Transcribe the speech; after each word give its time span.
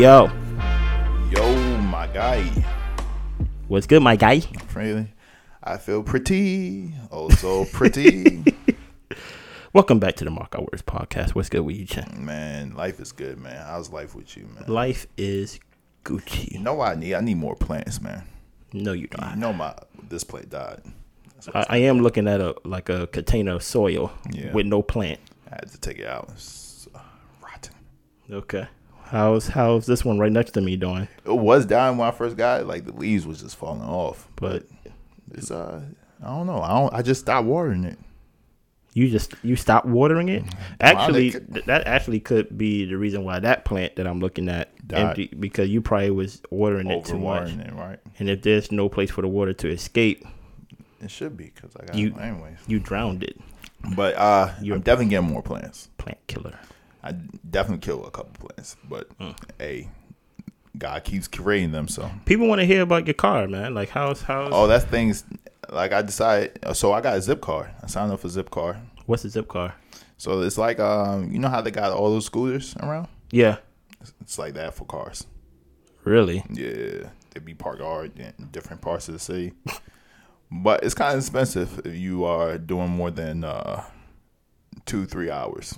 Yo, 0.00 0.30
Yo, 1.30 1.76
my 1.82 2.08
guy. 2.14 2.42
what's 3.68 3.86
good, 3.86 4.02
my 4.02 4.16
guy? 4.16 4.40
Frankly, 4.68 5.12
I 5.62 5.76
feel 5.76 6.02
pretty. 6.02 6.94
Oh, 7.10 7.28
so 7.28 7.66
pretty. 7.66 8.42
Welcome 9.74 9.98
back 10.00 10.16
to 10.16 10.24
the 10.24 10.30
Mark 10.30 10.54
Our 10.56 10.62
Words 10.62 10.80
podcast. 10.82 11.34
What's 11.34 11.50
good 11.50 11.60
with 11.60 11.76
you, 11.76 11.84
Chen? 11.84 12.24
man, 12.24 12.74
life 12.74 12.98
is 12.98 13.12
good, 13.12 13.38
man. 13.38 13.62
How's 13.66 13.90
life 13.92 14.14
with 14.14 14.34
you, 14.38 14.46
man? 14.54 14.64
Life 14.68 15.06
is 15.18 15.56
You 16.08 16.16
Gucci. 16.18 16.58
know 16.60 16.74
what 16.74 16.92
I 16.92 16.94
need? 16.94 17.14
I 17.14 17.20
need 17.20 17.36
more 17.36 17.54
plants, 17.54 18.00
man. 18.00 18.24
No, 18.72 18.92
you 18.92 19.02
You 19.02 19.08
don't. 19.08 19.36
know 19.36 19.52
my 19.52 19.74
this 20.08 20.24
plant 20.24 20.48
died. 20.48 20.80
I, 21.54 21.66
I 21.68 21.76
am 21.78 22.00
looking 22.00 22.26
at 22.26 22.40
a 22.40 22.54
like 22.64 22.88
a 22.88 23.06
container 23.08 23.52
of 23.56 23.62
soil 23.62 24.12
Yeah. 24.32 24.52
with 24.52 24.64
no 24.66 24.80
plant. 24.82 25.20
I 25.50 25.56
had 25.56 25.70
to 25.72 25.78
take 25.78 25.98
it 25.98 26.06
out. 26.06 26.30
It's 26.32 26.88
rotten. 27.42 27.74
Okay. 28.30 28.66
How's 29.10 29.48
how's 29.48 29.86
this 29.86 30.04
one 30.04 30.18
right 30.18 30.30
next 30.32 30.52
to 30.52 30.60
me 30.60 30.76
doing? 30.76 31.08
It 31.24 31.30
was 31.36 31.66
dying 31.66 31.96
when 31.98 32.08
I 32.08 32.12
first 32.12 32.36
got 32.36 32.60
it. 32.60 32.66
Like 32.66 32.84
the 32.86 32.92
leaves 32.92 33.26
was 33.26 33.42
just 33.42 33.56
falling 33.56 33.82
off. 33.82 34.28
But 34.36 34.64
It's 35.32 35.50
uh, 35.50 35.82
I 36.22 36.26
don't 36.26 36.46
know. 36.46 36.60
I 36.62 36.68
don't. 36.78 36.94
I 36.94 37.02
just 37.02 37.20
stopped 37.22 37.46
watering 37.46 37.84
it. 37.84 37.98
you 38.94 39.08
just 39.10 39.34
you 39.42 39.56
stopped 39.56 39.86
watering 39.86 40.28
it. 40.28 40.44
Actually, 40.80 41.32
th- 41.32 41.64
that 41.66 41.86
actually 41.88 42.20
could 42.20 42.56
be 42.56 42.84
the 42.84 42.96
reason 42.96 43.24
why 43.24 43.40
that 43.40 43.64
plant 43.64 43.96
that 43.96 44.06
I'm 44.06 44.20
looking 44.20 44.48
at 44.48 44.70
Died. 44.86 45.00
empty 45.00 45.26
because 45.38 45.68
you 45.70 45.80
probably 45.80 46.10
was 46.12 46.40
watering 46.50 46.88
it 46.88 47.04
too 47.04 47.18
much. 47.18 47.50
It, 47.50 47.72
right? 47.74 47.98
And 48.20 48.28
if 48.30 48.42
there's 48.42 48.70
no 48.70 48.88
place 48.88 49.10
for 49.10 49.22
the 49.22 49.28
water 49.28 49.52
to 49.54 49.68
escape, 49.70 50.24
It 51.00 51.10
should 51.10 51.36
be 51.36 51.50
because 51.54 51.74
I 51.76 51.86
got 51.86 51.96
You- 51.96 52.14
it 52.16 52.20
anyways. 52.20 52.58
you 52.68 52.78
drowned 52.78 53.24
it. 53.24 53.40
But 53.96 54.14
uh, 54.14 54.52
You're- 54.62 54.76
I'm 54.76 54.82
definitely 54.82 55.10
getting 55.10 55.30
more 55.30 55.42
plants. 55.42 55.88
Plant 55.98 56.18
killer. 56.28 56.58
I 57.02 57.12
definitely 57.12 57.84
kill 57.84 58.04
a 58.06 58.10
couple 58.10 58.48
plants, 58.48 58.76
but 58.88 59.08
Mm. 59.18 59.34
hey, 59.58 59.88
God 60.78 61.02
keeps 61.04 61.26
creating 61.28 61.72
them. 61.72 61.88
So, 61.88 62.10
People 62.26 62.46
want 62.48 62.60
to 62.60 62.66
hear 62.66 62.82
about 62.82 63.06
your 63.06 63.14
car, 63.14 63.46
man. 63.48 63.74
Like 63.74 63.88
how's 63.90 64.22
how's 64.22 64.50
oh, 64.52 64.66
that's 64.66 64.84
things. 64.84 65.24
Like 65.70 65.92
I 65.92 66.02
decided, 66.02 66.58
so 66.74 66.92
I 66.92 67.00
got 67.00 67.16
a 67.16 67.20
Zipcar. 67.20 67.70
I 67.82 67.86
signed 67.86 68.12
up 68.12 68.20
for 68.20 68.28
Zipcar. 68.28 68.80
what's 69.06 69.22
the 69.22 69.28
Zipcar? 69.28 69.72
So 70.16 70.40
it's 70.42 70.58
like, 70.58 70.78
um, 70.80 71.30
you 71.32 71.38
know 71.38 71.48
how 71.48 71.60
they 71.62 71.70
got 71.70 71.92
all 71.92 72.10
those 72.10 72.26
scooters 72.26 72.76
around? 72.82 73.08
Yeah, 73.30 73.56
It's 74.20 74.38
like 74.38 74.54
that 74.54 74.74
for 74.74 74.84
cars. 74.84 75.26
really. 76.04 76.44
Yeah, 76.50 77.08
they 77.30 77.40
be 77.40 77.54
parked 77.54 77.80
all 77.80 78.00
in 78.00 78.34
different 78.52 78.82
parts 78.82 79.08
of 79.08 79.14
the 79.14 79.20
city. 79.20 79.52
but 80.50 80.82
it's 80.84 80.94
kind 80.94 81.12
of 81.14 81.20
expensive 81.20 81.80
if 81.84 81.94
you 81.94 82.24
are 82.24 82.58
doing 82.58 82.88
more 82.88 83.10
than 83.10 83.44
uh, 83.44 83.84
two, 84.84 85.06
three 85.06 85.30
hours. 85.30 85.74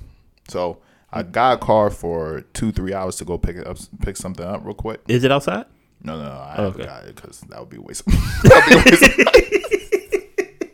So 0.49 0.79
I 1.13 1.23
got 1.23 1.55
a 1.55 1.59
car 1.59 1.91
for 1.91 2.43
two, 2.55 2.73
three 2.73 2.95
hours 2.95 3.17
to 3.17 3.25
go 3.25 3.37
pick 3.39 3.57
it 3.57 3.67
up, 3.67 3.77
pick 4.01 4.17
something 4.17 4.47
up 4.47 4.65
real 4.65 4.75
quick. 4.75 5.01
Is 5.09 5.25
it 5.25 5.31
outside? 5.33 5.67
No, 6.03 6.17
no, 6.17 6.25
no 6.25 6.31
I 6.41 6.55
Oh, 6.59 6.65
okay. 6.67 6.85
got 6.85 7.05
it 7.05 7.15
because 7.17 7.41
that 7.43 7.61
would 7.61 7.69
be 7.71 7.77
a 7.77 7.81
waste. 7.83 8.05
That'd 8.43 8.69
be 8.69 8.75
a 8.75 8.83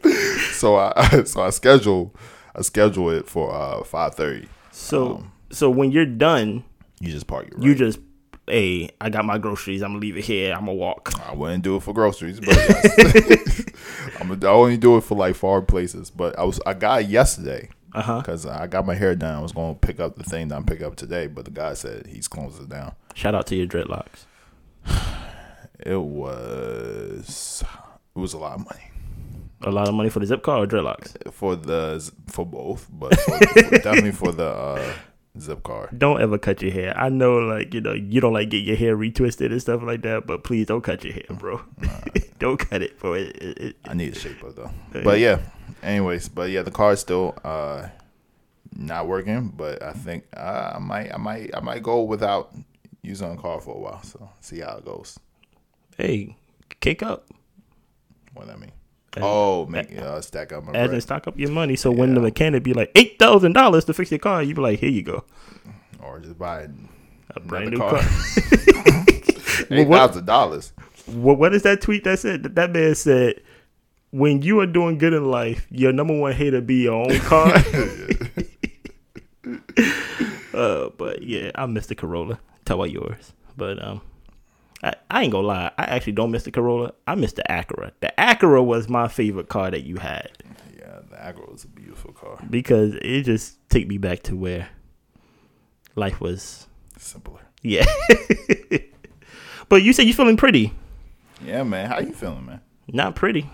waste. 0.04 0.54
so 0.54 0.76
I, 0.76 1.22
so 1.26 1.42
I 1.42 1.50
schedule, 1.50 2.14
I 2.54 2.62
schedule 2.62 3.10
it 3.10 3.28
for 3.28 3.52
uh 3.54 3.82
five 3.84 4.14
thirty. 4.14 4.48
So 4.70 5.16
Um, 5.16 5.32
so 5.50 5.70
when 5.70 5.90
you're 5.92 6.06
done, 6.06 6.64
You 7.00 7.10
just 7.12 7.26
park. 7.26 7.48
Right. 7.52 7.62
you 7.62 7.74
just 7.74 7.98
hey, 8.46 8.90
I 9.00 9.10
got 9.10 9.24
my 9.26 9.36
groceries. 9.38 9.82
I'm 9.82 9.90
gonna 9.90 10.00
leave 10.00 10.16
it 10.16 10.24
here. 10.24 10.52
I'm 10.54 10.60
gonna 10.60 10.74
walk. 10.74 11.12
I 11.28 11.34
wouldn't 11.34 11.62
do 11.64 11.76
it 11.76 11.82
for 11.82 11.92
groceries, 11.92 12.40
but 12.40 12.54
yes. 12.56 13.64
I'm 14.20 14.30
a, 14.30 14.46
I 14.46 14.50
only 14.50 14.76
do 14.76 14.96
it 14.96 15.02
for 15.04 15.16
like 15.16 15.34
far 15.34 15.60
places. 15.62 16.10
But 16.10 16.38
I 16.38 16.44
was 16.44 16.60
I 16.64 16.74
got 16.74 17.02
it 17.02 17.08
yesterday 17.08 17.68
Uh 17.94 18.02
huh. 18.02 18.18
because 18.20 18.44
I 18.46 18.66
got 18.66 18.84
my 18.86 18.94
hair 18.94 19.14
done. 19.14 19.36
I 19.36 19.40
was 19.40 19.52
going 19.52 19.74
to 19.74 19.80
pick 19.80 19.98
up 20.00 20.16
the 20.16 20.24
thing 20.24 20.48
that 20.48 20.56
I'm 20.56 20.64
picking 20.64 20.86
up 20.86 20.96
today, 20.96 21.26
but 21.26 21.44
the 21.44 21.50
guy 21.50 21.74
said 21.74 22.06
he's 22.06 22.28
closing 22.28 22.64
it 22.64 22.68
down. 22.68 22.94
Shout 23.14 23.34
out 23.34 23.46
to 23.48 23.56
your 23.56 23.66
dreadlocks. 23.66 24.26
It 25.80 25.94
was 26.00 27.62
it 28.16 28.18
was 28.18 28.32
a 28.32 28.38
lot 28.38 28.54
of 28.58 28.64
money 28.64 28.90
A 29.62 29.70
lot 29.70 29.86
of 29.88 29.94
money 29.94 30.10
for 30.10 30.18
the 30.18 30.26
Zipcar 30.26 30.58
or 30.58 30.66
dreadlocks. 30.66 31.32
for 31.32 31.54
the 31.54 32.10
for 32.26 32.44
both, 32.44 32.88
but 32.90 33.18
for, 33.20 33.38
definitely 33.70 34.10
for 34.10 34.32
the 34.32 34.48
uh, 34.48 34.92
Zipcar. 35.38 35.96
Don't 35.96 36.20
ever 36.20 36.36
cut 36.36 36.60
your 36.62 36.72
hair. 36.72 36.98
I 36.98 37.10
know, 37.10 37.38
like 37.38 37.72
you 37.74 37.80
know, 37.80 37.92
you 37.92 38.20
don't 38.20 38.32
like 38.32 38.50
get 38.50 38.64
your 38.64 38.74
hair 38.74 38.96
retwisted 38.96 39.52
and 39.52 39.60
stuff 39.60 39.82
like 39.84 40.02
that, 40.02 40.26
but 40.26 40.42
please 40.42 40.66
don't 40.66 40.82
cut 40.82 41.04
your 41.04 41.12
hair, 41.14 41.26
bro. 41.30 41.60
don't 42.40 42.56
cut 42.56 42.82
it, 42.82 42.98
bro. 42.98 43.12
It, 43.14 43.36
it, 43.36 43.58
it, 43.58 43.76
I 43.84 43.94
need 43.94 44.16
a 44.16 44.18
shaper 44.18 44.50
though. 44.50 44.70
But 44.92 45.20
yeah. 45.20 45.38
Anyways, 45.82 46.28
but 46.28 46.50
yeah, 46.50 46.62
the 46.62 46.70
car's 46.70 47.00
still 47.00 47.34
uh 47.44 47.88
not 48.74 49.06
working. 49.06 49.48
But 49.56 49.82
I 49.82 49.92
think 49.92 50.24
uh, 50.36 50.72
I 50.74 50.78
might, 50.78 51.12
I 51.12 51.16
might, 51.16 51.50
I 51.54 51.60
might 51.60 51.82
go 51.82 52.02
without 52.02 52.52
using 53.02 53.34
the 53.34 53.40
car 53.40 53.60
for 53.60 53.74
a 53.76 53.78
while. 53.78 54.02
So 54.02 54.28
see 54.40 54.60
how 54.60 54.76
it 54.78 54.84
goes. 54.84 55.18
hey, 55.96 56.36
kick 56.80 57.02
up. 57.02 57.26
What 58.34 58.46
that 58.48 58.58
mean? 58.58 58.72
Oh, 59.20 59.66
make 59.66 59.96
uh, 59.98 60.20
stack 60.20 60.52
up 60.52 60.64
my 60.64 60.72
As 60.72 60.92
in 60.92 61.00
stock 61.00 61.26
up 61.26 61.38
your 61.38 61.50
money, 61.50 61.74
so 61.76 61.90
when 61.90 62.14
the 62.14 62.20
mechanic 62.20 62.62
be 62.62 62.72
like 62.72 62.92
eight 62.94 63.18
thousand 63.18 63.52
dollars 63.54 63.84
to 63.86 63.94
fix 63.94 64.10
your 64.12 64.18
car, 64.18 64.42
you 64.42 64.54
be 64.54 64.60
like, 64.60 64.78
here 64.78 64.90
you 64.90 65.02
go, 65.02 65.24
or 66.00 66.20
just 66.20 66.38
buy 66.38 66.68
a 67.30 67.40
brand 67.40 67.70
new 67.70 67.78
car. 67.78 67.98
car. 68.00 68.00
eight 69.70 69.88
what- 69.88 69.96
thousand 69.98 70.26
dollars. 70.26 70.72
what, 71.06 71.38
what 71.38 71.54
is 71.54 71.62
that 71.62 71.80
tweet 71.80 72.04
that 72.04 72.18
said? 72.20 72.42
That, 72.44 72.54
that 72.56 72.70
man 72.70 72.94
said, 72.94 73.42
when 74.10 74.42
you 74.42 74.60
are 74.60 74.66
doing 74.66 74.98
good 74.98 75.12
in 75.12 75.24
life, 75.30 75.66
your 75.70 75.92
number 75.92 76.16
one 76.18 76.32
hater 76.32 76.60
be 76.60 76.82
your 76.82 77.04
own 77.04 77.18
car. 77.20 77.52
uh, 80.54 80.90
but 80.96 81.22
yeah, 81.22 81.50
I 81.54 81.66
miss 81.66 81.86
the 81.86 81.94
Corolla. 81.94 82.38
Tell 82.64 82.76
about 82.76 82.90
yours. 82.90 83.32
But 83.56 83.82
um, 83.84 84.00
I, 84.82 84.94
I 85.10 85.22
ain't 85.22 85.32
gonna 85.32 85.46
lie. 85.46 85.70
I 85.78 85.84
actually 85.84 86.12
don't 86.12 86.30
miss 86.30 86.44
the 86.44 86.50
Corolla. 86.50 86.92
I 87.06 87.14
miss 87.14 87.32
the 87.32 87.42
Acura. 87.48 87.92
The 88.00 88.12
Acura 88.18 88.64
was 88.64 88.88
my 88.88 89.08
favorite 89.08 89.48
car 89.48 89.70
that 89.70 89.84
you 89.84 89.96
had 89.96 90.30
Yeah, 90.78 91.00
the 91.10 91.16
Acura 91.16 91.50
was 91.52 91.64
a 91.64 91.68
beautiful 91.68 92.12
car. 92.12 92.38
because 92.48 92.94
it 93.02 93.22
just 93.22 93.58
take 93.68 93.88
me 93.88 93.98
back 93.98 94.22
to 94.24 94.36
where 94.36 94.68
life 95.94 96.20
was. 96.20 96.66
Simpler. 96.96 97.40
Yeah. 97.62 97.84
but 99.68 99.82
you 99.82 99.92
said 99.92 100.06
you 100.06 100.14
feeling 100.14 100.36
pretty. 100.36 100.72
Yeah, 101.44 101.62
man. 101.62 101.88
How 101.88 102.00
you 102.00 102.12
feeling, 102.12 102.46
man? 102.46 102.60
Not 102.88 103.14
pretty. 103.14 103.48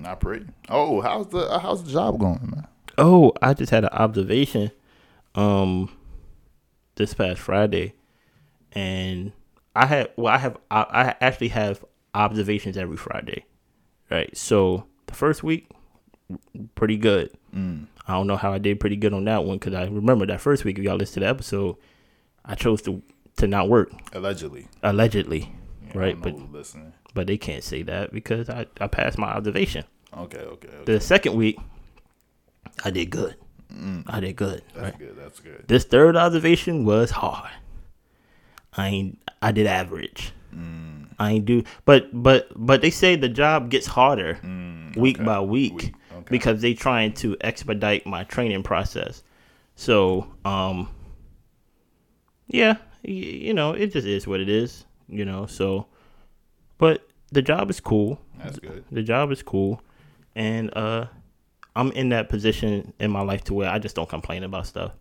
Not 0.00 0.20
pretty. 0.20 0.46
Oh, 0.68 1.00
how's 1.00 1.28
the 1.28 1.38
uh, 1.50 1.58
how's 1.58 1.82
the 1.84 1.90
job 1.92 2.18
going, 2.18 2.40
man? 2.54 2.66
Oh, 2.96 3.32
I 3.42 3.54
just 3.54 3.70
had 3.70 3.84
an 3.84 3.90
observation 3.92 4.70
um 5.34 5.90
this 6.96 7.14
past 7.14 7.38
Friday 7.40 7.94
and 8.72 9.32
I 9.76 9.86
had 9.86 10.10
well 10.16 10.32
I 10.34 10.38
have 10.38 10.56
I, 10.70 10.80
I 10.82 11.14
actually 11.20 11.48
have 11.48 11.84
observations 12.14 12.76
every 12.76 12.96
Friday. 12.96 13.44
Right? 14.10 14.34
So 14.36 14.84
the 15.06 15.14
first 15.14 15.42
week 15.42 15.70
pretty 16.74 16.96
good. 16.96 17.30
Mm. 17.54 17.86
I 18.06 18.12
don't 18.14 18.26
know 18.26 18.36
how 18.36 18.52
I 18.52 18.58
did 18.58 18.80
pretty 18.80 18.96
good 18.96 19.12
on 19.12 19.24
that 19.26 19.44
one 19.44 19.58
cuz 19.58 19.74
I 19.74 19.84
remember 19.84 20.26
that 20.26 20.40
first 20.40 20.64
week 20.64 20.78
if 20.78 20.84
y'all 20.84 20.96
listen 20.96 21.14
to 21.14 21.20
the 21.20 21.26
episode 21.28 21.76
I 22.44 22.54
chose 22.54 22.82
to 22.82 23.02
to 23.36 23.46
not 23.46 23.68
work 23.68 23.90
Allegedly. 24.12 24.66
allegedly. 24.82 25.52
Yeah, 25.88 25.98
Right, 25.98 26.20
but- 26.20 26.34
listening. 26.52 26.92
But 27.14 27.26
they 27.26 27.38
can't 27.38 27.64
say 27.64 27.82
that 27.82 28.12
because 28.12 28.48
I 28.50 28.66
I 28.80 28.86
passed 28.86 29.18
my 29.18 29.28
observation. 29.28 29.84
Okay, 30.16 30.38
okay, 30.38 30.68
okay. 30.68 30.84
The 30.84 31.00
second 31.00 31.34
week 31.36 31.58
I 32.84 32.90
did 32.90 33.10
good. 33.10 33.36
Mm. 33.72 34.04
I 34.06 34.20
did 34.20 34.36
good. 34.36 34.62
That's 34.74 34.82
right? 34.82 34.98
good. 34.98 35.16
That's 35.16 35.40
good. 35.40 35.64
This 35.68 35.84
third 35.84 36.16
observation 36.16 36.84
was 36.84 37.10
hard. 37.10 37.50
I 38.76 38.88
ain't. 38.88 39.18
I 39.42 39.52
did 39.52 39.66
average. 39.66 40.32
Mm. 40.54 41.08
I 41.18 41.32
ain't 41.32 41.44
do. 41.44 41.62
But 41.84 42.08
but 42.12 42.48
but 42.56 42.80
they 42.80 42.90
say 42.90 43.16
the 43.16 43.28
job 43.28 43.70
gets 43.70 43.86
harder 43.86 44.38
Mm, 44.42 44.96
week 44.96 45.16
okay. 45.16 45.24
by 45.24 45.40
week, 45.40 45.74
Week, 45.74 45.94
okay. 46.12 46.26
because 46.30 46.60
they 46.62 46.72
trying 46.74 47.12
to 47.14 47.36
expedite 47.42 48.06
my 48.06 48.24
training 48.24 48.62
process. 48.62 49.22
So 49.76 50.26
um. 50.44 50.88
Yeah, 52.46 52.76
y- 53.04 53.10
you 53.12 53.52
know 53.54 53.72
it 53.72 53.92
just 53.92 54.06
is 54.06 54.26
what 54.26 54.40
it 54.40 54.48
is. 54.48 54.86
You 55.08 55.24
know 55.26 55.44
so, 55.46 55.86
but 56.78 57.06
the 57.32 57.42
job 57.42 57.68
is 57.70 57.78
cool. 57.80 58.18
That's 58.42 58.58
good. 58.58 58.84
The 58.90 59.02
job 59.02 59.30
is 59.32 59.42
cool, 59.42 59.82
and 60.38 60.74
uh, 60.76 61.06
I'm 61.74 61.90
in 61.92 62.10
that 62.10 62.28
position 62.28 62.94
in 63.00 63.10
my 63.10 63.20
life 63.22 63.42
to 63.44 63.54
where 63.54 63.68
I 63.68 63.80
just 63.80 63.96
don't 63.96 64.08
complain 64.08 64.44
about 64.44 64.68
stuff. 64.68 64.92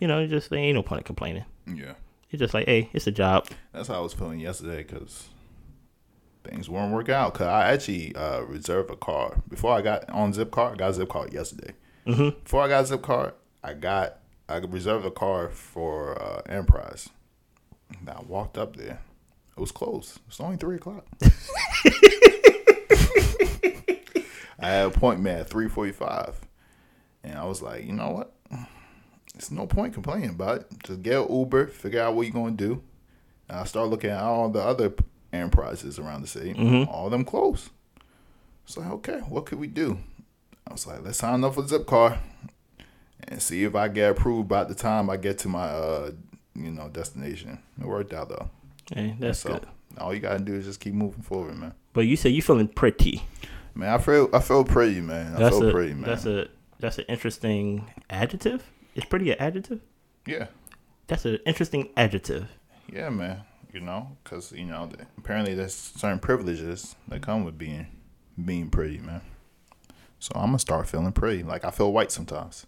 You 0.00 0.08
know, 0.08 0.26
just 0.26 0.48
there 0.50 0.58
ain't 0.58 0.74
no 0.74 0.82
point 0.82 1.00
in 1.00 1.04
complaining. 1.04 1.44
Yeah. 1.66 1.92
It's 2.30 2.40
just 2.40 2.54
like, 2.54 2.66
hey, 2.66 2.88
it's 2.94 3.06
a 3.06 3.12
job. 3.12 3.46
That's 3.72 3.88
how 3.88 3.94
I 3.94 4.00
was 4.00 4.14
feeling 4.14 4.40
yesterday 4.40 4.82
because 4.82 5.28
things 6.42 6.68
weren't 6.68 6.94
working 6.94 7.14
out. 7.14 7.34
Cause 7.34 7.46
I 7.46 7.72
actually 7.72 8.16
uh, 8.16 8.40
reserved 8.40 8.90
a 8.90 8.96
car 8.96 9.42
before 9.48 9.72
I 9.74 9.82
got 9.82 10.08
on 10.08 10.32
Zipcar. 10.32 10.72
I 10.72 10.76
got 10.76 10.94
Zipcar 10.94 11.30
yesterday. 11.32 11.74
Mm-hmm. 12.06 12.40
Before 12.42 12.62
I 12.62 12.68
got 12.68 12.86
Zipcar, 12.86 13.34
I 13.62 13.74
got 13.74 14.18
I 14.48 14.56
reserved 14.56 15.04
a 15.04 15.10
car 15.10 15.50
for 15.50 16.20
uh, 16.20 16.40
Enterprise. 16.46 17.10
And 17.98 18.08
I 18.08 18.22
walked 18.26 18.56
up 18.56 18.76
there. 18.76 19.02
It 19.56 19.60
was 19.60 19.72
closed. 19.72 20.20
It's 20.26 20.40
only 20.40 20.56
three 20.56 20.76
o'clock. 20.76 21.06
I 24.64 24.68
had 24.68 24.86
an 24.86 24.92
appointment 24.92 25.40
at 25.40 25.48
three 25.48 25.68
forty 25.68 25.92
five, 25.92 26.40
and 27.22 27.38
I 27.38 27.44
was 27.44 27.60
like, 27.60 27.84
you 27.84 27.92
know 27.92 28.10
what? 28.10 28.32
it's 29.34 29.50
no 29.50 29.66
point 29.66 29.92
complaining 29.92 30.30
about 30.30 30.60
it. 30.60 30.66
Just 30.84 31.02
get 31.02 31.20
an 31.20 31.34
Uber, 31.34 31.66
figure 31.66 32.00
out 32.00 32.14
what 32.14 32.22
you're 32.22 32.32
gonna 32.32 32.52
do. 32.52 32.82
And 33.48 33.58
I 33.58 33.64
start 33.64 33.90
looking 33.90 34.10
at 34.10 34.22
all 34.22 34.48
the 34.48 34.62
other 34.62 34.94
enterprises 35.34 35.98
around 35.98 36.22
the 36.22 36.28
city. 36.28 36.54
Mm-hmm. 36.54 36.90
All 36.90 37.06
of 37.06 37.12
them 37.12 37.26
close. 37.26 37.68
So 38.64 38.80
okay, 38.80 39.18
what 39.28 39.44
could 39.44 39.58
we 39.58 39.66
do? 39.66 39.98
I 40.66 40.72
was 40.72 40.86
like, 40.86 41.02
let's 41.04 41.18
sign 41.18 41.44
up 41.44 41.56
for 41.56 41.62
Zipcar 41.62 42.16
and 43.28 43.42
see 43.42 43.64
if 43.64 43.74
I 43.74 43.88
get 43.88 44.12
approved 44.12 44.48
by 44.48 44.64
the 44.64 44.74
time 44.74 45.10
I 45.10 45.18
get 45.18 45.38
to 45.40 45.48
my 45.48 45.66
uh 45.66 46.12
you 46.54 46.70
know 46.70 46.88
destination. 46.88 47.58
It 47.78 47.86
worked 47.86 48.14
out 48.14 48.30
though. 48.30 48.48
Hey, 48.90 49.14
that's 49.18 49.40
so 49.40 49.50
good. 49.50 49.66
all 49.98 50.14
you 50.14 50.20
gotta 50.20 50.42
do 50.42 50.54
is 50.54 50.64
just 50.64 50.80
keep 50.80 50.94
moving 50.94 51.22
forward, 51.22 51.56
man. 51.56 51.74
But 51.92 52.06
you 52.06 52.16
say 52.16 52.30
you 52.30 52.40
feeling 52.40 52.68
pretty. 52.68 53.22
Man, 53.74 53.92
I 53.92 53.98
feel 53.98 54.30
I 54.32 54.40
feel 54.40 54.64
pretty, 54.64 55.00
man. 55.00 55.34
I 55.34 55.38
That's 55.40 55.58
feel 55.58 55.68
a 55.68 55.72
pretty, 55.72 55.94
man. 55.94 56.02
that's 56.02 56.26
a 56.26 56.48
that's 56.78 56.98
an 56.98 57.04
interesting 57.08 57.90
adjective. 58.08 58.62
It's 58.94 59.06
pretty 59.06 59.32
an 59.32 59.38
adjective? 59.40 59.80
yeah, 60.26 60.46
That's 61.08 61.24
an 61.24 61.38
interesting 61.44 61.88
adjective. 61.96 62.48
yeah, 62.92 63.10
man. 63.10 63.42
You 63.72 63.80
know, 63.80 64.16
because 64.22 64.52
you 64.52 64.64
know 64.66 64.88
apparently 65.18 65.54
there's 65.54 65.74
certain 65.74 66.20
privileges 66.20 66.94
that 67.08 67.22
come 67.22 67.44
with 67.44 67.58
being 67.58 67.88
being 68.44 68.70
pretty, 68.70 68.98
man. 68.98 69.22
So 70.20 70.32
I'm 70.36 70.46
gonna 70.46 70.60
start 70.60 70.88
feeling 70.88 71.12
pretty. 71.12 71.42
Like 71.42 71.64
I 71.64 71.70
feel 71.70 71.92
white 71.92 72.12
sometimes. 72.12 72.66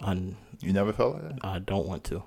On 0.00 0.36
You 0.60 0.72
never 0.72 0.92
felt 0.92 1.14
like 1.14 1.22
that? 1.22 1.38
I 1.42 1.58
don't 1.60 1.86
want 1.86 2.04
to. 2.04 2.22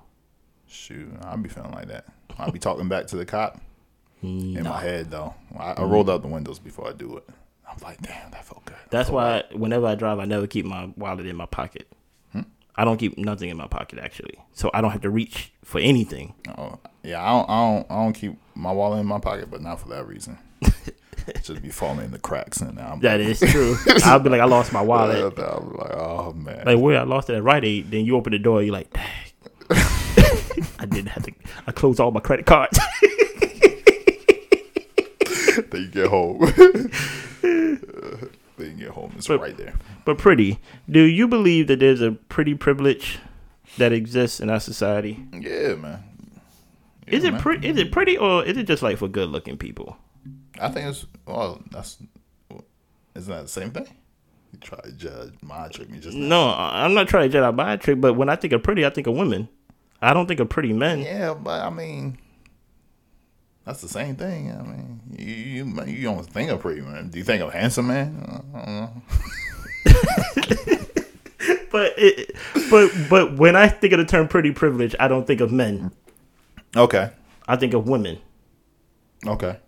Shoot, 0.66 1.12
I'll 1.22 1.36
be 1.36 1.48
feeling 1.48 1.72
like 1.72 1.88
that. 1.88 2.06
I'll 2.36 2.50
be 2.50 2.58
talking 2.58 2.88
back 2.88 3.06
to 3.08 3.16
the 3.16 3.24
cop 3.24 3.60
in 4.22 4.64
my 4.64 4.80
head 4.80 5.10
though. 5.12 5.34
I, 5.56 5.72
I 5.72 5.74
mm. 5.76 5.90
rolled 5.90 6.10
out 6.10 6.22
the 6.22 6.28
windows 6.28 6.58
before 6.58 6.88
I 6.88 6.92
do 6.92 7.18
it. 7.18 7.28
I'm 7.70 7.76
like, 7.82 8.00
damn, 8.02 8.30
that 8.30 8.44
felt 8.44 8.64
good. 8.64 8.76
That's 8.90 9.08
felt 9.10 9.14
why 9.52 9.56
whenever 9.56 9.86
I 9.86 9.94
drive, 9.94 10.18
I 10.18 10.24
never 10.24 10.46
keep 10.46 10.64
my 10.64 10.90
wallet 10.96 11.26
in 11.26 11.36
my 11.36 11.46
pocket. 11.46 11.88
Hmm? 12.32 12.42
I 12.76 12.84
don't 12.84 12.96
keep 12.98 13.18
nothing 13.18 13.50
in 13.50 13.56
my 13.56 13.66
pocket 13.66 13.98
actually, 13.98 14.38
so 14.54 14.70
I 14.72 14.80
don't 14.80 14.90
have 14.90 15.02
to 15.02 15.10
reach 15.10 15.52
for 15.64 15.80
anything. 15.80 16.34
Oh, 16.56 16.78
yeah, 17.02 17.22
I 17.22 17.28
don't, 17.30 17.50
I 17.50 17.72
don't, 17.72 17.90
I 17.90 17.94
don't 18.04 18.12
keep 18.14 18.38
my 18.54 18.72
wallet 18.72 19.00
in 19.00 19.06
my 19.06 19.18
pocket, 19.20 19.50
but 19.50 19.60
not 19.60 19.80
for 19.80 19.88
that 19.88 20.06
reason. 20.06 20.38
Just 21.42 21.60
be 21.60 21.68
falling 21.68 22.06
in 22.06 22.10
the 22.10 22.18
cracks, 22.18 22.60
and 22.62 22.74
now 22.76 22.92
I'm 22.92 23.00
That 23.00 23.20
is 23.20 23.40
true. 23.50 23.76
I'll 24.04 24.18
be 24.18 24.30
like, 24.30 24.40
I 24.40 24.46
lost 24.46 24.72
my 24.72 24.80
wallet. 24.80 25.38
I'm 25.38 25.72
like, 25.76 25.92
oh 25.94 26.32
man. 26.32 26.64
Like 26.64 26.78
where 26.78 26.98
I 26.98 27.02
lost 27.02 27.28
it 27.28 27.34
at 27.34 27.42
Rite 27.42 27.64
Aid. 27.64 27.90
Then 27.90 28.06
you 28.06 28.16
open 28.16 28.32
the 28.32 28.38
door, 28.38 28.62
you're 28.62 28.72
like, 28.72 28.90
dang. 28.92 29.06
I 30.80 30.86
didn't 30.86 31.08
have 31.08 31.24
to. 31.24 31.32
I 31.66 31.72
closed 31.72 32.00
all 32.00 32.10
my 32.12 32.20
credit 32.20 32.46
cards. 32.46 32.78
then 35.70 35.82
you 35.82 35.88
get 35.88 36.08
home. 36.08 36.40
then 37.42 38.30
you 38.58 38.70
get 38.86 38.88
home. 38.90 39.12
It's 39.16 39.28
But- 39.28 39.40
right 39.40 39.56
there. 39.56 39.74
but 40.04 40.18
pretty. 40.18 40.58
Do 40.90 41.02
you 41.02 41.28
believe 41.28 41.66
that 41.68 41.80
there's 41.80 42.00
a 42.00 42.12
pretty 42.12 42.54
privilege 42.54 43.18
that 43.78 43.92
exists 43.92 44.40
in 44.40 44.50
our 44.50 44.60
society? 44.60 45.24
Yeah, 45.32 45.74
man. 45.74 46.02
Is 47.06 47.24
Yeah, 47.24 47.36
it 47.36 47.40
pretty? 47.40 47.68
Is 47.68 47.78
it 47.78 47.90
pretty, 47.92 48.18
or 48.18 48.44
is 48.44 48.56
it 48.58 48.66
just 48.66 48.82
like 48.82 48.98
for 48.98 49.08
good 49.08 49.30
looking 49.30 49.56
people? 49.56 49.96
I 50.60 50.68
think 50.68 50.88
it's 50.88 51.06
well. 51.26 51.62
That's 51.70 51.96
isn't 53.14 53.32
that 53.34 53.42
the 53.42 53.48
same 53.48 53.70
thing? 53.70 53.86
You 54.52 54.58
try 54.60 54.78
to 54.80 54.92
judge 54.92 55.32
my 55.42 55.68
trick 55.68 55.88
me 55.90 55.98
just 56.00 56.16
now. 56.16 56.28
No, 56.28 56.48
I'm 56.54 56.94
not 56.94 57.08
trying 57.08 57.28
to 57.30 57.32
judge 57.32 57.54
my 57.54 57.76
trick, 57.76 58.00
but 58.00 58.14
when 58.14 58.28
I 58.28 58.36
think 58.36 58.52
of 58.52 58.62
pretty, 58.62 58.84
I 58.84 58.90
think 58.90 59.06
of 59.06 59.14
women. 59.14 59.48
I 60.02 60.12
don't 60.14 60.26
think 60.26 60.40
of 60.40 60.48
pretty 60.48 60.72
men. 60.72 61.00
Yeah, 61.00 61.34
but 61.34 61.60
I 61.62 61.70
mean, 61.70 62.18
that's 63.68 63.82
the 63.82 63.88
same 63.88 64.16
thing. 64.16 64.50
I 64.50 64.62
mean, 64.62 65.00
you 65.16 65.64
you, 65.64 65.84
you 65.86 66.02
don't 66.02 66.24
think 66.24 66.50
of 66.50 66.60
pretty 66.60 66.80
man. 66.80 67.10
Do 67.10 67.18
you 67.18 67.24
think 67.24 67.42
of 67.42 67.52
handsome 67.52 67.88
man? 67.88 68.42
I 68.54 68.64
don't 68.64 68.74
know. 68.74 69.02
But 71.70 71.94
it, 71.98 72.34
but 72.70 72.90
but 73.10 73.36
when 73.36 73.54
I 73.54 73.68
think 73.68 73.92
of 73.92 73.98
the 73.98 74.04
term 74.04 74.26
pretty 74.28 74.52
privilege, 74.52 74.94
I 74.98 75.06
don't 75.08 75.26
think 75.26 75.40
of 75.40 75.52
men. 75.52 75.92
Okay. 76.76 77.10
I 77.46 77.56
think 77.56 77.74
of 77.74 77.86
women. 77.86 78.18
Okay. 79.26 79.58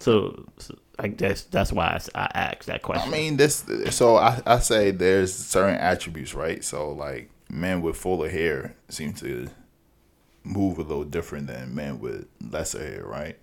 So, 0.00 0.46
so 0.58 0.76
I 0.98 1.08
guess 1.08 1.42
that's 1.42 1.72
why 1.72 2.00
I 2.14 2.30
asked 2.34 2.66
that 2.66 2.82
question. 2.82 3.08
I 3.08 3.12
mean, 3.12 3.36
this. 3.36 3.64
So 3.90 4.16
I, 4.16 4.40
I 4.46 4.58
say 4.58 4.90
there's 4.90 5.32
certain 5.32 5.76
attributes, 5.76 6.34
right? 6.34 6.64
So 6.64 6.90
like 6.90 7.30
men 7.48 7.82
with 7.82 7.96
fuller 7.96 8.28
hair 8.28 8.74
seem 8.88 9.12
to 9.14 9.48
move 10.44 10.78
a 10.78 10.82
little 10.82 11.04
different 11.04 11.46
than 11.46 11.74
men 11.74 12.00
with 12.00 12.26
lesser 12.50 12.78
hair, 12.80 13.04
right? 13.04 13.36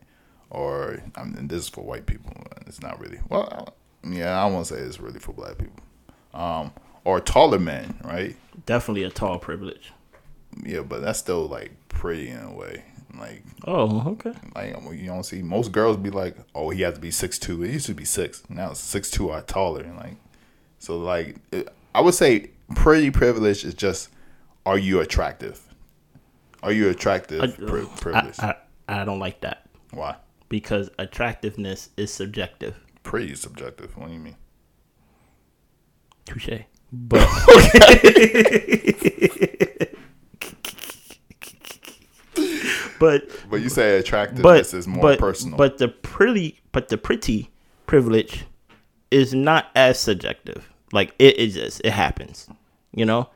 Or 0.50 1.02
I 1.16 1.24
mean, 1.24 1.48
this 1.48 1.64
is 1.64 1.70
for 1.70 1.82
white 1.84 2.06
people. 2.06 2.32
It's 2.66 2.82
not 2.82 3.00
really. 3.00 3.20
Well, 3.30 3.74
yeah, 4.08 4.42
I 4.42 4.46
won't 4.46 4.68
say 4.68 4.78
it's 4.78 5.00
really 5.00 5.20
for 5.20 5.34
black 5.34 5.58
people. 5.58 5.84
Um, 6.34 6.72
or 7.04 7.20
taller 7.20 7.60
men, 7.60 7.96
right? 8.04 8.36
Definitely 8.66 9.04
a 9.04 9.10
tall 9.10 9.40
privilege. 9.40 9.92
Yeah, 10.64 10.82
but 10.82 11.02
that's 11.02 11.20
still 11.20 11.48
like 11.48 11.72
pretty 11.90 12.30
in 12.30 12.40
a 12.40 12.54
way. 12.54 12.84
Like, 13.18 13.44
Oh, 13.66 14.10
okay. 14.12 14.34
like 14.56 14.76
you 14.94 15.08
don't 15.08 15.24
see 15.24 15.42
most 15.42 15.72
girls 15.72 15.98
be 15.98 16.10
like, 16.12 16.38
oh, 16.54 16.70
he 16.70 16.82
has 16.84 16.94
to 16.96 17.00
be 17.00 17.12
six 17.12 17.40
two. 17.40 17.64
It 17.64 17.72
used 17.72 17.88
to 17.88 17.94
be 17.94 18.06
six. 18.06 18.44
Now 18.50 18.72
it's 18.72 18.80
six 18.80 19.10
two 19.10 19.30
or 19.30 19.42
taller. 19.42 19.82
And 19.82 19.96
like, 19.98 20.16
so 20.80 20.98
like, 20.98 21.38
it, 21.52 21.68
I 21.96 22.02
would 22.02 22.14
say 22.14 22.52
pretty 22.76 23.10
privilege 23.12 23.66
is 23.66 23.74
just, 23.74 24.10
are 24.66 24.78
you 24.78 25.00
attractive? 25.00 25.62
Are 26.64 26.72
you 26.72 26.90
attractive? 26.90 27.42
I, 27.42 27.48
pri- 27.48 28.14
I. 28.14 28.32
I, 28.40 28.56
I 29.02 29.06
don't 29.06 29.20
like 29.20 29.42
that 29.42 29.68
Why? 29.92 30.16
because 30.50 30.90
attractiveness 30.98 31.90
is 31.98 32.14
subjective. 32.14 32.76
Pretty 33.04 33.36
subjective. 33.36 33.96
What 33.98 34.08
do 34.08 34.14
you 34.14 34.20
mean? 34.20 34.36
Touche. 36.26 36.50
But 36.92 37.20
but 43.00 43.30
But 43.50 43.62
you 43.62 43.70
say 43.70 43.98
attractiveness 43.98 44.72
but 44.72 44.78
is 44.78 44.88
more 44.88 45.02
but, 45.02 45.20
personal. 45.20 45.58
But 45.58 45.78
the 45.78 45.90
pretty 45.90 46.60
but 46.72 46.90
the 46.90 46.98
pretty 46.98 47.52
privilege 47.86 48.46
is 49.12 49.34
not 49.34 49.68
as 49.76 50.00
subjective. 50.00 50.70
Like 50.92 51.14
it 51.20 51.40
exists. 51.40 51.82
It 51.84 51.92
happens. 51.92 52.50
You 52.94 53.06
know? 53.06 53.30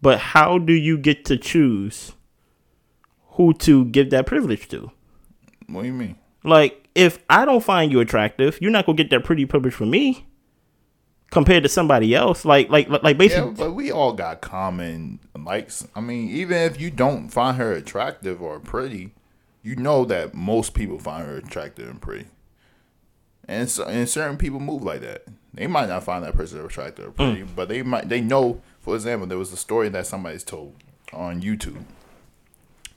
But 0.00 0.18
how 0.18 0.58
do 0.58 0.72
you 0.72 0.98
get 0.98 1.24
to 1.26 1.36
choose 1.36 2.12
who 3.34 3.52
to 3.54 3.84
give 3.86 4.10
that 4.10 4.26
privilege 4.26 4.68
to? 4.68 4.90
what 5.68 5.82
do 5.82 5.86
you 5.86 5.92
mean? 5.92 6.16
Like, 6.42 6.88
if 6.94 7.18
I 7.30 7.44
don't 7.44 7.62
find 7.62 7.90
you 7.90 8.00
attractive, 8.00 8.58
you're 8.60 8.70
not 8.70 8.86
gonna 8.86 8.96
get 8.96 9.10
that 9.10 9.24
pretty 9.24 9.46
privilege 9.46 9.74
from 9.74 9.90
me 9.90 10.26
compared 11.30 11.62
to 11.62 11.68
somebody 11.68 12.14
else. 12.14 12.44
Like, 12.44 12.68
like, 12.68 12.88
like, 12.88 13.02
like 13.02 13.14
Yeah, 13.14 13.18
basically, 13.18 13.52
but 13.52 13.72
we 13.72 13.90
all 13.90 14.12
got 14.12 14.40
common 14.40 15.20
likes. 15.36 15.86
I 15.94 16.00
mean, 16.00 16.28
even 16.30 16.58
if 16.58 16.80
you 16.80 16.90
don't 16.90 17.28
find 17.28 17.56
her 17.56 17.72
attractive 17.72 18.42
or 18.42 18.60
pretty, 18.60 19.12
you 19.62 19.76
know 19.76 20.04
that 20.04 20.34
most 20.34 20.74
people 20.74 20.98
find 20.98 21.26
her 21.26 21.36
attractive 21.36 21.88
and 21.88 22.00
pretty. 22.00 22.26
And 23.48 23.68
so, 23.68 23.84
and 23.84 24.08
certain 24.08 24.36
people 24.36 24.60
move 24.60 24.82
like 24.82 25.00
that. 25.00 25.24
They 25.52 25.66
might 25.66 25.88
not 25.88 26.04
find 26.04 26.24
that 26.24 26.34
person 26.34 26.64
attractive 26.64 27.06
or 27.06 27.12
mm. 27.12 27.16
pretty, 27.16 27.42
but 27.42 27.68
they 27.68 27.82
might. 27.82 28.08
They 28.08 28.20
know. 28.20 28.60
For 28.80 28.94
example, 28.94 29.26
there 29.26 29.38
was 29.38 29.52
a 29.52 29.56
story 29.56 29.88
that 29.90 30.06
somebody's 30.06 30.44
told 30.44 30.74
on 31.12 31.40
YouTube, 31.40 31.84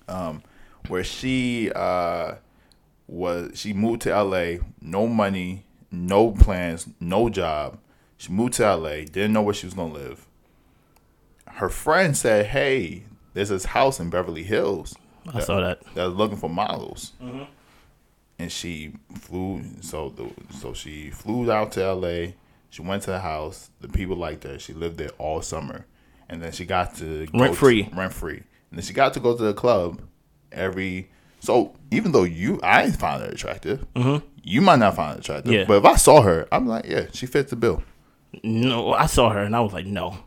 um, 0.08 0.44
where 0.88 1.04
she 1.04 1.72
uh 1.76 2.36
was 3.08 3.58
she 3.58 3.74
moved 3.74 4.02
to 4.04 4.24
LA, 4.24 4.58
no 4.82 5.08
money, 5.08 5.66
no 5.92 6.32
plans, 6.32 6.88
no 7.00 7.30
job. 7.30 7.78
She 8.18 8.32
moved 8.32 8.54
to 8.56 8.76
LA, 8.76 9.02
didn't 9.06 9.34
know 9.34 9.42
where 9.42 9.54
she 9.54 9.66
was 9.68 9.74
gonna 9.74 9.94
live. 9.94 10.26
Her 11.48 11.70
friend 11.70 12.16
said, 12.16 12.48
"Hey, 12.48 13.04
there's 13.34 13.50
this 13.50 13.66
house 13.66 14.00
in 14.00 14.10
Beverly 14.10 14.44
Hills 14.44 14.96
I 15.34 15.40
saw 15.40 15.60
that. 15.62 15.82
that 15.96 16.06
was 16.06 16.16
looking 16.16 16.38
for 16.38 16.50
models." 16.50 17.14
And 18.40 18.52
she 18.52 18.94
flew, 19.16 19.64
so 19.82 20.10
the, 20.10 20.30
so 20.56 20.74
she 20.74 21.10
flew 21.10 21.52
out 21.52 21.72
to 21.72 21.82
LA. 21.94 22.34
She 22.70 22.84
went 22.84 23.02
to 23.04 23.12
the 23.12 23.20
house. 23.20 23.72
The 23.82 23.88
people 23.88 24.16
liked 24.16 24.44
her. 24.44 24.60
She 24.60 24.74
lived 24.74 24.98
there 24.98 25.10
all 25.18 25.42
summer, 25.42 25.86
and 26.30 26.42
then 26.42 26.52
she 26.52 26.64
got 26.66 26.96
to 26.98 27.26
go 27.28 27.40
Rent 27.40 27.56
free. 27.56 27.84
to- 27.86 27.96
rent 27.96 28.14
free. 28.14 28.44
And 28.70 28.80
then 28.80 28.86
she 28.86 28.94
got 28.94 29.14
to 29.14 29.20
go 29.20 29.36
to 29.36 29.44
the 29.44 29.54
club 29.54 30.02
every. 30.52 31.10
So 31.40 31.76
even 31.92 32.12
though 32.12 32.24
you, 32.24 32.60
I 32.64 32.92
find 32.92 33.22
her 33.22 33.30
attractive, 33.30 33.86
mm-hmm. 33.94 34.26
you 34.44 34.62
might 34.62 34.80
not 34.80 34.96
find 34.96 35.14
her 35.14 35.20
attractive. 35.20 35.54
Yeah. 35.54 35.66
But 35.66 35.78
if 35.78 35.86
I 35.86 35.96
saw 35.96 36.22
her, 36.22 36.48
I'm 36.52 36.68
like, 36.68 36.86
yeah, 36.86 37.08
she 37.14 37.26
fits 37.26 37.52
the 37.52 37.56
bill. 37.56 37.84
No, 38.44 38.94
I 38.94 39.06
saw 39.06 39.30
her 39.30 39.40
and 39.42 39.56
I 39.56 39.62
was 39.62 39.74
like, 39.74 39.86
no, 39.86 40.18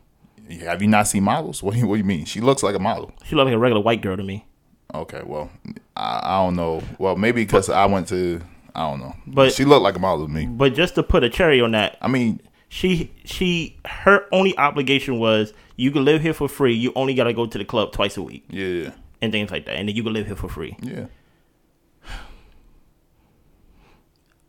Have 0.61 0.81
you 0.81 0.87
not 0.87 1.07
seen 1.07 1.23
models? 1.23 1.61
What 1.61 1.73
do 1.73 1.79
you, 1.79 1.87
what 1.87 1.95
do 1.95 1.99
you 1.99 2.05
mean? 2.05 2.25
She 2.25 2.41
looks 2.41 2.63
like 2.63 2.75
a 2.75 2.79
model. 2.79 3.11
she 3.25 3.35
looked 3.35 3.45
like 3.45 3.55
a 3.55 3.59
regular 3.59 3.81
white 3.81 4.01
girl 4.01 4.17
to 4.17 4.23
me. 4.23 4.45
Okay, 4.93 5.21
well, 5.23 5.49
I, 5.95 6.19
I 6.23 6.43
don't 6.43 6.55
know. 6.55 6.81
Well, 6.97 7.15
maybe 7.15 7.43
because 7.45 7.69
I 7.69 7.85
went 7.85 8.07
to, 8.09 8.41
I 8.75 8.89
don't 8.89 8.99
know. 8.99 9.15
But- 9.27 9.53
she 9.53 9.65
looked 9.65 9.83
like 9.83 9.95
a 9.95 9.99
model 9.99 10.25
to 10.25 10.31
me. 10.31 10.47
But 10.47 10.73
just 10.73 10.95
to 10.95 11.03
put 11.03 11.23
a 11.23 11.29
cherry 11.29 11.61
on 11.61 11.71
that, 11.71 11.97
I 12.01 12.07
mean, 12.07 12.41
she 12.71 13.11
she 13.25 13.77
her 13.85 14.25
only 14.31 14.57
obligation 14.57 15.19
was 15.19 15.53
you 15.81 15.91
can 15.91 16.05
live 16.05 16.21
here 16.21 16.33
for 16.33 16.47
free. 16.47 16.75
You 16.75 16.91
only 16.95 17.13
gotta 17.13 17.33
go 17.33 17.45
to 17.45 17.57
the 17.57 17.65
club 17.65 17.91
twice 17.91 18.15
a 18.17 18.21
week 18.21 18.43
yeah, 18.49 18.91
and 19.21 19.31
things 19.31 19.49
like 19.51 19.65
that, 19.65 19.75
and 19.77 19.87
then 19.89 19.95
you 19.95 20.03
can 20.03 20.13
live 20.13 20.27
here 20.27 20.35
for 20.35 20.47
free. 20.49 20.75
yeah. 20.81 21.05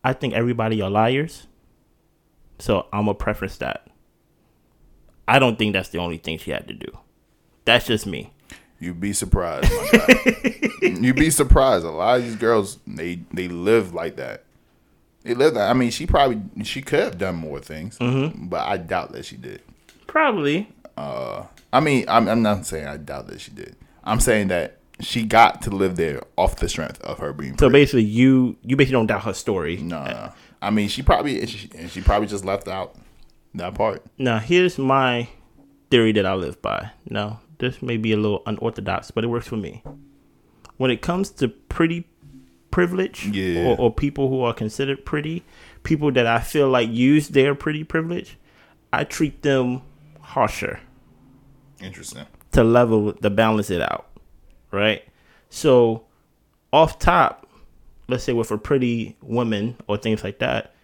I 0.05 0.13
think 0.13 0.35
everybody 0.35 0.83
are 0.83 0.91
liars, 0.91 1.47
so 2.59 2.87
I'm 2.93 3.03
gonna 3.07 3.15
preference 3.15 3.57
that. 3.59 3.87
I 5.29 5.39
don't 5.39 5.57
think 5.59 5.73
that's 5.73 5.91
the 5.91 5.99
only 5.99 6.19
thing 6.19 6.39
she 6.39 6.51
had 6.51 6.67
to 6.69 6.75
do. 6.75 6.89
That's 7.65 7.87
just 7.87 8.07
me. 8.07 8.33
You'd 8.81 9.01
be 9.01 9.13
surprised. 9.13 9.71
You'd 10.83 11.15
be 11.15 11.31
surprised. 11.31 11.85
A 11.85 11.91
lot 11.91 12.19
of 12.19 12.25
these 12.25 12.35
girls, 12.37 12.79
they 12.87 13.21
they 13.33 13.47
live 13.49 13.95
like 13.95 14.17
that. 14.17 14.43
They 15.23 15.35
live 15.35 15.55
that. 15.55 15.71
I 15.71 15.73
mean, 15.73 15.91
she 15.93 16.07
probably 16.07 16.43
she 16.65 16.83
could 16.83 16.99
have 17.01 17.19
done 17.19 17.37
more 17.37 17.61
things, 17.61 17.97
Mm-hmm. 17.99 18.47
but 18.49 18.67
I 18.67 18.79
doubt 18.79 19.13
that 19.13 19.25
she 19.25 19.37
did. 19.37 19.63
Probably. 20.09 20.69
Uh, 20.97 21.45
I 21.73 21.81
mean, 21.81 22.05
I'm, 22.09 22.29
I'm 22.29 22.43
not 22.43 22.67
saying 22.67 22.87
I 22.87 22.97
doubt 22.97 23.27
that 23.29 23.41
she 23.41 23.51
did. 23.51 23.77
I'm 24.05 24.21
saying 24.21 24.49
that 24.49 24.79
she 25.01 25.25
got 25.25 25.63
to 25.63 25.71
live 25.71 25.97
there 25.97 26.23
off 26.37 26.57
the 26.57 26.69
strength 26.69 27.01
of 27.03 27.19
her 27.19 27.33
being. 27.33 27.53
So 27.53 27.69
pretty. 27.69 27.73
basically, 27.73 28.05
you 28.05 28.57
you 28.63 28.77
basically 28.77 28.93
don't 28.95 29.07
doubt 29.07 29.23
her 29.25 29.33
story. 29.35 29.77
no, 29.79 30.05
no. 30.05 30.33
I 30.61 30.71
mean, 30.71 30.89
she 30.89 31.03
probably 31.03 31.41
and 31.41 31.49
she, 31.51 31.71
and 31.77 31.91
she 31.91 32.01
probably 32.01 32.29
just 32.29 32.45
left 32.45 32.69
out 32.69 32.95
that 33.55 33.75
part. 33.75 34.05
Now, 34.19 34.39
here's 34.39 34.79
my 34.79 35.29
theory 35.91 36.13
that 36.13 36.25
I 36.27 36.35
live 36.35 36.61
by. 36.63 36.91
Now, 37.09 37.41
this 37.59 37.83
may 37.83 37.97
be 37.97 38.13
a 38.13 38.17
little 38.17 38.43
unorthodox, 38.47 39.11
but 39.11 39.25
it 39.25 39.27
works 39.29 39.49
for 39.49 39.57
me. 39.57 39.83
When 40.77 40.91
it 40.91 41.03
comes 41.03 41.31
to 41.31 41.49
pretty 41.49 42.07
privilege 42.71 43.27
Yeah. 43.27 43.65
or, 43.67 43.77
or 43.81 43.95
people 43.95 44.29
who 44.29 44.43
are 44.43 44.55
considered 44.55 45.05
pretty, 45.05 45.43
people 45.83 46.11
that 46.13 46.27
I 46.27 46.41
feel 46.41 46.69
like 46.69 46.89
use 46.91 47.29
their 47.29 47.55
pretty 47.55 47.85
privilege, 47.85 48.39
I 48.93 49.05
treat 49.05 49.43
them 49.43 49.83
harsher 50.33 50.81
Interesting. 51.81 52.27
to 52.53 52.65
level 52.65 53.13
to 53.13 53.31
balance 53.31 53.71
it 53.71 53.83
out. 53.83 54.07
Right? 54.71 55.05
So 55.51 56.05
off 56.73 56.99
top, 56.99 57.47
let's 58.09 58.25
say 58.25 58.33
with 58.33 58.51
a 58.51 58.57
pretty 58.59 59.17
woman 59.23 59.77
or 59.87 59.99
things 59.99 60.25
like 60.25 60.39
that, 60.39 60.75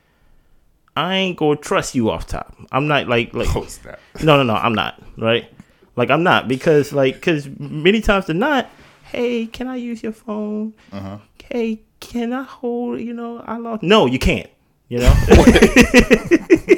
I 0.97 1.17
ain't 1.17 1.39
gonna 1.39 1.57
trust 1.57 1.95
you 1.95 2.11
off 2.11 2.27
top. 2.27 2.55
I'm 2.73 2.87
not 2.89 3.09
like 3.09 3.33
like 3.33 3.49
Oh 3.57 3.67
no, 4.23 4.37
no, 4.37 4.43
no, 4.43 4.55
I'm 4.55 4.75
not. 4.75 5.03
Right? 5.17 5.51
Like 5.97 6.11
I'm 6.11 6.23
not 6.23 6.47
because 6.49 6.93
like 6.93 7.15
because 7.15 7.49
many 7.59 8.01
times 8.01 8.27
they're 8.27 8.37
not. 8.37 8.69
Hey, 9.05 9.47
can 9.47 9.69
I 9.69 9.77
use 9.77 10.03
your 10.03 10.13
phone? 10.13 10.75
Uh-huh. 10.93 11.19
Hey, 11.43 11.81
can 12.01 12.35
I 12.35 12.43
hold? 12.43 13.01
You 13.01 13.15
know, 13.15 13.43
I 13.47 13.57
lost. 13.57 13.83
No, 13.83 14.05
you 14.05 14.19
can't. 14.19 14.51
You 14.89 14.99
know. 14.99 15.15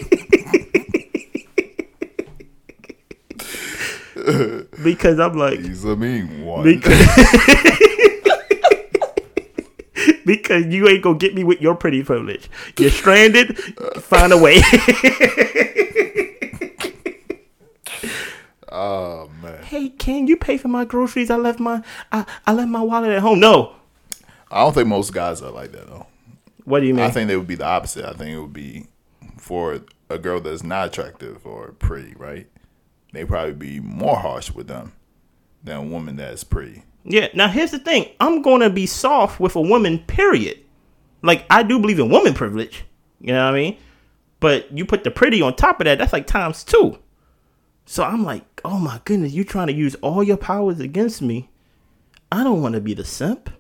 because 4.85 5.19
I'm 5.19 5.35
like 5.35 5.61
He's 5.61 5.85
a 5.85 5.97
mean 5.97 6.45
one. 6.45 6.65
because 6.65 6.99
because 10.27 10.67
you 10.67 10.89
ain't 10.89 11.03
gonna 11.03 11.19
get 11.19 11.35
me 11.35 11.45
with 11.45 11.61
your 11.61 11.75
pretty 11.75 12.03
privilege. 12.03 12.49
You're 12.79 12.91
stranded. 12.91 13.59
Find 14.03 14.33
a 14.33 14.39
way. 14.39 14.61
oh 18.71 19.31
man, 19.43 19.63
hey, 19.65 19.89
can 19.91 20.27
you 20.27 20.37
pay 20.37 20.57
for 20.57 20.69
my 20.69 20.85
groceries? 20.85 21.31
I 21.31 21.37
left 21.37 21.61
my 21.61 21.83
I, 22.13 22.25
I 22.47 22.53
left 22.53 22.69
my 22.69 22.83
wallet 22.83 23.11
at 23.11 23.21
home. 23.23 23.41
No. 23.41 23.75
I 24.51 24.65
don't 24.65 24.73
think 24.75 24.89
most 24.89 25.13
guys 25.13 25.43
are 25.43 25.51
like 25.51 25.73
that 25.73 25.87
though. 25.87 26.07
What 26.65 26.81
do 26.81 26.87
you 26.87 26.95
mean? 26.95 27.05
I 27.05 27.11
think 27.11 27.29
they 27.29 27.37
would 27.37 27.47
be 27.47 27.55
the 27.55 27.67
opposite. 27.67 28.05
I 28.05 28.13
think 28.13 28.31
it 28.31 28.41
would 28.41 28.53
be 28.53 28.87
for 29.39 29.81
a 30.09 30.19
girl 30.19 30.41
that's 30.41 30.63
not 30.63 30.89
attractive 30.89 31.47
or 31.47 31.73
pretty, 31.73 32.15
right? 32.17 32.47
They 33.12 33.25
probably 33.25 33.55
be 33.55 33.81
more 33.81 34.17
harsh 34.17 34.50
with 34.52 34.69
them 34.69 34.93
than 35.64 35.76
a 35.76 35.83
woman 35.83 36.17
that's 36.17 36.45
pretty. 36.45 36.83
yeah. 37.05 37.29
Now 37.35 37.49
here's 37.49 37.71
the 37.73 37.79
thing. 37.79 38.07
I'm 38.21 38.43
gonna 38.43 38.71
be 38.71 38.87
soft 38.87 39.40
with 39.40 39.57
a 39.57 39.61
woman. 39.61 39.99
Period. 40.00 40.59
Like 41.23 41.45
I 41.50 41.62
do 41.62 41.79
believe 41.79 41.99
in 41.99 42.09
woman 42.11 42.35
privilege. 42.35 42.85
You 43.21 43.33
know 43.33 43.45
what 43.45 43.55
I 43.55 43.57
mean? 43.57 43.76
But 44.38 44.76
you 44.76 44.87
put 44.87 45.05
the 45.05 45.11
pretty 45.11 45.43
on 45.43 45.55
top 45.57 45.81
of 45.81 45.85
that. 45.85 45.99
That's 45.99 46.12
like 46.12 46.26
times 46.26 46.64
two. 46.64 46.99
So 47.85 48.05
I'm 48.05 48.25
like, 48.25 48.45
oh 48.64 48.79
my 48.79 49.00
goodness, 49.05 49.33
you 49.33 49.45
trying 49.45 49.67
to 49.67 49.73
use 49.75 49.95
all 49.97 50.23
your 50.23 50.37
powers 50.38 50.81
against 50.81 51.21
me. 51.21 51.50
I 52.33 52.45
don't 52.45 52.62
want 52.62 52.75
to 52.75 52.81
be 52.81 52.95
the 52.95 53.05
simp. 53.05 53.50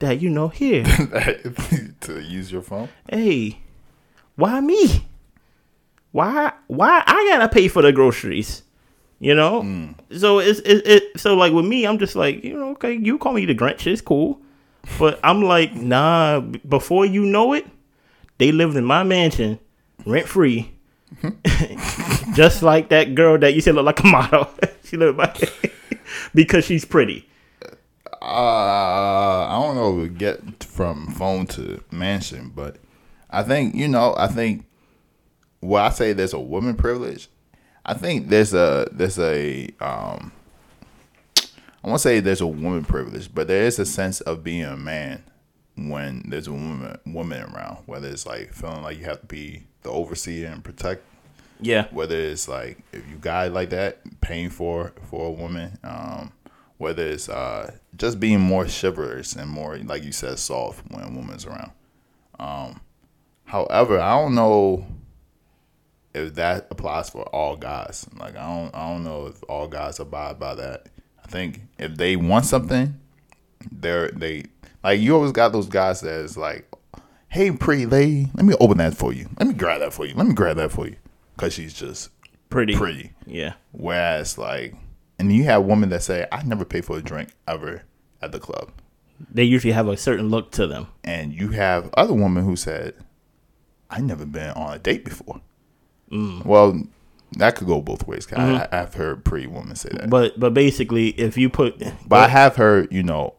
That 0.00 0.20
you 0.20 0.28
know 0.30 0.48
here. 0.48 0.84
to 2.00 2.20
use 2.20 2.52
your 2.52 2.62
phone. 2.62 2.88
hey, 3.10 3.60
why 4.36 4.60
me? 4.60 5.07
Why 6.12 6.52
why 6.66 7.02
I 7.06 7.28
gotta 7.30 7.48
pay 7.48 7.68
for 7.68 7.82
the 7.82 7.92
groceries? 7.92 8.62
You 9.20 9.34
know? 9.34 9.94
So 10.16 10.38
it's 10.38 10.60
it, 10.60 10.86
it 10.86 11.20
so 11.20 11.34
like 11.34 11.52
with 11.52 11.66
me, 11.66 11.86
I'm 11.86 11.98
just 11.98 12.16
like, 12.16 12.44
you 12.44 12.54
know, 12.54 12.70
okay, 12.70 12.94
you 12.94 13.18
call 13.18 13.32
me 13.32 13.44
the 13.46 13.54
Grinch, 13.54 13.86
it's 13.86 14.00
cool. 14.00 14.40
But 14.98 15.20
I'm 15.22 15.42
like, 15.42 15.74
nah, 15.74 16.40
before 16.40 17.04
you 17.04 17.24
know 17.24 17.52
it, 17.52 17.66
they 18.38 18.52
lived 18.52 18.76
in 18.76 18.84
my 18.84 19.02
mansion, 19.02 19.58
rent 20.06 20.28
free. 20.28 20.72
just 22.34 22.62
like 22.62 22.90
that 22.90 23.14
girl 23.14 23.38
that 23.38 23.54
you 23.54 23.60
said 23.60 23.74
looked 23.74 23.86
like 23.86 24.00
a 24.00 24.06
model. 24.06 24.48
she 24.84 24.96
lived 24.96 25.16
by 25.16 25.34
because 26.34 26.64
she's 26.64 26.84
pretty. 26.84 27.28
Uh, 28.20 29.46
I 29.48 29.58
don't 29.62 29.76
know 29.76 29.96
if 29.96 30.10
we 30.10 30.16
get 30.16 30.64
from 30.64 31.08
phone 31.08 31.46
to 31.48 31.82
mansion, 31.90 32.52
but 32.54 32.76
I 33.30 33.42
think 33.42 33.74
you 33.74 33.88
know. 33.88 34.14
I 34.16 34.26
think 34.26 34.64
well, 35.60 35.84
I 35.84 35.90
say 35.90 36.12
there's 36.12 36.32
a 36.32 36.40
woman 36.40 36.74
privilege. 36.76 37.28
I 37.84 37.94
think 37.94 38.28
there's 38.28 38.54
a 38.54 38.88
there's 38.92 39.18
a 39.18 39.68
um. 39.80 40.32
I 41.84 41.88
won't 41.88 42.00
say 42.00 42.20
there's 42.20 42.40
a 42.40 42.46
woman 42.46 42.84
privilege, 42.84 43.32
but 43.32 43.46
there 43.48 43.62
is 43.64 43.78
a 43.78 43.86
sense 43.86 44.20
of 44.20 44.42
being 44.42 44.64
a 44.64 44.76
man 44.76 45.22
when 45.76 46.24
there's 46.28 46.48
a 46.48 46.52
woman 46.52 46.98
woman 47.06 47.42
around. 47.42 47.78
Whether 47.86 48.08
it's 48.08 48.26
like 48.26 48.52
feeling 48.52 48.82
like 48.82 48.98
you 48.98 49.04
have 49.04 49.20
to 49.20 49.26
be 49.26 49.62
the 49.82 49.90
overseer 49.90 50.48
and 50.48 50.62
protect 50.62 51.02
Yeah. 51.60 51.86
whether 51.92 52.16
it's 52.16 52.48
like 52.48 52.78
if 52.92 53.08
you 53.08 53.16
guy 53.20 53.46
like 53.46 53.70
that 53.70 54.00
paying 54.20 54.50
for 54.50 54.92
for 55.08 55.26
a 55.28 55.30
woman 55.30 55.78
um 55.84 56.32
whether 56.78 57.06
it's 57.06 57.28
uh 57.28 57.70
just 57.96 58.18
being 58.20 58.40
more 58.40 58.66
chivalrous 58.66 59.34
and 59.36 59.48
more 59.48 59.78
like 59.78 60.02
you 60.02 60.10
said 60.12 60.38
soft 60.40 60.82
when 60.90 61.04
a 61.04 61.08
woman's 61.10 61.46
around 61.46 61.70
um 62.40 62.80
however 63.44 64.00
i 64.00 64.14
don't 64.20 64.34
know 64.34 64.84
if 66.14 66.34
that 66.34 66.66
applies 66.70 67.10
for 67.10 67.22
all 67.34 67.56
guys 67.56 68.06
like 68.18 68.34
i 68.36 68.46
don't 68.46 68.74
i 68.74 68.88
don't 68.88 69.04
know 69.04 69.26
if 69.26 69.42
all 69.48 69.68
guys 69.68 70.00
abide 70.00 70.38
by 70.38 70.54
that. 70.54 70.86
I 71.22 71.30
think 71.30 71.60
if 71.78 71.96
they 71.96 72.16
want 72.16 72.46
something 72.46 72.98
they're 73.70 74.10
they 74.10 74.44
like 74.82 75.00
you 75.00 75.14
always 75.14 75.32
got 75.32 75.52
those 75.52 75.68
guys 75.68 76.00
that 76.00 76.20
is 76.20 76.36
like 76.38 76.66
hey 77.28 77.50
pretty 77.50 77.84
lady 77.86 78.30
let 78.34 78.46
me 78.46 78.54
open 78.60 78.78
that 78.78 78.94
for 78.96 79.12
you. 79.12 79.28
Let 79.38 79.48
me 79.48 79.54
grab 79.54 79.80
that 79.80 79.92
for 79.92 80.06
you. 80.06 80.14
Let 80.14 80.26
me 80.26 80.32
grab 80.34 80.56
that 80.56 80.72
for 80.72 80.86
you. 80.86 80.96
Because 81.36 81.52
she's 81.52 81.74
just 81.74 82.10
Pretty. 82.48 82.74
pretty. 82.74 83.12
Yeah. 83.26 83.54
whereas 83.72 84.38
like 84.38 84.74
and 85.18 85.30
you 85.30 85.44
have 85.44 85.64
women 85.64 85.90
that 85.90 86.02
say 86.02 86.26
i 86.32 86.42
never 86.44 86.64
pay 86.64 86.80
for 86.80 86.96
a 86.96 87.02
drink 87.02 87.28
ever 87.46 87.82
at 88.22 88.32
the 88.32 88.40
club. 88.40 88.72
They 89.30 89.44
usually 89.44 89.72
have 89.74 89.88
a 89.88 89.96
certain 89.96 90.30
look 90.30 90.50
to 90.52 90.66
them. 90.66 90.86
and 91.04 91.34
you 91.34 91.48
have 91.50 91.90
other 91.94 92.14
women 92.14 92.44
who 92.44 92.56
said 92.56 92.94
i 93.90 94.00
never 94.00 94.24
been 94.24 94.50
on 94.52 94.74
a 94.74 94.78
date 94.78 95.04
before 95.04 95.40
Mm. 96.10 96.44
well 96.44 96.80
that 97.36 97.56
could 97.56 97.66
go 97.66 97.82
both 97.82 98.06
ways. 98.06 98.26
Mm-hmm. 98.26 98.74
I, 98.74 98.80
i've 98.80 98.94
heard 98.94 99.24
pretty 99.24 99.46
women 99.46 99.76
say 99.76 99.90
that 99.92 100.08
But 100.08 100.40
but 100.40 100.54
basically, 100.54 101.08
if 101.10 101.36
you 101.36 101.50
put 101.50 101.78
But 102.06 102.20
I 102.20 102.28
have 102.28 102.56
heard, 102.56 102.90
you 102.92 103.02
know, 103.02 103.34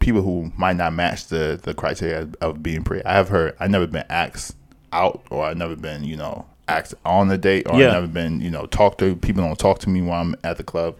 people 0.00 0.22
who 0.22 0.52
might 0.56 0.76
not 0.76 0.92
match 0.92 1.26
the 1.26 1.58
the 1.60 1.74
criteria 1.74 2.28
of 2.40 2.62
being 2.62 2.84
pretty. 2.84 3.04
I 3.04 3.14
have 3.14 3.28
heard 3.28 3.56
I 3.58 3.66
never 3.66 3.86
been 3.86 4.04
asked 4.08 4.56
out, 4.92 5.24
or 5.30 5.44
I 5.44 5.54
never 5.54 5.74
been, 5.76 6.04
you 6.04 6.16
know, 6.16 6.46
asked 6.68 6.94
on 7.04 7.30
a 7.30 7.38
date, 7.38 7.66
or 7.68 7.78
Yeah. 7.80 7.88
I 7.88 7.92
never 7.94 8.06
been, 8.06 8.40
you 8.40 8.50
know, 8.50 8.66
talked 8.66 8.98
to 9.00 9.16
people 9.16 9.42
don't 9.42 9.58
talk 9.58 9.80
to 9.80 9.90
me 9.90 10.00
while 10.02 10.20
I'm 10.20 10.36
at 10.44 10.56
the 10.56 10.64
club, 10.64 10.96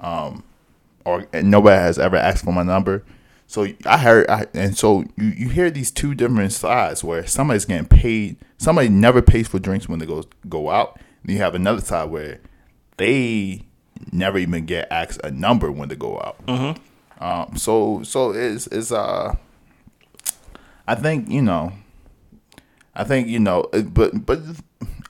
um, 0.00 0.42
or 1.04 1.26
and 1.32 1.50
nobody 1.50 1.76
has 1.76 1.98
ever 1.98 2.16
asked 2.16 2.44
for 2.44 2.52
my 2.52 2.62
number. 2.64 3.02
So 3.50 3.66
I 3.84 3.98
heard, 3.98 4.30
I, 4.30 4.46
and 4.54 4.78
so 4.78 5.00
you, 5.16 5.26
you 5.26 5.48
hear 5.48 5.72
these 5.72 5.90
two 5.90 6.14
different 6.14 6.52
sides 6.52 7.02
where 7.02 7.26
somebody's 7.26 7.64
getting 7.64 7.88
paid. 7.88 8.36
Somebody 8.58 8.88
never 8.88 9.22
pays 9.22 9.48
for 9.48 9.58
drinks 9.58 9.88
when 9.88 9.98
they 9.98 10.06
go 10.06 10.22
go 10.48 10.70
out. 10.70 11.00
And 11.24 11.32
you 11.32 11.38
have 11.38 11.56
another 11.56 11.80
side 11.80 12.10
where 12.10 12.38
they 12.96 13.62
never 14.12 14.38
even 14.38 14.66
get 14.66 14.86
asked 14.92 15.20
a 15.24 15.32
number 15.32 15.72
when 15.72 15.88
they 15.88 15.96
go 15.96 16.20
out. 16.20 16.36
Um, 17.18 17.56
so 17.56 18.04
so 18.04 18.30
it's 18.30 18.68
it's 18.68 18.92
uh, 18.92 19.34
I 20.86 20.94
think 20.94 21.28
you 21.28 21.42
know, 21.42 21.72
I 22.94 23.02
think 23.02 23.26
you 23.26 23.40
know, 23.40 23.68
but 23.72 24.26
but 24.26 24.38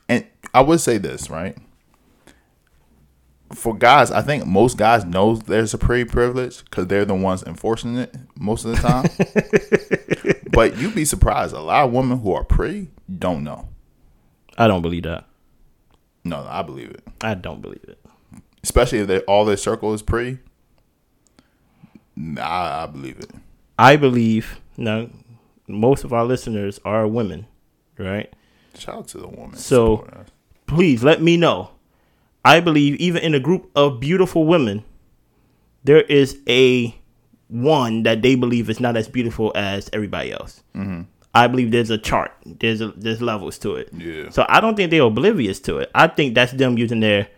and 0.08 0.24
I 0.54 0.62
would 0.62 0.80
say 0.80 0.96
this 0.96 1.28
right. 1.28 1.58
For 3.52 3.76
guys, 3.76 4.10
I 4.10 4.22
think 4.22 4.46
most 4.46 4.78
guys 4.78 5.04
know 5.04 5.34
there's 5.34 5.74
a 5.74 5.78
pretty 5.78 6.04
privilege 6.04 6.64
because 6.64 6.86
they're 6.86 7.04
the 7.04 7.14
ones 7.14 7.42
enforcing 7.42 7.96
it 7.96 8.14
most 8.38 8.64
of 8.64 8.70
the 8.70 8.76
time. 8.76 10.40
but 10.52 10.76
you'd 10.76 10.94
be 10.94 11.04
surprised. 11.04 11.54
A 11.54 11.60
lot 11.60 11.84
of 11.84 11.92
women 11.92 12.18
who 12.20 12.32
are 12.32 12.44
pretty 12.44 12.90
don't 13.18 13.42
know. 13.42 13.68
I 14.56 14.68
don't 14.68 14.82
believe 14.82 15.02
that. 15.02 15.26
No, 16.22 16.42
no 16.44 16.48
I 16.48 16.62
believe 16.62 16.90
it. 16.90 17.02
I 17.22 17.34
don't 17.34 17.60
believe 17.60 17.84
it. 17.88 17.98
Especially 18.62 18.98
if 18.98 19.08
they, 19.08 19.18
all 19.20 19.44
their 19.44 19.56
circle 19.56 19.94
is 19.94 20.02
pretty. 20.02 20.38
Nah, 22.14 22.84
I 22.84 22.86
believe 22.86 23.18
it. 23.18 23.30
I 23.78 23.96
believe 23.96 24.60
now 24.76 25.08
most 25.66 26.04
of 26.04 26.12
our 26.12 26.24
listeners 26.24 26.78
are 26.84 27.06
women, 27.08 27.46
right? 27.98 28.32
Shout 28.78 28.94
out 28.96 29.08
to 29.08 29.18
the 29.18 29.28
woman. 29.28 29.56
So- 29.56 30.06
Please 30.70 31.02
let 31.02 31.20
me 31.20 31.36
know. 31.36 31.72
I 32.44 32.60
believe 32.60 32.96
even 32.96 33.22
in 33.22 33.34
a 33.34 33.40
group 33.40 33.70
of 33.74 34.00
beautiful 34.00 34.46
women, 34.46 34.84
there 35.84 36.02
is 36.02 36.38
a 36.48 36.94
one 37.48 38.04
that 38.04 38.22
they 38.22 38.34
believe 38.34 38.70
is 38.70 38.80
not 38.80 38.96
as 38.96 39.08
beautiful 39.08 39.52
as 39.54 39.90
everybody 39.92 40.32
else. 40.32 40.62
Mm-hmm. 40.74 41.02
I 41.34 41.46
believe 41.46 41.70
there's 41.70 41.90
a 41.90 41.98
chart. 41.98 42.32
There's 42.44 42.80
a, 42.80 42.88
there's 42.88 43.22
levels 43.22 43.58
to 43.58 43.76
it. 43.76 43.90
Yeah. 43.92 44.30
So 44.30 44.44
I 44.48 44.60
don't 44.60 44.74
think 44.74 44.90
they're 44.90 45.02
oblivious 45.02 45.60
to 45.60 45.78
it. 45.78 45.90
I 45.94 46.08
think 46.08 46.34
that's 46.34 46.52
them 46.52 46.76
using 46.78 47.00
their 47.00 47.28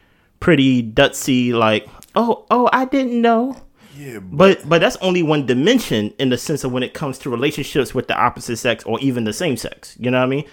pretty 0.41 0.83
dutsy 0.83 1.53
like, 1.53 1.87
oh 2.15 2.47
oh 2.51 2.69
I 2.73 2.85
didn't 2.87 3.21
know. 3.21 3.57
Yeah, 3.97 4.21
But 4.21 4.67
but 4.67 4.81
that's 4.81 4.97
only 4.97 5.23
one 5.23 5.45
dimension 5.45 6.15
in 6.19 6.31
the 6.31 6.39
sense 6.39 6.65
of 6.65 6.73
when 6.73 6.83
it 6.83 6.95
comes 6.95 7.19
to 7.19 7.31
relationships 7.31 7.95
with 7.95 8.09
the 8.09 8.17
opposite 8.17 8.57
sex 8.57 8.85
or 8.85 8.99
even 9.01 9.25
the 9.25 9.35
same 9.35 9.57
sex. 9.59 9.97
You 9.99 10.11
know 10.11 10.19
what 10.19 10.25
I 10.25 10.29
mean? 10.29 10.45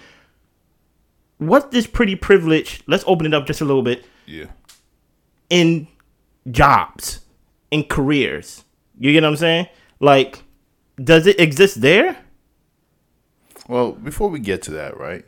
What's 1.40 1.72
this 1.72 1.86
pretty 1.86 2.16
privilege? 2.16 2.82
Let's 2.86 3.02
open 3.06 3.26
it 3.26 3.32
up 3.32 3.46
just 3.46 3.62
a 3.62 3.64
little 3.64 3.82
bit 3.82 4.04
yeah. 4.26 4.44
in 5.48 5.88
jobs, 6.50 7.20
in 7.70 7.84
careers. 7.84 8.64
You 8.98 9.12
get 9.12 9.22
what 9.22 9.30
I'm 9.30 9.36
saying? 9.36 9.66
Like, 10.00 10.42
does 11.02 11.26
it 11.26 11.40
exist 11.40 11.80
there? 11.80 12.18
Well, 13.68 13.92
before 13.92 14.28
we 14.28 14.38
get 14.38 14.60
to 14.62 14.72
that, 14.72 14.98
right? 14.98 15.24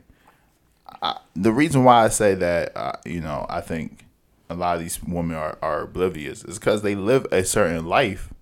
I, 1.00 1.18
the 1.34 1.50
reason 1.50 1.84
why 1.84 2.04
I 2.04 2.08
say 2.08 2.34
that, 2.34 2.76
uh, 2.76 2.92
you 3.06 3.22
know, 3.22 3.46
I 3.48 3.62
think 3.62 4.04
a 4.50 4.54
lot 4.54 4.76
of 4.76 4.82
these 4.82 5.02
women 5.02 5.34
are, 5.34 5.58
are 5.62 5.84
oblivious 5.84 6.44
is 6.44 6.58
because 6.58 6.82
they 6.82 6.94
live 6.94 7.26
a 7.32 7.42
certain 7.42 7.86
life, 7.86 8.34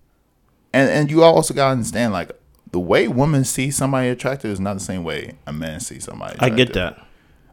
and 0.72 0.90
and 0.90 1.08
you 1.08 1.22
also 1.22 1.54
gotta 1.54 1.70
understand 1.70 2.12
like 2.12 2.32
the 2.72 2.80
way 2.80 3.06
women 3.06 3.44
see 3.44 3.70
somebody 3.70 4.08
attractive 4.08 4.50
is 4.50 4.58
not 4.58 4.74
the 4.74 4.80
same 4.80 5.04
way 5.04 5.36
a 5.46 5.52
man 5.52 5.78
sees 5.78 6.04
somebody. 6.04 6.36
I 6.40 6.50
get 6.50 6.72
that. 6.72 7.06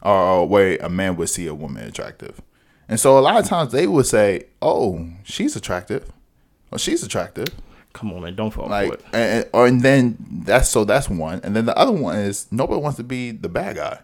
Or, 0.07 0.15
or 0.41 0.47
way 0.47 0.77
a 0.79 0.89
man 0.89 1.15
would 1.17 1.29
see 1.29 1.47
a 1.47 1.53
woman 1.53 1.83
attractive. 1.87 2.41
And 2.89 2.99
so 2.99 3.17
a 3.17 3.21
lot 3.21 3.37
of 3.37 3.45
times 3.47 3.71
they 3.73 3.85
would 3.87 4.05
say, 4.05 4.45
"Oh, 4.61 5.07
she's 5.23 5.55
attractive," 5.55 6.09
or 6.71 6.79
"She's 6.79 7.03
attractive." 7.03 7.47
Come 7.93 8.13
on, 8.13 8.21
man, 8.21 8.35
don't 8.35 8.51
fall 8.51 8.65
for 8.65 8.69
Like, 8.69 8.93
it. 8.93 9.01
and, 9.11 9.49
or 9.53 9.67
and 9.67 9.81
then 9.81 10.17
that's 10.45 10.69
so 10.69 10.83
that's 10.85 11.09
one, 11.09 11.41
and 11.43 11.55
then 11.55 11.65
the 11.65 11.77
other 11.77 11.91
one 11.91 12.15
is 12.17 12.47
nobody 12.51 12.79
wants 12.79 12.97
to 12.97 13.03
be 13.03 13.31
the 13.31 13.49
bad 13.49 13.75
guy. 13.75 13.99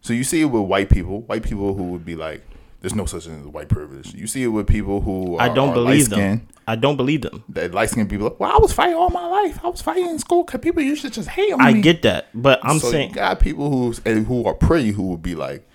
So 0.00 0.12
you 0.12 0.24
see 0.24 0.40
it 0.42 0.46
with 0.46 0.62
white 0.62 0.90
people, 0.90 1.20
white 1.22 1.42
people 1.42 1.74
who 1.74 1.84
would 1.84 2.04
be 2.04 2.16
like, 2.16 2.42
"There's 2.84 2.94
no 2.94 3.06
such 3.06 3.24
thing 3.24 3.40
as 3.40 3.46
white 3.46 3.68
privilege." 3.68 4.12
You 4.14 4.26
see 4.26 4.42
it 4.42 4.48
with 4.48 4.66
people 4.66 5.00
who 5.00 5.36
are, 5.38 5.42
I 5.42 5.48
don't 5.48 5.72
believe 5.72 6.10
them. 6.10 6.46
I 6.68 6.76
don't 6.76 6.96
believe 6.96 7.22
them. 7.22 7.42
That 7.48 7.72
light 7.72 7.88
skinned 7.88 8.10
people, 8.10 8.36
well, 8.38 8.52
I 8.52 8.58
was 8.58 8.74
fighting 8.74 8.94
all 8.94 9.08
my 9.08 9.26
life. 9.26 9.58
I 9.64 9.68
was 9.68 9.80
fighting 9.80 10.06
in 10.06 10.18
school 10.18 10.44
because 10.44 10.60
people 10.60 10.82
used 10.82 11.00
to 11.00 11.08
just 11.08 11.28
hate 11.30 11.50
on 11.54 11.62
I 11.62 11.72
me. 11.72 11.78
I 11.78 11.82
get 11.82 12.02
that, 12.02 12.28
but 12.34 12.60
I'm 12.62 12.78
so 12.78 12.90
saying 12.90 13.08
you 13.10 13.14
got 13.14 13.40
people 13.40 13.94
and 14.04 14.26
who 14.26 14.44
are 14.44 14.52
pretty 14.52 14.90
who 14.90 15.04
would 15.04 15.22
be 15.22 15.34
like, 15.34 15.66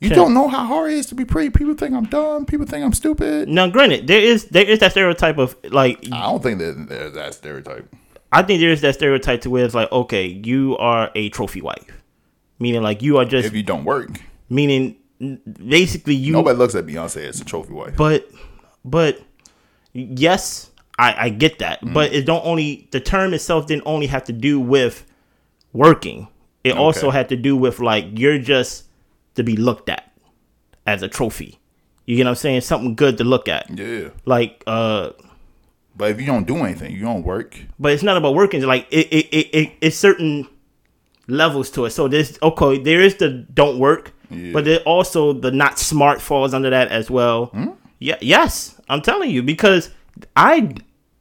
"You 0.00 0.08
Okay. 0.08 0.14
don't 0.14 0.32
know 0.32 0.48
how 0.48 0.64
hard 0.64 0.90
it 0.92 0.98
is 0.98 1.06
to 1.06 1.14
be 1.14 1.26
pretty. 1.26 1.50
People 1.50 1.74
think 1.74 1.94
I'm 1.94 2.06
dumb. 2.06 2.46
People 2.46 2.64
think 2.64 2.82
I'm 2.82 2.94
stupid." 2.94 3.46
now, 3.48 3.68
granted, 3.68 4.06
there 4.06 4.20
is 4.20 4.46
there 4.46 4.64
is 4.64 4.78
that 4.78 4.92
stereotype 4.92 5.36
of 5.36 5.56
like 5.70 5.98
I 6.10 6.22
don't 6.22 6.42
think 6.42 6.58
that 6.60 6.88
there's 6.88 7.12
that 7.12 7.34
stereotype. 7.34 7.94
I 8.32 8.42
think 8.42 8.60
there 8.60 8.70
is 8.70 8.80
that 8.80 8.94
stereotype 8.94 9.42
to 9.42 9.50
where 9.50 9.64
it's 9.66 9.74
like, 9.74 9.92
okay, 9.92 10.26
you 10.26 10.78
are 10.78 11.10
a 11.14 11.28
trophy 11.28 11.60
wife, 11.60 12.02
meaning 12.58 12.82
like 12.82 13.02
you 13.02 13.18
are 13.18 13.26
just 13.26 13.46
If 13.46 13.54
you 13.54 13.62
don't 13.62 13.84
work, 13.84 14.20
meaning 14.48 14.96
basically 15.20 16.14
you. 16.14 16.32
nobody 16.32 16.58
looks 16.58 16.74
at 16.74 16.86
Beyonce 16.86 17.26
as 17.28 17.40
a 17.40 17.44
trophy 17.44 17.72
wife. 17.72 17.96
But 17.96 18.28
but 18.84 19.20
yes, 19.92 20.70
I 20.98 21.26
I 21.26 21.28
get 21.30 21.58
that, 21.60 21.80
Mm. 21.82 21.94
but 21.94 22.12
it 22.12 22.26
don't 22.26 22.44
only 22.44 22.88
the 22.90 23.00
term 23.00 23.34
itself 23.34 23.66
didn't 23.66 23.84
only 23.86 24.06
have 24.08 24.24
to 24.24 24.32
do 24.32 24.60
with 24.60 25.04
working. 25.72 26.28
It 26.62 26.76
also 26.76 27.10
had 27.10 27.28
to 27.28 27.36
do 27.36 27.56
with 27.56 27.78
like 27.80 28.06
you're 28.18 28.38
just 28.38 28.84
to 29.34 29.42
be 29.42 29.56
looked 29.56 29.88
at 29.88 30.10
as 30.86 31.02
a 31.02 31.08
trophy. 31.08 31.58
You 32.06 32.16
get 32.16 32.24
what 32.24 32.30
I'm 32.30 32.36
saying? 32.36 32.60
Something 32.62 32.94
good 32.94 33.18
to 33.18 33.24
look 33.24 33.48
at. 33.48 33.68
Yeah, 33.76 34.08
Like 34.24 34.62
uh 34.66 35.10
but 35.96 36.10
if 36.10 36.20
you 36.20 36.26
don't 36.26 36.46
do 36.46 36.56
anything, 36.56 36.92
you 36.92 37.02
don't 37.02 37.22
work. 37.22 37.56
but 37.78 37.92
it's 37.92 38.02
not 38.02 38.16
about 38.16 38.34
working. 38.34 38.58
It's 38.60 38.66
like 38.66 38.86
it, 38.90 39.06
it, 39.12 39.26
it, 39.32 39.46
it 39.54 39.72
it's 39.80 39.96
certain 39.96 40.48
levels 41.28 41.70
to 41.72 41.84
it. 41.84 41.90
So 41.90 42.08
there's 42.08 42.38
okay, 42.42 42.78
there 42.78 43.00
is 43.00 43.16
the 43.16 43.28
don't 43.30 43.78
work, 43.78 44.12
Yeah. 44.34 44.52
but 44.52 44.64
there 44.64 44.80
also 44.80 45.32
the 45.32 45.50
not 45.50 45.78
smart 45.78 46.20
falls 46.20 46.54
under 46.54 46.70
that 46.70 46.88
as 46.88 47.10
well. 47.10 47.46
Hmm? 47.46 47.70
Yeah, 47.98 48.16
yes, 48.20 48.80
I'm 48.88 49.00
telling 49.02 49.30
you 49.30 49.42
because 49.42 49.90
I 50.36 50.74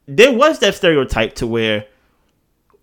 there 0.08 0.34
was 0.34 0.60
that 0.60 0.76
stereotype 0.76 1.36
to 1.36 1.48
where 1.48 1.86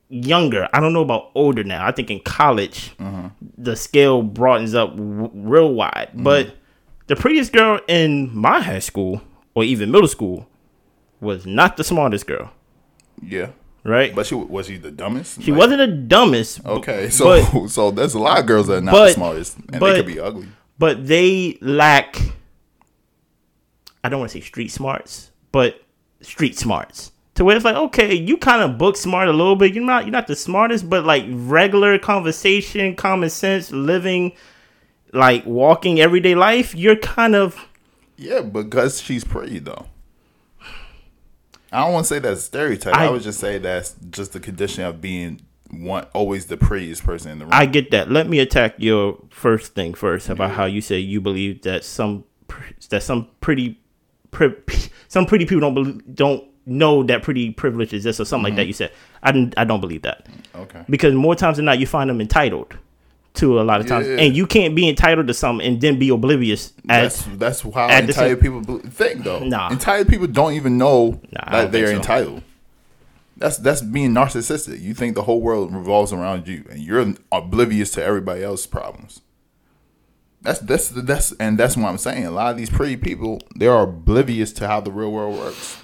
younger. 0.09 0.69
I 0.73 0.81
don't 0.81 0.93
know 0.93 1.03
about 1.03 1.31
older 1.35 1.63
now. 1.65 1.87
I 1.87 1.93
think 1.93 2.11
in 2.11 2.21
college 2.21 2.93
uh-huh. 2.99 3.31
the 3.57 3.77
scale 3.77 4.23
broadens 4.23 4.75
up 4.75 4.91
w- 4.97 5.31
real 5.35 5.73
wide. 5.75 6.11
Hmm. 6.13 6.23
But 6.23 6.55
the 7.07 7.17
prettiest 7.17 7.53
girl 7.53 7.81
in 7.89 8.35
my 8.37 8.61
high 8.61 8.79
school 8.79 9.23
or 9.55 9.65
even 9.65 9.91
middle 9.91 10.09
school 10.09 10.49
was 11.21 11.45
not 11.47 11.77
the 11.77 11.85
smartest 11.85 12.27
girl, 12.27 12.51
Yeah, 13.23 13.51
right? 13.85 14.15
but 14.15 14.27
she 14.27 14.35
was 14.35 14.67
she 14.67 14.77
the 14.77 14.91
dumbest? 14.91 15.43
She 15.43 15.51
Like, 15.53 15.59
wasn't 15.59 15.79
the 15.79 15.87
dumbest. 15.89 16.65
Okay, 16.65 17.09
so 17.11 17.43
but, 17.53 17.69
so 17.69 17.91
there's 17.91 18.15
a 18.15 18.19
lot 18.19 18.39
of 18.41 18.47
girls 18.47 18.67
that 18.69 18.77
are 18.79 18.81
not 18.81 18.93
but- 18.93 19.07
the 19.09 19.13
smartest, 19.15 19.57
and 19.57 19.81
but- 19.81 19.93
they 19.93 19.97
could 19.99 20.07
be 20.07 20.21
ugly. 20.21 20.49
but 20.79 21.07
they 21.07 21.59
lack. 21.61 22.17
I 24.03 24.09
don't 24.09 24.19
want 24.21 24.31
to 24.33 24.39
say 24.39 24.45
street 24.45 24.71
smarts, 24.71 25.31
but 25.53 25.83
street 26.23 26.57
smarts. 26.59 27.13
To 27.35 27.45
where 27.45 27.57
it's 27.57 27.65
like, 27.65 27.77
okay, 27.77 28.15
you 28.15 28.37
kind 28.37 28.61
of 28.63 28.77
book 28.77 28.97
smart 28.97 29.29
a 29.29 29.33
little 29.33 29.57
bit. 29.57 29.73
You're 29.75 29.85
not, 29.85 30.05
you're 30.05 30.13
not 30.13 30.27
the 30.27 30.37
smartest, 30.37 30.91
but 30.91 31.05
like 31.05 31.25
regular 31.29 31.99
conversation, 31.99 32.97
common 32.97 33.31
sense, 33.31 33.71
living, 33.71 34.33
like 35.13 35.47
walking 35.47 36.01
everyday 36.01 36.35
life, 36.35 36.75
you're 36.75 36.97
kind 36.97 37.35
of. 37.35 37.57
Yeah, 38.17 38.41
because 38.43 39.01
she's 39.01 39.25
pretty 39.25 39.59
though. 39.59 39.87
I 41.73 41.85
don't 41.85 41.93
want 41.93 42.07
to 42.07 42.09
say 42.09 42.19
that's 42.19 42.41
a 42.41 42.43
stereotype. 42.43 42.95
I, 42.95 43.07
I- 43.07 43.11
would 43.11 43.23
just 43.23 43.41
say 43.41 43.59
that's 43.59 43.95
just 44.11 44.33
the 44.33 44.41
condition 44.41 44.85
of 44.85 45.01
being 45.01 45.43
one 45.71 46.05
always 46.15 46.47
the 46.47 46.57
prettiest 46.57 47.05
person 47.05 47.31
in 47.31 47.39
the 47.39 47.45
room. 47.45 47.55
I 47.55 47.67
get 47.67 47.91
that. 47.93 48.11
Let 48.11 48.29
me 48.29 48.41
attack 48.41 48.75
your 48.79 49.19
first 49.31 49.75
thing 49.75 49.95
first 49.95 50.29
about 50.29 50.51
how 50.51 50.65
you 50.65 50.81
say 50.81 50.99
you 50.99 51.21
believe 51.21 51.63
that 51.63 51.85
some 51.85 52.25
that 52.89 53.03
some 53.03 53.29
pretty 53.41 53.81
pri- 54.31 54.57
some 55.09 55.27
pretty 55.27 55.47
people 55.47 55.61
don't 55.61 55.75
believe, 55.75 56.15
don't 56.15 56.45
know 56.67 57.03
that 57.05 57.23
pretty 57.23 57.51
privilege 57.51 57.93
exists 57.93 58.21
or 58.21 58.25
something 58.25 58.45
like 58.45 58.51
mm-hmm. 58.53 58.57
that. 58.59 58.67
You 58.67 58.73
said 58.73 58.93
I 59.23 59.33
didn't, 59.33 59.55
I 59.57 59.65
don't 59.65 59.81
believe 59.81 60.03
that 60.03 60.27
okay. 60.55 60.85
because 60.89 61.15
more 61.15 61.35
times 61.35 61.57
than 61.57 61.67
not 61.67 61.79
you 61.79 61.87
find 61.87 62.11
them 62.11 62.21
entitled 62.21 62.77
to 63.35 63.61
a 63.61 63.63
lot 63.63 63.81
of 63.81 63.87
times, 63.87 64.07
Yeah. 64.09 64.17
and 64.17 64.37
you 64.37 64.47
can't 64.47 64.75
be 64.75 64.89
entitled 64.89 65.29
to 65.29 65.35
something 65.35 65.67
and 65.67 65.81
then 65.81 65.99
be 65.99 66.09
oblivious 66.09 66.73
That's 66.85 67.27
as 67.27 67.39
that's 67.39 67.61
how 67.61 67.89
entitled 67.89 68.41
people 68.41 68.79
think 68.91 69.25
though. 69.25 69.41
Nah. 69.41 69.71
Entitled 69.71 70.09
people 70.09 70.27
don't 70.27 70.55
even 70.55 70.79
know 70.79 71.21
Nah, 71.33 71.51
that 71.53 71.73
they're 71.73 71.89
so. 71.89 71.97
entitled. 71.97 72.43
That's 73.37 73.57
that's 73.57 73.81
being 73.83 74.13
narcissistic. 74.13 74.81
You 74.81 74.93
think 74.95 75.15
the 75.15 75.23
whole 75.23 75.41
world 75.41 75.75
revolves 75.75 76.13
around 76.13 76.47
you, 76.49 76.65
and 76.71 76.81
you're 76.81 77.15
oblivious 77.33 77.91
to 77.93 78.05
everybody 78.05 78.43
else's 78.43 78.67
problems. 78.67 79.21
That's 80.43 80.59
that's 80.59 80.89
the 80.89 81.03
that's 81.03 81.33
and 81.33 81.59
that's 81.59 81.77
what 81.77 81.89
I'm 81.89 81.99
saying. 81.99 82.27
A 82.27 82.31
lot 82.31 82.51
of 82.51 82.57
these 82.57 82.71
pretty 82.71 82.97
people, 82.97 83.41
they 83.57 83.67
are 83.67 83.83
oblivious 83.85 84.53
to 84.55 84.67
how 84.67 84.81
the 84.81 84.91
real 84.91 85.13
world 85.13 85.39
works, 85.39 85.79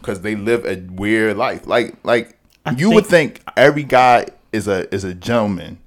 because 0.00 0.20
they 0.20 0.36
live 0.36 0.64
a 0.66 0.76
weird 0.92 1.36
life. 1.36 1.66
Like 1.66 1.94
like 2.04 2.36
you 2.76 2.90
would 2.90 3.06
think 3.06 3.40
every 3.56 3.84
guy 3.84 4.26
is 4.52 4.68
a 4.68 4.92
is 4.94 5.02
a 5.04 5.14
gentleman 5.14 5.78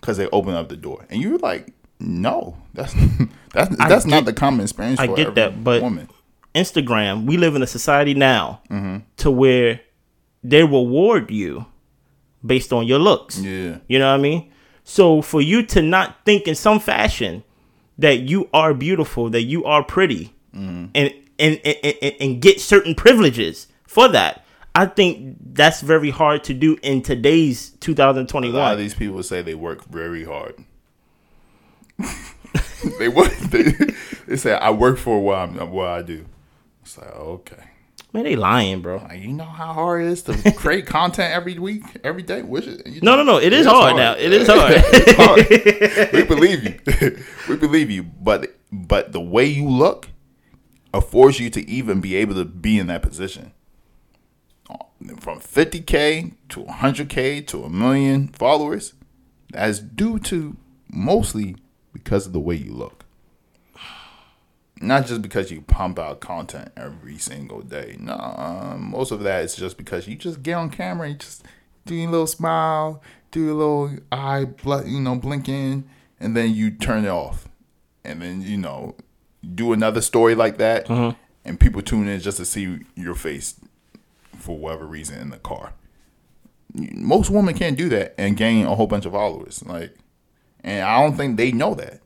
because 0.00 0.16
they 0.16 0.28
open 0.30 0.54
up 0.54 0.68
the 0.68 0.76
door, 0.76 1.04
and 1.10 1.20
you're 1.20 1.38
like, 1.38 1.72
no, 2.00 2.56
that's 2.74 2.94
that's 3.52 3.76
that's 3.76 4.04
not 4.06 4.18
get- 4.20 4.26
the 4.26 4.32
common 4.32 4.60
experience. 4.62 5.00
I 5.00 5.06
get 5.08 5.34
that, 5.36 5.62
but- 5.64 5.82
woman. 5.82 6.08
Instagram. 6.54 7.26
We 7.26 7.36
live 7.36 7.54
in 7.54 7.62
a 7.62 7.66
society 7.66 8.14
now 8.14 8.62
Mm-hmm. 8.70 8.98
to 9.18 9.30
where 9.30 9.80
they 10.42 10.62
reward 10.62 11.30
you 11.30 11.66
based 12.44 12.72
on 12.72 12.86
your 12.86 12.98
looks. 12.98 13.38
Yeah. 13.38 13.78
You 13.86 13.98
know 13.98 14.08
what 14.10 14.18
I 14.18 14.22
mean? 14.22 14.50
So 14.82 15.20
for 15.22 15.40
you 15.42 15.62
to 15.66 15.82
not 15.82 16.24
think 16.24 16.48
in 16.48 16.54
some 16.54 16.80
fashion 16.80 17.44
that 17.98 18.20
you 18.20 18.48
are 18.54 18.72
beautiful, 18.74 19.28
that 19.30 19.42
you 19.42 19.64
are 19.66 19.84
pretty, 19.84 20.34
Mm-hmm. 20.54 20.86
and, 20.94 21.12
and, 21.38 21.60
and 21.64 21.76
and 22.02 22.14
and 22.20 22.42
get 22.42 22.60
certain 22.60 22.94
privileges 22.94 23.68
for 23.86 24.08
that, 24.08 24.44
I 24.78 24.86
think 24.86 25.38
that's 25.54 25.80
very 25.80 26.10
hard 26.10 26.44
to 26.44 26.54
do 26.54 26.78
in 26.84 27.02
today's 27.02 27.70
A 27.70 27.90
lot 27.90 28.16
of 28.16 28.26
2021. 28.28 28.78
these 28.78 28.94
people 28.94 29.22
say 29.24 29.42
they 29.42 29.56
work 29.56 29.84
very 29.86 30.24
hard. 30.24 30.54
they 33.00 33.08
work. 33.08 33.34
They, 33.38 33.72
they 34.28 34.36
say 34.36 34.54
I 34.54 34.70
work 34.70 34.98
for 34.98 35.20
what 35.20 35.38
I'm 35.38 35.70
what 35.72 35.88
I 35.88 36.02
do. 36.02 36.26
It's 36.82 36.96
like 36.96 37.10
okay. 37.10 37.64
Man, 38.12 38.22
they 38.22 38.36
lying, 38.36 38.80
bro. 38.80 38.98
Like, 38.98 39.20
you 39.20 39.32
know 39.32 39.44
how 39.44 39.72
hard 39.72 40.04
it 40.04 40.08
is 40.08 40.22
to 40.22 40.52
create 40.56 40.86
content 40.86 41.32
every 41.34 41.58
week, 41.58 41.82
every 42.04 42.22
day. 42.22 42.38
You 42.38 43.00
No, 43.02 43.16
know, 43.16 43.22
no, 43.24 43.32
no. 43.32 43.38
It 43.38 43.52
is 43.52 43.66
it's 43.66 43.74
hard 43.74 43.96
now. 43.96 44.12
It 44.12 44.32
is 44.32 44.46
hard. 44.50 44.76
hard. 45.18 46.12
we 46.12 46.22
believe 46.22 46.64
you. 46.64 47.18
we 47.48 47.56
believe 47.56 47.90
you. 47.90 48.04
But 48.04 48.54
but 48.70 49.10
the 49.12 49.20
way 49.20 49.44
you 49.46 49.68
look 49.68 50.08
affords 50.94 51.40
you 51.40 51.50
to 51.50 51.68
even 51.68 52.00
be 52.00 52.14
able 52.14 52.34
to 52.36 52.44
be 52.44 52.78
in 52.78 52.86
that 52.86 53.02
position. 53.02 53.52
From 55.20 55.38
50k 55.40 56.32
to 56.50 56.60
100k 56.64 57.46
to 57.48 57.64
a 57.64 57.70
million 57.70 58.28
followers, 58.28 58.94
that's 59.52 59.78
due 59.78 60.18
to 60.20 60.56
mostly 60.90 61.56
because 61.92 62.26
of 62.26 62.32
the 62.32 62.40
way 62.40 62.56
you 62.56 62.72
look. 62.72 63.04
not 64.80 65.06
just 65.06 65.22
because 65.22 65.50
you 65.50 65.60
pump 65.62 65.98
out 65.98 66.20
content 66.20 66.70
every 66.76 67.18
single 67.18 67.60
day. 67.62 67.96
No, 67.98 68.76
most 68.78 69.10
of 69.10 69.20
that 69.24 69.44
is 69.44 69.56
just 69.56 69.76
because 69.76 70.06
you 70.06 70.14
just 70.16 70.42
get 70.42 70.54
on 70.54 70.70
camera 70.70 71.08
and 71.08 71.18
just 71.18 71.44
do 71.84 71.94
your 71.94 72.10
little 72.10 72.26
smile, 72.26 73.02
do 73.30 73.44
your 73.44 73.54
little 73.54 73.90
eye, 74.12 74.44
bl- 74.44 74.84
you 74.86 75.00
know, 75.00 75.16
blinking, 75.16 75.88
and 76.20 76.36
then 76.36 76.54
you 76.54 76.70
turn 76.70 77.04
it 77.04 77.08
off, 77.08 77.48
and 78.04 78.22
then 78.22 78.42
you 78.42 78.56
know, 78.56 78.94
do 79.54 79.72
another 79.72 80.00
story 80.00 80.34
like 80.34 80.58
that, 80.58 80.86
Mm-hmm. 80.86 81.16
and 81.44 81.58
people 81.60 81.82
tune 81.82 82.08
in 82.08 82.20
just 82.20 82.36
to 82.38 82.44
see 82.44 82.80
your 82.94 83.14
face 83.14 83.54
for 84.36 84.58
whatever 84.58 84.86
reason 84.86 85.18
in 85.18 85.30
the 85.30 85.38
car. 85.38 85.72
Most 86.74 87.30
women 87.30 87.54
can't 87.54 87.76
do 87.76 87.88
that 87.88 88.14
and 88.18 88.36
gain 88.36 88.66
a 88.66 88.74
whole 88.74 88.86
bunch 88.86 89.06
of 89.06 89.12
followers, 89.12 89.64
like, 89.64 89.96
and 90.62 90.82
I 90.82 91.02
don't 91.02 91.16
think 91.16 91.36
they 91.36 91.50
know 91.52 91.74
that. 91.74 92.00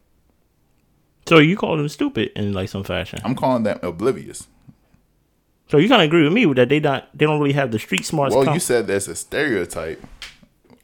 So 1.26 1.38
you 1.38 1.56
call 1.56 1.76
them 1.76 1.88
stupid 1.88 2.32
in 2.36 2.52
like 2.52 2.68
some 2.68 2.84
fashion. 2.84 3.20
I'm 3.24 3.34
calling 3.34 3.62
them 3.62 3.78
oblivious. 3.82 4.48
So 5.68 5.78
you 5.78 5.88
kind 5.88 6.02
of 6.02 6.06
agree 6.06 6.24
with 6.24 6.32
me 6.32 6.44
that 6.54 6.68
they 6.68 6.80
not 6.80 7.08
they 7.16 7.24
don't 7.24 7.40
really 7.40 7.54
have 7.54 7.70
the 7.70 7.78
street 7.78 8.04
smarts. 8.04 8.34
Well, 8.34 8.44
com- 8.44 8.54
you 8.54 8.60
said 8.60 8.86
that's 8.86 9.08
a 9.08 9.14
stereotype. 9.14 10.04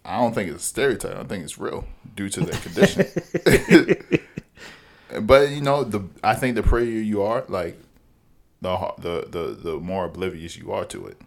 I 0.05 0.19
don't 0.19 0.35
think 0.35 0.51
it's 0.51 0.65
a 0.65 0.67
stereotype. 0.67 1.17
I 1.17 1.25
think 1.25 1.45
it's 1.45 1.59
real 1.59 1.85
due 2.15 2.31
to 2.31 2.41
their 2.41 2.59
condition. 2.61 3.07
but 5.27 5.51
you 5.51 5.61
know, 5.61 5.85
the 5.85 6.09
I 6.25 6.35
think 6.35 6.55
the 6.55 6.63
prettier 6.63 7.03
you 7.03 7.23
are, 7.23 7.45
like 7.49 7.79
the 8.63 8.95
the 8.99 9.27
the 9.29 9.59
the 9.63 9.77
more 9.79 10.07
oblivious 10.07 10.57
you 10.57 10.73
are 10.73 10.85
to 10.87 11.07
it. 11.07 11.21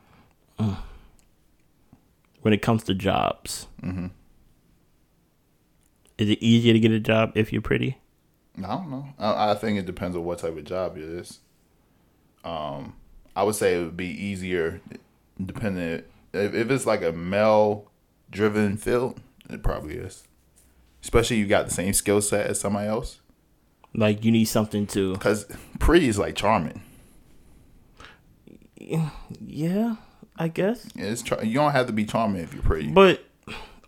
When 2.42 2.54
it 2.54 2.62
comes 2.62 2.84
to 2.86 2.94
jobs, 2.94 3.68
mm-hmm. 3.82 4.08
is 6.18 6.30
it 6.30 6.42
easier 6.42 6.74
to 6.74 6.80
get 6.80 6.92
a 6.92 7.00
job 7.00 7.32
if 7.36 7.52
you're 7.54 7.62
pretty? 7.62 7.98
I 8.58 8.68
don't 8.68 8.90
know. 8.90 9.08
I, 9.18 9.52
I 9.52 9.56
think 9.56 9.80
it 9.80 9.86
depends 9.86 10.16
on 10.18 10.26
what 10.26 10.40
type 10.40 10.58
of 10.58 10.64
job 10.66 10.98
it 10.98 11.04
is. 11.04 11.40
Um, 12.44 12.96
I 13.36 13.44
would 13.44 13.56
say 13.56 13.76
it 13.76 13.84
would 13.84 13.98
be 13.98 14.08
easier, 14.08 14.82
depending 15.44 16.04
if, 16.34 16.54
if 16.54 16.72
it's 16.72 16.86
like 16.86 17.02
a 17.02 17.12
male-driven 17.12 18.78
field. 18.78 19.20
It 19.50 19.64
probably 19.64 19.96
is, 19.96 20.24
especially 21.04 21.38
you 21.38 21.46
got 21.46 21.68
the 21.68 21.74
same 21.74 21.94
skill 21.94 22.22
set 22.22 22.48
as 22.48 22.60
somebody 22.60 22.88
else. 22.88 23.20
Like 23.94 24.24
you 24.24 24.32
need 24.32 24.46
something 24.46 24.88
to 24.88 25.14
Because 25.14 25.46
pretty 25.80 26.08
is 26.08 26.18
like 26.18 26.36
charming. 26.36 26.82
yeah, 28.78 29.96
I 30.42 30.48
guess. 30.48 30.88
It's 30.96 31.22
char- 31.22 31.44
you 31.44 31.54
don't 31.56 31.72
have 31.72 31.88
to 31.88 31.94
be 31.94 32.06
charming 32.06 32.42
if 32.42 32.54
you're 32.54 32.64
pretty. 32.64 32.90
But 32.92 33.24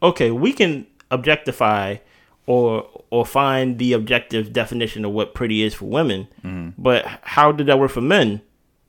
okay, 0.01 0.29
we 0.31 0.53
can 0.53 0.85
objectify 1.11 1.97
or 2.45 2.87
or 3.09 3.25
find 3.25 3.77
the 3.79 3.93
objective 3.93 4.53
definition 4.53 5.05
of 5.05 5.11
what 5.11 5.33
pretty 5.33 5.63
is 5.63 5.73
for 5.73 5.85
women. 5.85 6.27
Mm-hmm. 6.43 6.81
But 6.81 7.05
how 7.23 7.51
did 7.51 7.67
that 7.67 7.79
work 7.79 7.91
for 7.91 8.01
men? 8.01 8.41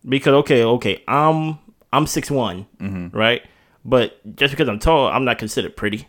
Because 0.08 0.34
okay, 0.34 0.62
okay, 0.64 1.02
I'm 1.08 1.58
I'm 1.92 2.06
six 2.06 2.28
Mm-hmm. 2.30 3.16
right? 3.16 3.42
But 3.84 4.18
just 4.36 4.52
because 4.52 4.68
I'm 4.68 4.78
tall, 4.78 5.08
I'm 5.08 5.24
not 5.24 5.38
considered 5.38 5.76
pretty. 5.76 6.08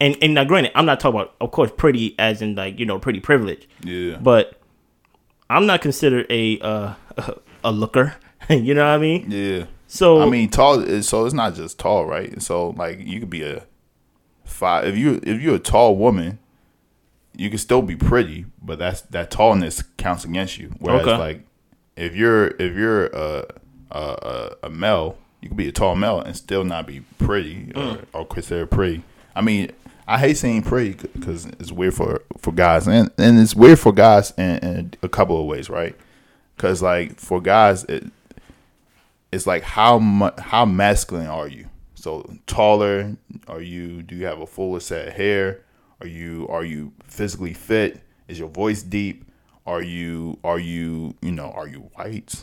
And 0.00 0.16
and 0.22 0.34
now 0.34 0.44
granted, 0.44 0.72
I'm 0.74 0.86
not 0.86 1.00
talking 1.00 1.20
about 1.20 1.34
of 1.40 1.50
course 1.52 1.70
pretty 1.76 2.14
as 2.18 2.42
in 2.42 2.54
like, 2.54 2.78
you 2.78 2.86
know, 2.86 2.98
pretty 2.98 3.20
privilege. 3.20 3.68
yeah, 3.82 4.16
But 4.16 4.60
I'm 5.50 5.66
not 5.66 5.80
considered 5.82 6.26
a 6.30 6.58
uh 6.60 6.94
a 7.64 7.72
looker. 7.72 8.16
you 8.50 8.74
know 8.74 8.84
what 8.84 8.94
I 8.94 8.98
mean? 8.98 9.30
yeah. 9.30 9.66
So 9.86 10.20
I 10.20 10.28
mean, 10.28 10.48
tall. 10.48 10.80
is 10.80 11.08
So 11.08 11.24
it's 11.24 11.34
not 11.34 11.54
just 11.54 11.78
tall, 11.78 12.06
right? 12.06 12.40
So 12.42 12.70
like 12.70 13.00
you 13.00 13.20
could 13.20 13.30
be 13.30 13.42
a 13.42 13.64
five. 14.44 14.86
If 14.86 14.96
you 14.96 15.20
if 15.22 15.40
you're 15.40 15.56
a 15.56 15.60
tall 15.60 15.96
woman, 15.96 16.38
you 17.36 17.48
can 17.48 17.58
still 17.58 17.82
be 17.82 17.96
pretty, 17.96 18.46
but 18.60 18.78
that's 18.78 19.02
that 19.02 19.30
tallness 19.30 19.84
counts 19.96 20.24
against 20.24 20.58
you. 20.58 20.72
Whereas 20.78 21.06
Okay. 21.06 21.16
like 21.16 21.40
if 21.96 22.14
you're 22.16 22.48
if 22.48 22.74
you're 22.74 23.06
a 23.06 23.46
a, 23.92 24.56
a, 24.64 24.70
male, 24.70 25.16
you 25.40 25.48
could 25.48 25.56
be 25.56 25.68
a 25.68 25.72
tall 25.72 25.94
male 25.94 26.20
and 26.20 26.36
still 26.36 26.64
not 26.64 26.86
be 26.86 27.00
pretty 27.18 27.70
or, 27.76 27.82
mm. 27.82 28.04
or 28.12 28.26
considered 28.26 28.70
pretty. 28.70 29.02
I 29.34 29.40
mean. 29.42 29.72
I 30.08 30.20
hate 30.20 30.36
saying 30.36 30.62
pretty 30.62 30.92
because 31.14 31.46
it's 31.46 31.72
weird 31.72 31.94
for, 31.94 32.22
for 32.38 32.52
guys, 32.52 32.86
and, 32.86 33.10
and 33.18 33.40
it's 33.40 33.56
weird 33.56 33.80
for 33.80 33.92
guys 33.92 34.32
in, 34.38 34.58
in 34.58 34.94
a 35.02 35.08
couple 35.08 35.40
of 35.40 35.46
ways, 35.46 35.68
right? 35.68 35.96
Because 36.54 36.80
like 36.80 37.18
for 37.18 37.40
guys, 37.40 37.82
it, 37.86 38.04
it's 39.32 39.46
like 39.46 39.62
how 39.62 39.98
mu- 39.98 40.30
how 40.38 40.64
masculine 40.64 41.26
are 41.26 41.48
you? 41.48 41.68
So 41.94 42.30
taller? 42.46 43.16
Are 43.48 43.60
you? 43.60 44.02
Do 44.02 44.14
you 44.14 44.26
have 44.26 44.40
a 44.40 44.46
fuller 44.46 44.80
set 44.80 45.08
of 45.08 45.14
hair? 45.14 45.62
Are 46.00 46.06
you 46.06 46.46
are 46.48 46.64
you 46.64 46.92
physically 47.04 47.54
fit? 47.54 48.00
Is 48.28 48.38
your 48.38 48.48
voice 48.48 48.82
deep? 48.82 49.24
Are 49.66 49.82
you 49.82 50.38
are 50.44 50.58
you 50.58 51.14
you 51.20 51.32
know 51.32 51.50
are 51.50 51.66
you 51.66 51.90
white 51.94 52.34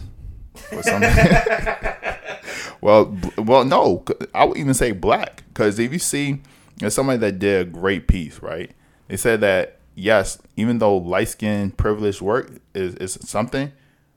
or 0.71 0.83
something? 0.83 1.11
well, 2.81 3.17
well, 3.37 3.63
no. 3.63 4.03
I 4.33 4.45
would 4.45 4.57
even 4.57 4.73
say 4.73 4.91
black 4.91 5.43
because 5.47 5.79
if 5.79 5.93
you 5.93 5.99
see, 5.99 6.41
there's 6.77 6.93
somebody 6.93 7.19
that 7.19 7.39
did 7.39 7.67
a 7.67 7.69
great 7.69 8.07
piece, 8.07 8.41
right? 8.41 8.71
They 9.07 9.17
said 9.17 9.41
that 9.41 9.79
yes, 9.95 10.39
even 10.57 10.79
though 10.79 10.97
light 10.97 11.29
skin 11.29 11.71
privileged 11.71 12.21
work 12.21 12.51
is 12.73 12.95
is 12.95 13.17
something, 13.21 13.71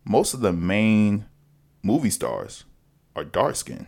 most 0.05 0.35
of 0.35 0.41
the 0.41 0.53
main 0.53 1.27
movie 1.87 2.11
stars 2.11 2.65
are 3.15 3.25
dark 3.25 3.57
skinned 3.57 3.87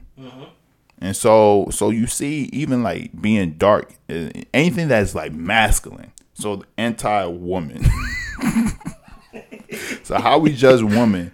And 1.01 1.17
so 1.17 1.69
so 1.71 1.91
you 1.91 2.07
see 2.07 2.49
even 2.53 2.83
like 2.83 3.11
being 3.21 3.53
dark 3.53 3.93
eh, 4.09 4.31
anything 4.55 4.89
that's 4.89 5.15
like 5.15 5.33
masculine. 5.33 6.13
So 6.35 6.65
anti 6.77 7.27
woman. 7.27 7.85
so 10.03 10.19
how 10.19 10.39
we 10.39 10.55
judge 10.55 10.83
woman 10.83 11.33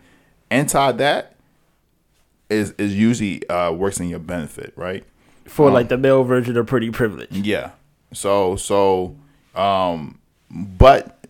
anti 0.50 0.92
that 0.92 1.36
is 2.50 2.74
is 2.78 2.94
usually 2.94 3.48
uh 3.48 3.72
works 3.72 4.00
in 4.00 4.08
your 4.08 4.18
benefit, 4.18 4.72
right? 4.76 5.04
for 5.46 5.70
like 5.70 5.88
the 5.88 5.98
male 5.98 6.24
version 6.24 6.56
of 6.56 6.66
pretty 6.66 6.90
privilege. 6.90 7.30
Yeah. 7.30 7.72
So 8.12 8.56
so 8.56 9.16
um 9.54 10.18
but 10.50 11.24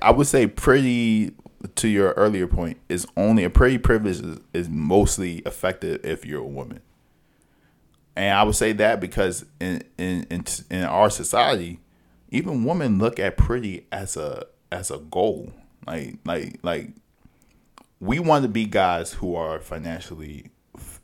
I 0.00 0.10
would 0.10 0.26
say 0.26 0.46
pretty 0.46 1.32
to 1.76 1.88
your 1.88 2.12
earlier 2.12 2.46
point 2.46 2.78
is 2.88 3.06
only 3.16 3.44
a 3.44 3.50
pretty 3.50 3.78
privilege 3.78 4.20
is, 4.20 4.38
is 4.52 4.68
mostly 4.68 5.38
effective 5.38 6.04
if 6.04 6.24
you're 6.24 6.42
a 6.42 6.46
woman. 6.46 6.80
And 8.16 8.34
I 8.34 8.42
would 8.42 8.54
say 8.54 8.72
that 8.74 9.00
because 9.00 9.46
in 9.60 9.82
in 9.96 10.24
in, 10.30 10.44
in 10.70 10.84
our 10.84 11.10
society, 11.10 11.80
even 12.30 12.64
women 12.64 12.98
look 12.98 13.18
at 13.18 13.36
pretty 13.36 13.86
as 13.90 14.16
a 14.16 14.46
as 14.70 14.90
a 14.90 14.98
goal. 14.98 15.52
Like 15.86 16.18
like 16.24 16.58
like 16.62 16.90
we 18.00 18.18
want 18.18 18.42
to 18.42 18.48
be 18.48 18.66
guys 18.66 19.14
who 19.14 19.34
are 19.34 19.60
financially 19.60 20.50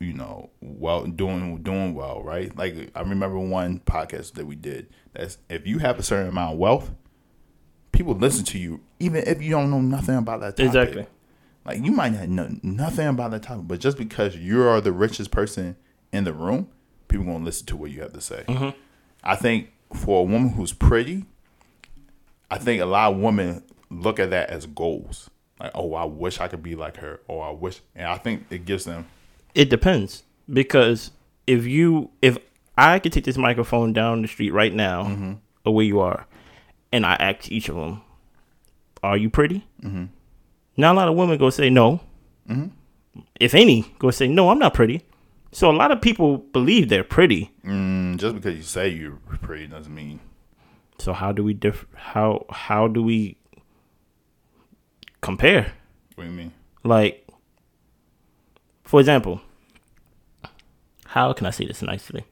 you 0.01 0.13
know 0.13 0.51
well 0.61 1.05
doing 1.05 1.63
doing 1.63 1.95
well 1.95 2.23
right 2.23 2.57
like 2.57 2.91
i 2.95 3.01
remember 3.01 3.39
one 3.39 3.81
podcast 3.81 4.33
that 4.33 4.47
we 4.47 4.57
did 4.57 4.89
that's 5.13 5.39
if 5.51 5.67
you 5.67 5.79
have 5.79 5.99
a 5.99 6.03
certain 6.03 6.29
amount 6.29 6.55
of 6.55 6.59
wealth 6.59 6.91
people 7.99 8.15
listen 8.15 8.45
to 8.45 8.59
you 8.59 8.81
even 9.01 9.25
if 9.27 9.43
you 9.43 9.51
don't 9.51 9.71
know 9.73 9.81
nothing 9.81 10.15
about 10.15 10.41
that 10.41 10.57
topic. 10.57 10.67
Exactly. 10.67 11.07
like 11.65 11.85
you 11.85 11.91
might 11.91 12.13
not 12.13 12.29
know 12.29 12.49
nothing 12.63 13.09
about 13.09 13.33
that 13.33 13.43
topic 13.43 13.67
but 13.67 13.81
just 13.81 13.99
because 13.99 14.37
you 14.37 14.63
are 14.63 14.81
the 14.81 14.93
richest 14.93 15.33
person 15.33 15.75
in 16.13 16.23
the 16.23 16.33
room 16.33 16.69
people 17.09 17.27
gonna 17.27 17.45
listen 17.45 17.67
to 17.67 17.77
what 17.77 17.91
you 17.91 18.01
have 18.03 18.13
to 18.13 18.21
say. 18.21 18.45
Mm-hmm. 18.47 18.71
I 19.25 19.35
think 19.35 19.73
for 19.93 20.21
a 20.21 20.23
woman 20.23 20.51
who's 20.51 20.73
pretty 20.73 21.25
i 22.51 22.57
think 22.57 22.81
a 22.81 22.87
lot 22.87 23.13
of 23.13 23.19
women 23.19 23.65
look 23.91 24.21
at 24.21 24.31
that 24.31 24.49
as 24.49 24.65
goals. 24.67 25.29
Like 25.59 25.73
oh 25.75 25.95
i 25.95 26.05
wish 26.05 26.39
i 26.39 26.47
could 26.47 26.63
be 26.63 26.77
like 26.77 26.99
her. 26.99 27.21
Oh, 27.29 27.41
i 27.41 27.51
wish 27.51 27.81
and 27.97 28.07
i 28.07 28.17
think 28.17 28.47
it 28.51 28.65
gives 28.65 28.85
them 28.85 29.07
It 29.57 29.71
depends 29.71 30.23
because 30.49 31.11
if 31.49 31.67
you 31.67 32.11
if 32.23 32.39
I 32.77 33.01
could 33.01 33.13
take 33.13 33.25
this 33.25 33.37
microphone 33.37 33.93
down 33.93 34.23
the 34.23 34.29
street 34.29 34.53
right 34.53 34.73
now, 34.73 35.03
mm-hmm. 35.03 35.33
or 35.65 35.75
where 35.75 35.85
you 35.85 35.99
are, 35.99 36.29
and 36.93 37.05
I 37.07 37.15
ask 37.15 37.51
each 37.51 37.69
of 37.69 37.77
them, 37.77 38.03
"Are 39.03 39.17
you 39.17 39.31
pretty?" 39.31 39.67
Mm-hmm. 39.83 40.05
Now 40.77 40.93
a 40.93 40.95
lot 40.95 41.09
of 41.09 41.17
women 41.17 41.39
go 41.39 41.51
say 41.51 41.71
no. 41.71 42.01
If 43.41 43.55
any, 43.55 43.83
go 43.99 44.11
say 44.11 44.29
no. 44.29 44.49
I'm 44.51 44.59
not 44.59 44.75
pretty. 44.75 45.03
So 45.53 45.71
a 45.71 45.73
lot 45.73 45.91
of 45.91 46.01
people 46.01 46.39
believe 46.39 46.89
they're 46.89 47.05
pretty. 47.05 47.51
Mm, 47.65 48.17
just 48.19 48.35
because 48.35 48.57
you 48.57 48.63
say 48.63 48.89
you're 48.89 49.19
pretty 49.43 49.67
doesn't 49.67 49.95
mean 49.95 50.21
So 50.99 51.13
how 51.13 51.33
do 51.33 51.43
we 51.43 51.53
diff? 51.55 51.87
How 51.95 52.47
how 52.51 52.87
do 52.89 53.03
we 53.03 53.37
compare? 55.21 55.73
what 56.15 56.25
do 56.25 56.31
you 56.31 56.37
mean 56.37 56.53
Like, 56.85 57.27
for 58.85 59.01
example, 59.01 59.41
how 61.07 61.33
can 61.33 61.47
I 61.47 61.51
say 61.51 61.67
this 61.67 61.83
nicely? 61.83 62.25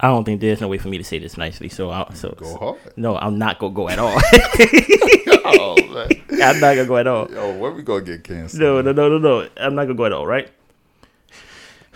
I 0.00 0.06
don't 0.08 0.24
think 0.24 0.40
there's 0.40 0.60
no 0.60 0.68
way 0.68 0.78
for 0.78 0.88
me 0.88 0.98
to 0.98 1.04
say 1.04 1.18
this 1.18 1.36
nicely. 1.36 1.68
So, 1.68 1.90
I, 1.90 2.08
so 2.14 2.32
go 2.36 2.56
hard 2.56 2.78
no, 2.96 3.16
I'm 3.16 3.38
not 3.38 3.58
gonna 3.58 3.74
go 3.74 3.88
at 3.88 3.98
all. 3.98 4.16
oh 5.44 5.76
I'm 6.30 6.60
not 6.60 6.76
gonna 6.76 6.86
go 6.86 6.96
at 6.96 7.06
all. 7.06 7.28
yo 7.30 7.58
where 7.58 7.72
we 7.72 7.82
gonna 7.82 8.04
get 8.04 8.22
canceled 8.22 8.60
No, 8.60 8.80
no, 8.80 8.92
no, 8.92 9.08
no, 9.08 9.18
no. 9.18 9.48
I'm 9.56 9.74
not 9.74 9.84
gonna 9.84 9.94
go 9.94 10.04
at 10.04 10.12
all. 10.12 10.26
Right. 10.26 10.48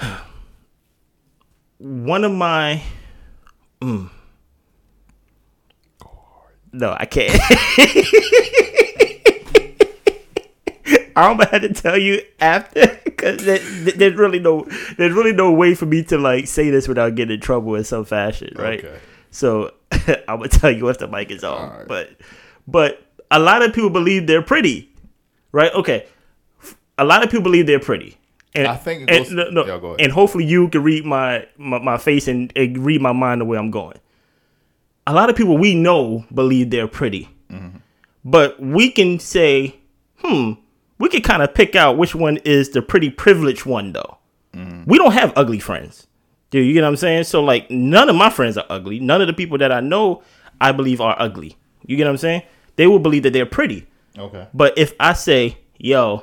One 1.78 2.24
of 2.24 2.32
my. 2.32 2.82
Mm. 3.80 4.10
No, 6.72 6.96
I 6.98 7.04
can't. 7.04 7.38
I'm 11.14 11.36
gonna 11.36 11.50
have 11.50 11.62
to 11.62 11.72
tell 11.74 11.98
you 11.98 12.22
after 12.40 13.01
because 13.22 13.94
there's 13.96 14.14
really 14.14 14.38
no 14.38 14.66
there's 14.96 15.12
really 15.12 15.32
no 15.32 15.52
way 15.52 15.74
for 15.74 15.86
me 15.86 16.02
to 16.04 16.18
like 16.18 16.46
say 16.46 16.70
this 16.70 16.88
without 16.88 17.14
getting 17.14 17.34
in 17.34 17.40
trouble 17.40 17.74
in 17.74 17.84
some 17.84 18.04
fashion, 18.04 18.52
right? 18.56 18.84
Okay. 18.84 18.98
So 19.30 19.72
I'm 20.28 20.38
gonna 20.38 20.48
tell 20.48 20.70
you 20.70 20.88
if 20.88 20.98
the 20.98 21.08
mic 21.08 21.30
is 21.30 21.44
on, 21.44 21.70
right. 21.70 21.88
but 21.88 22.10
but 22.66 23.06
a 23.30 23.38
lot 23.38 23.62
of 23.62 23.72
people 23.72 23.90
believe 23.90 24.26
they're 24.26 24.42
pretty, 24.42 24.90
right? 25.52 25.72
Okay, 25.72 26.06
a 26.98 27.04
lot 27.04 27.22
of 27.22 27.30
people 27.30 27.44
believe 27.44 27.66
they're 27.66 27.80
pretty. 27.80 28.18
And, 28.54 28.66
I 28.66 28.76
think 28.76 29.08
goes, 29.08 29.28
and, 29.28 29.54
no, 29.54 29.64
no, 29.64 29.96
and 29.98 30.12
hopefully 30.12 30.44
you 30.44 30.68
can 30.68 30.82
read 30.82 31.06
my, 31.06 31.46
my, 31.56 31.78
my 31.78 31.96
face 31.96 32.28
and, 32.28 32.52
and, 32.54 32.76
read 32.84 33.00
my 33.00 33.12
mind 33.12 33.40
the 33.40 33.46
way 33.46 33.56
I'm 33.56 33.70
going. 33.70 33.96
A 35.06 35.14
lot 35.14 35.30
of 35.30 35.36
people 35.36 35.56
we 35.56 35.74
know 35.74 36.26
believe 36.34 36.68
they're 36.68 36.86
pretty, 36.86 37.30
mm-hmm. 37.50 37.78
but 38.26 38.60
we 38.60 38.90
can 38.90 39.18
say, 39.18 39.76
hmm, 40.18 40.52
we 41.02 41.08
could 41.08 41.24
kind 41.24 41.42
of 41.42 41.52
pick 41.52 41.74
out 41.74 41.98
which 41.98 42.14
one 42.14 42.36
is 42.44 42.68
the 42.68 42.80
pretty 42.80 43.10
privileged 43.10 43.66
one 43.66 43.92
though. 43.92 44.18
Mm-hmm. 44.54 44.84
We 44.86 44.98
don't 44.98 45.10
have 45.10 45.32
ugly 45.34 45.58
friends. 45.58 46.06
Dude, 46.50 46.64
you 46.64 46.72
get 46.74 46.82
what 46.82 46.88
I'm 46.90 46.96
saying? 46.96 47.24
So 47.24 47.42
like 47.42 47.68
none 47.72 48.08
of 48.08 48.14
my 48.14 48.30
friends 48.30 48.56
are 48.56 48.64
ugly. 48.70 49.00
None 49.00 49.20
of 49.20 49.26
the 49.26 49.32
people 49.32 49.58
that 49.58 49.72
I 49.72 49.80
know 49.80 50.22
I 50.60 50.70
believe 50.70 51.00
are 51.00 51.16
ugly. 51.18 51.56
You 51.84 51.96
get 51.96 52.04
what 52.04 52.10
I'm 52.10 52.18
saying? 52.18 52.42
They 52.76 52.86
will 52.86 53.00
believe 53.00 53.24
that 53.24 53.32
they're 53.32 53.46
pretty. 53.46 53.84
Okay. 54.16 54.46
But 54.54 54.78
if 54.78 54.94
I 55.00 55.14
say, 55.14 55.58
yo, 55.76 56.22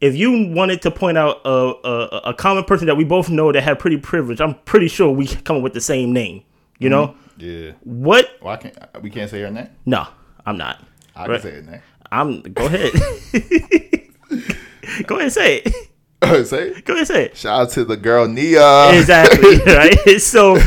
if 0.00 0.14
you 0.14 0.52
wanted 0.54 0.80
to 0.82 0.92
point 0.92 1.18
out 1.18 1.40
a, 1.44 1.74
a, 1.84 2.20
a 2.26 2.34
common 2.34 2.62
person 2.62 2.86
that 2.86 2.96
we 2.96 3.02
both 3.02 3.30
know 3.30 3.50
that 3.50 3.62
had 3.62 3.80
pretty 3.80 3.96
privilege, 3.96 4.40
I'm 4.40 4.54
pretty 4.60 4.86
sure 4.86 5.10
we 5.10 5.26
come 5.26 5.56
up 5.56 5.62
with 5.64 5.74
the 5.74 5.80
same 5.80 6.12
name. 6.12 6.44
You 6.78 6.88
know? 6.88 7.16
Mm-hmm. 7.40 7.64
Yeah. 7.64 7.72
What? 7.82 8.30
Well, 8.40 8.52
I 8.52 8.56
can't. 8.58 9.02
We 9.02 9.10
can't 9.10 9.28
say 9.28 9.40
her 9.40 9.50
name. 9.50 9.70
No, 9.86 10.06
I'm 10.46 10.56
not. 10.56 10.84
I 11.16 11.26
right? 11.26 11.40
can 11.40 11.42
say 11.42 11.56
her 11.56 11.62
name. 11.62 11.82
I'm. 12.12 12.42
Go 12.42 12.66
ahead. 12.66 12.92
go 15.06 15.16
ahead 15.16 15.24
and 15.24 15.32
say 15.32 15.56
it. 15.58 15.90
say 16.46 16.68
it. 16.68 16.84
Go 16.84 16.94
ahead 16.94 16.98
and 16.98 17.08
say 17.08 17.24
it. 17.26 17.36
Shout 17.36 17.60
out 17.60 17.70
to 17.70 17.84
the 17.84 17.96
girl 17.96 18.28
Nia. 18.28 18.90
Exactly. 18.98 19.56
right. 19.66 20.20
So, 20.20 20.58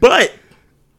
but 0.00 0.32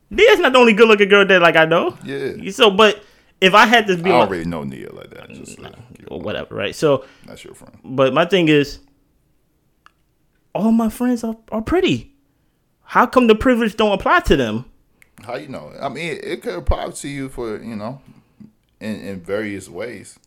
Nia's 0.10 0.40
not 0.40 0.54
the 0.54 0.60
only 0.60 0.74
good 0.74 0.88
looking 0.88 1.10
girl 1.10 1.26
that 1.26 1.42
like 1.42 1.56
I 1.56 1.66
know. 1.66 1.98
Yeah. 2.04 2.52
So, 2.52 2.72
but 2.72 3.04
if 3.40 3.54
I 3.54 3.66
had 3.66 3.88
to 3.88 3.98
be, 3.98 4.12
I 4.12 4.26
don't 4.26 4.48
know 4.48 4.64
Nia 4.64 4.94
like 4.94 5.12
that. 5.12 5.30
Just 5.30 5.58
mm, 5.58 5.64
nah, 5.64 5.72
or 6.10 6.20
whatever, 6.20 6.56
right? 6.56 6.76
So 6.76 7.06
that's 7.26 7.44
your 7.44 7.54
friend. 7.54 7.78
But 7.84 8.14
my 8.14 8.26
thing 8.26 8.50
is, 8.50 8.80
all 10.54 10.72
my 10.72 10.90
friends 10.90 11.24
are, 11.24 11.38
are 11.52 11.62
pretty. 11.62 12.14
How 12.84 13.06
come 13.06 13.28
the 13.28 13.36
privilege 13.36 13.78
don't 13.78 13.94
apply 13.94 14.20
to 14.22 14.36
them? 14.36 14.66
How 15.24 15.36
you 15.36 15.48
know? 15.48 15.72
I 15.80 15.90
mean, 15.90 16.20
it 16.22 16.42
could 16.42 16.56
apply 16.56 16.90
to 16.90 17.08
you 17.08 17.30
for 17.30 17.62
you 17.62 17.76
know, 17.76 18.02
in 18.80 19.00
in 19.00 19.22
various 19.22 19.70
ways. 19.70 20.20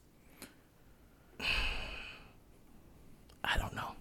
I 3.45 3.59
don't 3.59 3.75
know. 3.75 3.93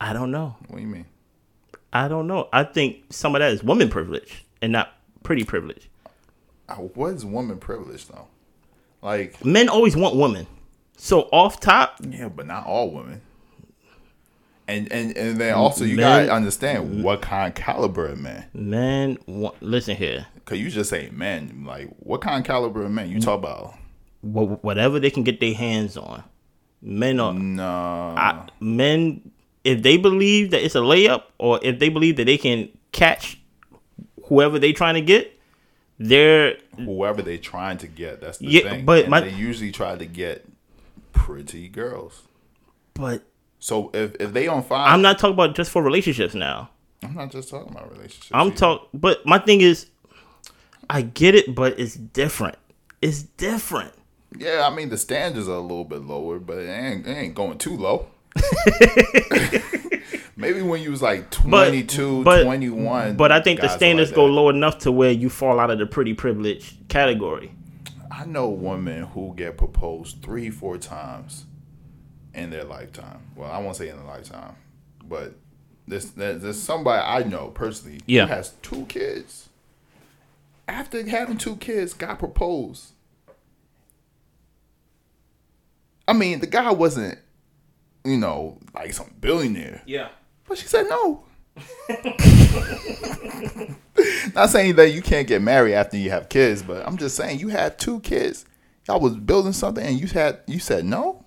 I 0.00 0.12
don't 0.12 0.30
know. 0.30 0.56
What 0.68 0.76
do 0.76 0.82
you 0.82 0.88
mean? 0.88 1.06
I 1.92 2.08
don't 2.08 2.26
know. 2.26 2.48
I 2.52 2.64
think 2.64 3.04
some 3.10 3.34
of 3.34 3.40
that 3.40 3.52
is 3.52 3.62
woman 3.62 3.88
privilege 3.88 4.44
and 4.62 4.72
not 4.72 4.92
pretty 5.22 5.44
privilege. 5.44 5.88
What 6.94 7.14
is 7.14 7.24
woman 7.24 7.58
privilege 7.58 8.06
though? 8.06 8.26
Like 9.02 9.44
men 9.44 9.68
always 9.68 9.96
want 9.96 10.16
women. 10.16 10.46
So 10.96 11.22
off 11.32 11.60
top, 11.60 11.96
yeah, 12.08 12.28
but 12.28 12.46
not 12.46 12.66
all 12.66 12.90
women. 12.90 13.20
And 14.66 14.90
and 14.90 15.16
and 15.16 15.38
then 15.38 15.54
also 15.54 15.84
you 15.84 15.96
men, 15.96 16.26
gotta 16.26 16.34
understand 16.34 17.04
what 17.04 17.20
kind 17.20 17.48
of 17.48 17.54
caliber 17.54 18.06
of 18.06 18.18
man. 18.18 18.46
Men, 18.54 19.18
want, 19.26 19.62
listen 19.62 19.96
here. 19.96 20.26
Cause 20.46 20.58
you 20.58 20.70
just 20.70 20.90
say 20.90 21.10
men, 21.12 21.64
like 21.66 21.90
what 21.98 22.22
kind 22.22 22.40
of 22.40 22.46
caliber 22.46 22.82
of 22.84 22.90
men 22.90 23.10
you 23.10 23.20
talk 23.20 23.38
about? 23.38 23.74
Whatever 24.22 24.98
they 24.98 25.10
can 25.10 25.22
get 25.22 25.38
their 25.38 25.54
hands 25.54 25.98
on. 25.98 26.24
Men 26.86 27.18
are 27.18 27.32
no. 27.32 27.64
I, 27.64 28.46
men 28.60 29.32
if 29.64 29.82
they 29.82 29.96
believe 29.96 30.50
that 30.50 30.62
it's 30.62 30.74
a 30.74 30.80
layup, 30.80 31.22
or 31.38 31.58
if 31.62 31.78
they 31.78 31.88
believe 31.88 32.16
that 32.16 32.26
they 32.26 32.36
can 32.36 32.68
catch 32.92 33.40
whoever 34.24 34.58
they 34.58 34.72
trying 34.72 34.94
to 34.94 35.00
get, 35.00 35.40
they're 35.98 36.58
whoever 36.76 37.22
they 37.22 37.38
trying 37.38 37.78
to 37.78 37.86
get. 37.86 38.20
That's 38.20 38.38
the 38.38 38.46
yeah, 38.46 38.60
thing. 38.62 38.84
But 38.84 39.08
my, 39.08 39.20
they 39.20 39.30
usually 39.30 39.72
try 39.72 39.96
to 39.96 40.04
get 40.04 40.46
pretty 41.12 41.68
girls. 41.68 42.22
But 42.92 43.22
so 43.58 43.90
if 43.94 44.14
if 44.20 44.34
they 44.34 44.46
on 44.46 44.62
fire, 44.62 44.86
I'm 44.86 45.02
not 45.02 45.18
talking 45.18 45.34
about 45.34 45.54
just 45.54 45.70
for 45.70 45.82
relationships 45.82 46.34
now. 46.34 46.68
I'm 47.02 47.14
not 47.14 47.30
just 47.30 47.48
talking 47.48 47.72
about 47.72 47.90
relationships. 47.90 48.30
I'm 48.32 48.52
talking, 48.52 48.86
but 48.92 49.24
my 49.24 49.38
thing 49.38 49.62
is, 49.62 49.86
I 50.90 51.02
get 51.02 51.34
it, 51.34 51.54
but 51.54 51.78
it's 51.78 51.94
different. 51.94 52.56
It's 53.00 53.22
different. 53.22 53.92
Yeah, 54.36 54.68
I 54.70 54.74
mean 54.74 54.88
the 54.88 54.98
standards 54.98 55.48
are 55.48 55.56
a 55.56 55.60
little 55.60 55.84
bit 55.84 56.02
lower, 56.02 56.38
but 56.38 56.58
it 56.58 56.68
ain't, 56.68 57.06
it 57.06 57.10
ain't 57.10 57.34
going 57.34 57.58
too 57.58 57.76
low. 57.76 58.06
Maybe 60.36 60.62
when 60.62 60.82
you 60.82 60.90
was 60.90 61.00
like 61.00 61.30
22, 61.30 62.24
but, 62.24 62.38
but, 62.38 62.44
21. 62.44 63.16
But 63.16 63.30
I 63.30 63.40
think 63.40 63.60
the 63.60 63.68
standards 63.68 64.10
like 64.10 64.16
go 64.16 64.26
low 64.26 64.48
enough 64.48 64.78
to 64.80 64.90
where 64.92 65.12
you 65.12 65.30
fall 65.30 65.60
out 65.60 65.70
of 65.70 65.78
the 65.78 65.86
pretty 65.86 66.12
privileged 66.14 66.88
category. 66.88 67.52
I 68.10 68.24
know 68.26 68.48
women 68.48 69.04
who 69.04 69.32
get 69.36 69.56
proposed 69.56 70.22
three, 70.22 70.50
four 70.50 70.78
times 70.78 71.46
in 72.34 72.50
their 72.50 72.64
lifetime. 72.64 73.22
Well, 73.36 73.50
I 73.50 73.58
won't 73.58 73.76
say 73.76 73.88
in 73.88 73.98
a 73.98 74.06
lifetime, 74.06 74.56
but 75.04 75.34
there's, 75.86 76.10
there's 76.12 76.60
somebody 76.60 77.02
I 77.02 77.28
know 77.28 77.48
personally 77.48 78.00
yeah. 78.06 78.26
who 78.26 78.32
has 78.32 78.54
two 78.62 78.86
kids. 78.86 79.48
After 80.66 81.06
having 81.06 81.38
two 81.38 81.56
kids, 81.56 81.92
got 81.92 82.18
proposed. 82.18 82.92
I 86.03 86.03
mean, 86.14 86.40
the 86.40 86.46
guy 86.46 86.72
wasn't, 86.72 87.18
you 88.04 88.16
know, 88.16 88.58
like 88.74 88.94
some 88.94 89.14
billionaire. 89.20 89.82
Yeah. 89.86 90.08
But 90.46 90.58
she 90.58 90.66
said 90.66 90.86
no. 90.88 91.24
Not 94.34 94.50
saying 94.50 94.76
that 94.76 94.92
you 94.92 95.02
can't 95.02 95.28
get 95.28 95.40
married 95.40 95.74
after 95.74 95.96
you 95.96 96.10
have 96.10 96.28
kids, 96.28 96.62
but 96.62 96.86
I'm 96.86 96.96
just 96.96 97.16
saying 97.16 97.38
you 97.38 97.48
had 97.48 97.78
two 97.78 98.00
kids. 98.00 98.44
Y'all 98.88 99.00
was 99.00 99.16
building 99.16 99.52
something 99.52 99.84
and 99.84 100.00
you 100.00 100.06
had 100.08 100.40
you 100.46 100.58
said 100.58 100.84
no. 100.84 101.24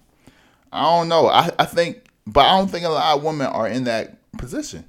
I 0.72 0.84
don't 0.84 1.08
know. 1.08 1.28
I, 1.28 1.50
I 1.58 1.66
think 1.66 2.04
but 2.28 2.46
I 2.46 2.58
don't 2.58 2.70
think 2.70 2.86
a 2.86 2.90
lot 2.90 3.18
of 3.18 3.24
women 3.24 3.48
are 3.48 3.68
in 3.68 3.86
that 3.86 4.18
position. 4.38 4.86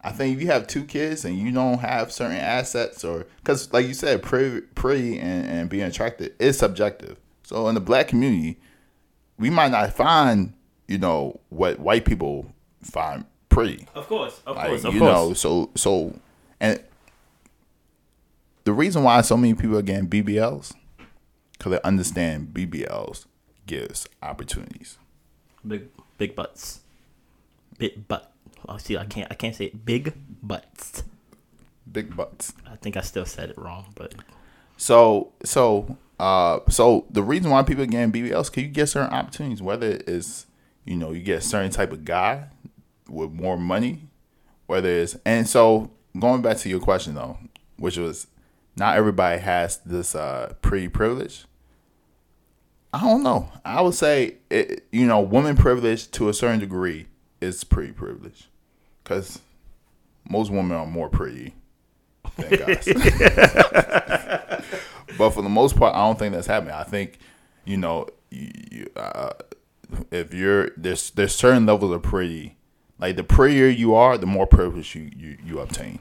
I 0.00 0.12
think 0.12 0.36
if 0.36 0.40
you 0.40 0.46
have 0.46 0.68
two 0.68 0.84
kids 0.84 1.24
and 1.24 1.36
you 1.36 1.50
don't 1.50 1.78
have 1.78 2.12
certain 2.12 2.36
assets 2.36 3.04
or 3.04 3.26
because 3.38 3.72
like 3.72 3.86
you 3.86 3.94
said, 3.94 4.22
pretty, 4.22 4.60
pretty 4.60 5.18
and, 5.18 5.46
and 5.46 5.68
being 5.68 5.82
attractive 5.82 6.32
is 6.38 6.56
subjective. 6.56 7.18
So 7.42 7.68
in 7.68 7.74
the 7.74 7.80
black 7.80 8.08
community, 8.08 8.60
we 9.38 9.50
might 9.50 9.70
not 9.70 9.92
find, 9.92 10.52
you 10.88 10.98
know, 10.98 11.40
what 11.48 11.78
white 11.78 12.04
people 12.04 12.46
find 12.82 13.24
pretty. 13.48 13.86
Of 13.94 14.06
course, 14.06 14.40
of 14.46 14.56
like, 14.56 14.68
course, 14.68 14.84
of 14.84 14.94
you 14.94 15.00
course. 15.00 15.12
know, 15.12 15.32
so 15.34 15.70
so, 15.74 16.18
and 16.60 16.82
the 18.64 18.72
reason 18.72 19.02
why 19.02 19.20
so 19.20 19.36
many 19.36 19.54
people 19.54 19.78
are 19.78 19.82
getting 19.82 20.08
BBLs 20.08 20.74
because 21.52 21.72
they 21.72 21.80
understand 21.82 22.48
BBLs 22.52 23.26
gives 23.66 24.08
opportunities. 24.22 24.98
Big 25.66 25.88
big 26.18 26.34
butts, 26.34 26.80
big 27.78 28.06
butt. 28.08 28.32
Oh, 28.68 28.76
see, 28.76 28.96
I 28.96 29.04
can't 29.04 29.30
I 29.30 29.34
can't 29.34 29.54
say 29.54 29.66
it. 29.66 29.84
Big 29.84 30.14
butts. 30.42 31.02
Big 31.90 32.16
butts. 32.16 32.52
I 32.70 32.76
think 32.76 32.96
I 32.96 33.00
still 33.00 33.24
said 33.24 33.50
it 33.50 33.58
wrong, 33.58 33.86
but 33.94 34.14
so 34.76 35.32
so 35.44 35.96
uh 36.18 36.60
so 36.68 37.06
the 37.10 37.22
reason 37.22 37.50
why 37.50 37.62
people 37.62 37.82
are 37.82 37.86
getting 37.86 38.12
BBLs 38.12 38.46
because 38.50 38.62
you 38.62 38.68
get 38.68 38.88
certain 38.88 39.12
opportunities, 39.12 39.62
whether 39.62 40.00
it's 40.06 40.46
you 40.84 40.96
know 40.96 41.12
you 41.12 41.22
get 41.22 41.38
a 41.38 41.42
certain 41.42 41.70
type 41.70 41.92
of 41.92 42.04
guy 42.04 42.48
with 43.08 43.32
more 43.32 43.58
money, 43.58 44.08
whether 44.66 44.88
it's 44.88 45.16
and 45.24 45.48
so 45.48 45.90
going 46.18 46.42
back 46.42 46.56
to 46.58 46.68
your 46.68 46.80
question 46.80 47.14
though, 47.14 47.38
which 47.76 47.96
was 47.98 48.26
not 48.76 48.96
everybody 48.96 49.40
has 49.40 49.78
this 49.78 50.14
uh, 50.14 50.54
pretty 50.62 50.88
privilege. 50.88 51.44
I 52.92 53.00
don't 53.00 53.22
know. 53.22 53.50
I 53.64 53.80
would 53.80 53.94
say 53.94 54.36
it, 54.50 54.86
you 54.92 55.06
know, 55.06 55.20
woman 55.20 55.56
privilege 55.56 56.10
to 56.12 56.28
a 56.28 56.34
certain 56.34 56.60
degree 56.60 57.06
is 57.40 57.64
pretty 57.64 57.92
privilege, 57.92 58.48
because 59.02 59.40
most 60.28 60.50
women 60.50 60.76
are 60.76 60.86
more 60.86 61.08
pretty 61.08 61.54
than 62.36 62.50
guys. 62.50 62.86
but 65.18 65.30
for 65.30 65.42
the 65.42 65.48
most 65.48 65.76
part, 65.76 65.94
I 65.94 65.98
don't 65.98 66.18
think 66.18 66.34
that's 66.34 66.46
happening. 66.46 66.74
I 66.74 66.84
think, 66.84 67.18
you 67.64 67.76
know, 67.76 68.08
you, 68.30 68.88
uh, 68.96 69.32
if 70.10 70.34
you're 70.34 70.70
there's 70.76 71.10
there's 71.10 71.34
certain 71.34 71.66
levels 71.66 71.92
of 71.92 72.02
pretty 72.02 72.56
like 72.98 73.16
the 73.16 73.24
prettier 73.24 73.68
you 73.68 73.94
are, 73.94 74.18
the 74.18 74.26
more 74.26 74.46
privilege 74.46 74.94
you, 74.94 75.10
you, 75.16 75.38
you 75.44 75.58
obtain. 75.60 75.98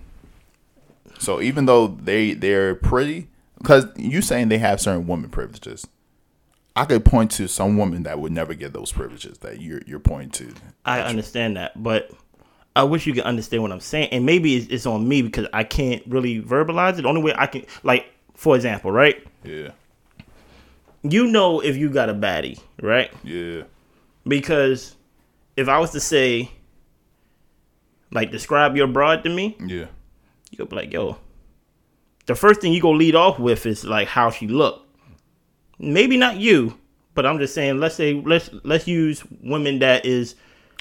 So 1.19 1.41
even 1.41 1.65
though 1.65 1.87
they 1.87 2.33
they're 2.33 2.75
pretty, 2.75 3.27
because 3.57 3.85
you 3.95 4.21
saying 4.21 4.49
they 4.49 4.57
have 4.57 4.81
certain 4.81 5.07
woman 5.07 5.29
privileges, 5.29 5.87
I 6.75 6.85
could 6.85 7.05
point 7.05 7.31
to 7.31 7.47
some 7.47 7.77
woman 7.77 8.03
that 8.03 8.19
would 8.19 8.31
never 8.31 8.53
get 8.53 8.73
those 8.73 8.91
privileges 8.91 9.37
that 9.39 9.61
you're 9.61 9.81
you're 9.85 9.99
pointing 9.99 10.47
to. 10.47 10.53
I 10.85 11.01
understand 11.01 11.57
that, 11.57 11.81
but 11.81 12.11
I 12.75 12.83
wish 12.83 13.07
you 13.07 13.13
could 13.13 13.23
understand 13.23 13.63
what 13.63 13.71
I'm 13.71 13.79
saying, 13.79 14.09
and 14.11 14.25
maybe 14.25 14.55
it's, 14.57 14.67
it's 14.67 14.85
on 14.85 15.07
me 15.07 15.21
because 15.21 15.47
I 15.53 15.63
can't 15.63 16.03
really 16.07 16.41
verbalize 16.41 16.99
it. 16.99 17.03
The 17.03 17.07
only 17.07 17.21
way 17.21 17.33
I 17.37 17.47
can, 17.47 17.65
like, 17.83 18.07
for 18.35 18.55
example, 18.55 18.91
right? 18.91 19.25
Yeah. 19.43 19.69
you 21.03 21.27
know 21.27 21.59
if 21.59 21.75
you 21.77 21.89
got 21.89 22.09
a 22.09 22.13
baddie, 22.13 22.59
right? 22.81 23.11
Yeah. 23.23 23.63
Because 24.27 24.95
if 25.55 25.67
I 25.69 25.77
was 25.79 25.91
to 25.91 25.99
say, 25.99 26.49
like, 28.11 28.31
describe 28.31 28.75
your 28.75 28.87
broad 28.87 29.23
to 29.23 29.29
me, 29.29 29.55
Yeah. 29.59 29.85
you 30.51 30.57
could 30.57 30.69
be 30.69 30.75
like, 30.75 30.91
yo, 30.93 31.17
the 32.25 32.35
first 32.35 32.61
thing 32.61 32.73
you 32.73 32.81
gonna 32.81 32.97
lead 32.97 33.15
off 33.15 33.37
with 33.39 33.65
is 33.65 33.85
like 33.85 34.07
how 34.07 34.31
she 34.31 34.47
look. 34.47 34.81
Maybe 35.77 36.17
not 36.17 36.37
you, 36.37 36.77
but 37.13 37.25
I'm 37.25 37.37
just 37.37 37.53
saying. 37.53 37.79
Let's 37.79 37.95
say 37.95 38.13
let's 38.25 38.49
let's 38.63 38.87
use 38.87 39.23
women 39.43 39.79
that 39.79 40.05
is 40.05 40.35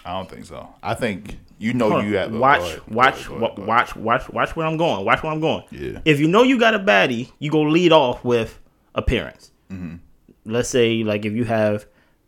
I 0.04 0.12
don't 0.12 0.28
think 0.30 0.44
so. 0.44 0.68
I 0.82 0.94
think 0.94 1.38
you 1.58 1.72
know 1.72 2.00
you 2.00 2.16
have 2.16 2.32
watch, 2.34 2.60
go 2.60 2.66
ahead, 2.66 2.82
watch, 2.88 3.14
ahead, 3.14 3.28
go 3.28 3.34
ahead, 3.36 3.40
go 3.40 3.62
ahead. 3.62 3.66
watch, 3.68 3.96
watch, 3.96 4.28
watch 4.30 4.56
where 4.56 4.66
I'm 4.66 4.76
going. 4.76 5.04
Watch 5.04 5.22
where 5.22 5.32
I'm 5.32 5.40
going. 5.40 5.64
Yeah. 5.70 6.00
If 6.04 6.20
you 6.20 6.28
know 6.28 6.42
you 6.42 6.58
got 6.58 6.74
a 6.74 6.78
baddie, 6.78 7.30
you 7.38 7.50
go 7.50 7.62
lead 7.62 7.92
off 7.92 8.24
with 8.24 8.58
appearance. 8.94 9.50
Mm-hmm. 9.70 9.96
Let's 10.44 10.68
say 10.68 11.02
like 11.04 11.24
if 11.24 11.32
you 11.32 11.44
have 11.44 11.86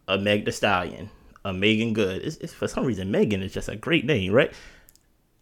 a 0.09 0.17
Meg 0.19 0.45
Thee 0.45 0.53
Stallion, 0.53 1.11
a 1.45 1.53
Meagan 1.53 1.93
Good. 1.93 2.23
It's, 2.23 2.37
it's 2.39 2.53
for 2.53 2.67
some 2.69 2.85
reason 2.85 3.11
Megan 3.11 3.43
is 3.43 3.53
just 3.53 3.69
a 3.69 3.77
great 3.77 4.05
name, 4.07 4.33
right? 4.33 4.53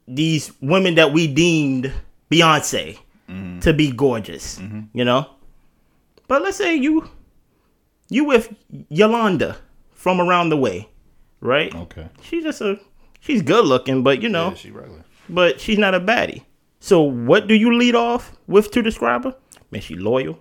These 0.08 0.52
women 0.60 0.96
that 0.96 1.12
we 1.12 1.26
deemed 1.26 1.92
Beyonce 2.30 2.98
Mm-hmm. 3.26 3.60
to 3.60 3.72
be 3.72 3.90
gorgeous, 3.90 4.60
you 4.92 5.02
know. 5.02 5.26
But 6.28 6.42
let's 6.42 6.58
say 6.58 6.74
you 6.74 7.08
you 8.10 8.24
with 8.24 8.54
Yolanda 8.90 9.56
from 9.92 10.20
around 10.20 10.50
the 10.50 10.58
way, 10.58 10.90
right? 11.44 11.72
Okay. 11.74 12.08
She's 12.22 12.42
just 12.42 12.60
a 12.60 12.80
she's 13.20 13.42
good 13.42 13.64
looking, 13.64 14.02
but 14.02 14.20
you 14.22 14.28
know, 14.28 14.48
Yeah, 14.48 14.54
she 14.54 14.70
regular. 14.72 15.04
but 15.28 15.60
she's 15.60 15.78
not 15.78 15.94
a 15.94 16.00
baddie. 16.00 16.42
So 16.80 17.00
what 17.02 17.46
do 17.46 17.54
you 17.54 17.74
lead 17.76 17.94
off 17.94 18.32
with 18.46 18.70
to 18.72 18.82
describe 18.82 19.24
her? 19.24 19.34
Man, 19.70 19.80
she 19.80 19.94
loyal. 19.94 20.38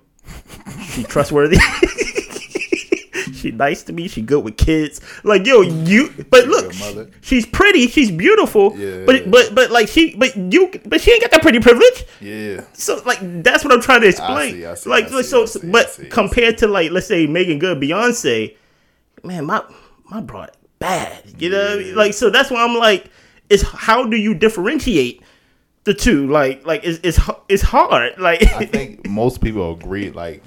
she 0.90 1.04
trustworthy. 1.14 1.58
she 3.34 3.52
nice 3.52 3.84
to 3.84 3.94
me. 3.94 4.08
She 4.08 4.22
good 4.22 4.44
with 4.44 4.58
kids. 4.58 5.02
Like 5.24 5.46
yo, 5.46 5.62
you. 5.62 6.10
But 6.30 6.48
look, 6.48 6.74
she's 7.22 7.46
pretty. 7.46 7.88
She's 7.88 8.12
beautiful. 8.12 8.78
Yeah. 8.78 9.06
But 9.06 9.30
but 9.30 9.54
but 9.56 9.72
like 9.72 9.88
she 9.88 10.16
but 10.16 10.36
you 10.36 10.72
but 10.86 11.02
she 11.02 11.12
ain't 11.12 11.22
got 11.22 11.32
that 11.32 11.42
pretty 11.42 11.60
privilege. 11.60 12.06
Yeah. 12.22 12.64
So 12.74 13.02
like 13.06 13.20
that's 13.44 13.64
what 13.64 13.74
I'm 13.74 13.82
trying 13.82 14.02
to 14.02 14.08
explain. 14.08 14.56
I 14.56 14.58
see, 14.58 14.66
I 14.66 14.74
see, 14.76 14.90
like 14.90 15.06
I 15.06 15.22
see, 15.22 15.24
so, 15.24 15.44
I 15.44 15.46
see, 15.46 15.68
I 15.68 15.72
but 15.72 16.00
compared 16.10 16.58
to 16.60 16.68
like 16.68 16.92
let's 16.92 17.08
say 17.08 17.28
Meagan 17.28 17.60
Good, 17.60 17.80
Beyonce, 17.80 18.56
man, 19.24 19.46
my 19.46 19.64
my 20.06 20.22
broad 20.22 20.52
bad. 20.84 21.42
You 21.42 21.50
know, 21.50 21.62
what 21.64 21.72
I 21.72 21.78
mean? 21.78 21.88
Yeah. 21.88 21.96
like 21.96 22.14
so 22.14 22.30
that's 22.30 22.52
why 22.52 22.64
I'm 22.64 22.78
like, 22.78 23.10
is 23.50 23.62
how 23.64 24.06
do 24.08 24.18
you 24.18 24.34
differentiate 24.34 25.22
the 25.84 25.94
two? 25.94 26.28
Like 26.28 26.66
like 26.66 26.84
it's 26.84 27.00
it's 27.04 27.20
it's 27.50 27.64
hard. 27.64 28.18
Like 28.20 28.44
I 28.44 28.66
think 28.66 29.08
most 29.08 29.42
people 29.42 29.74
agree. 29.74 30.10
Like, 30.12 30.44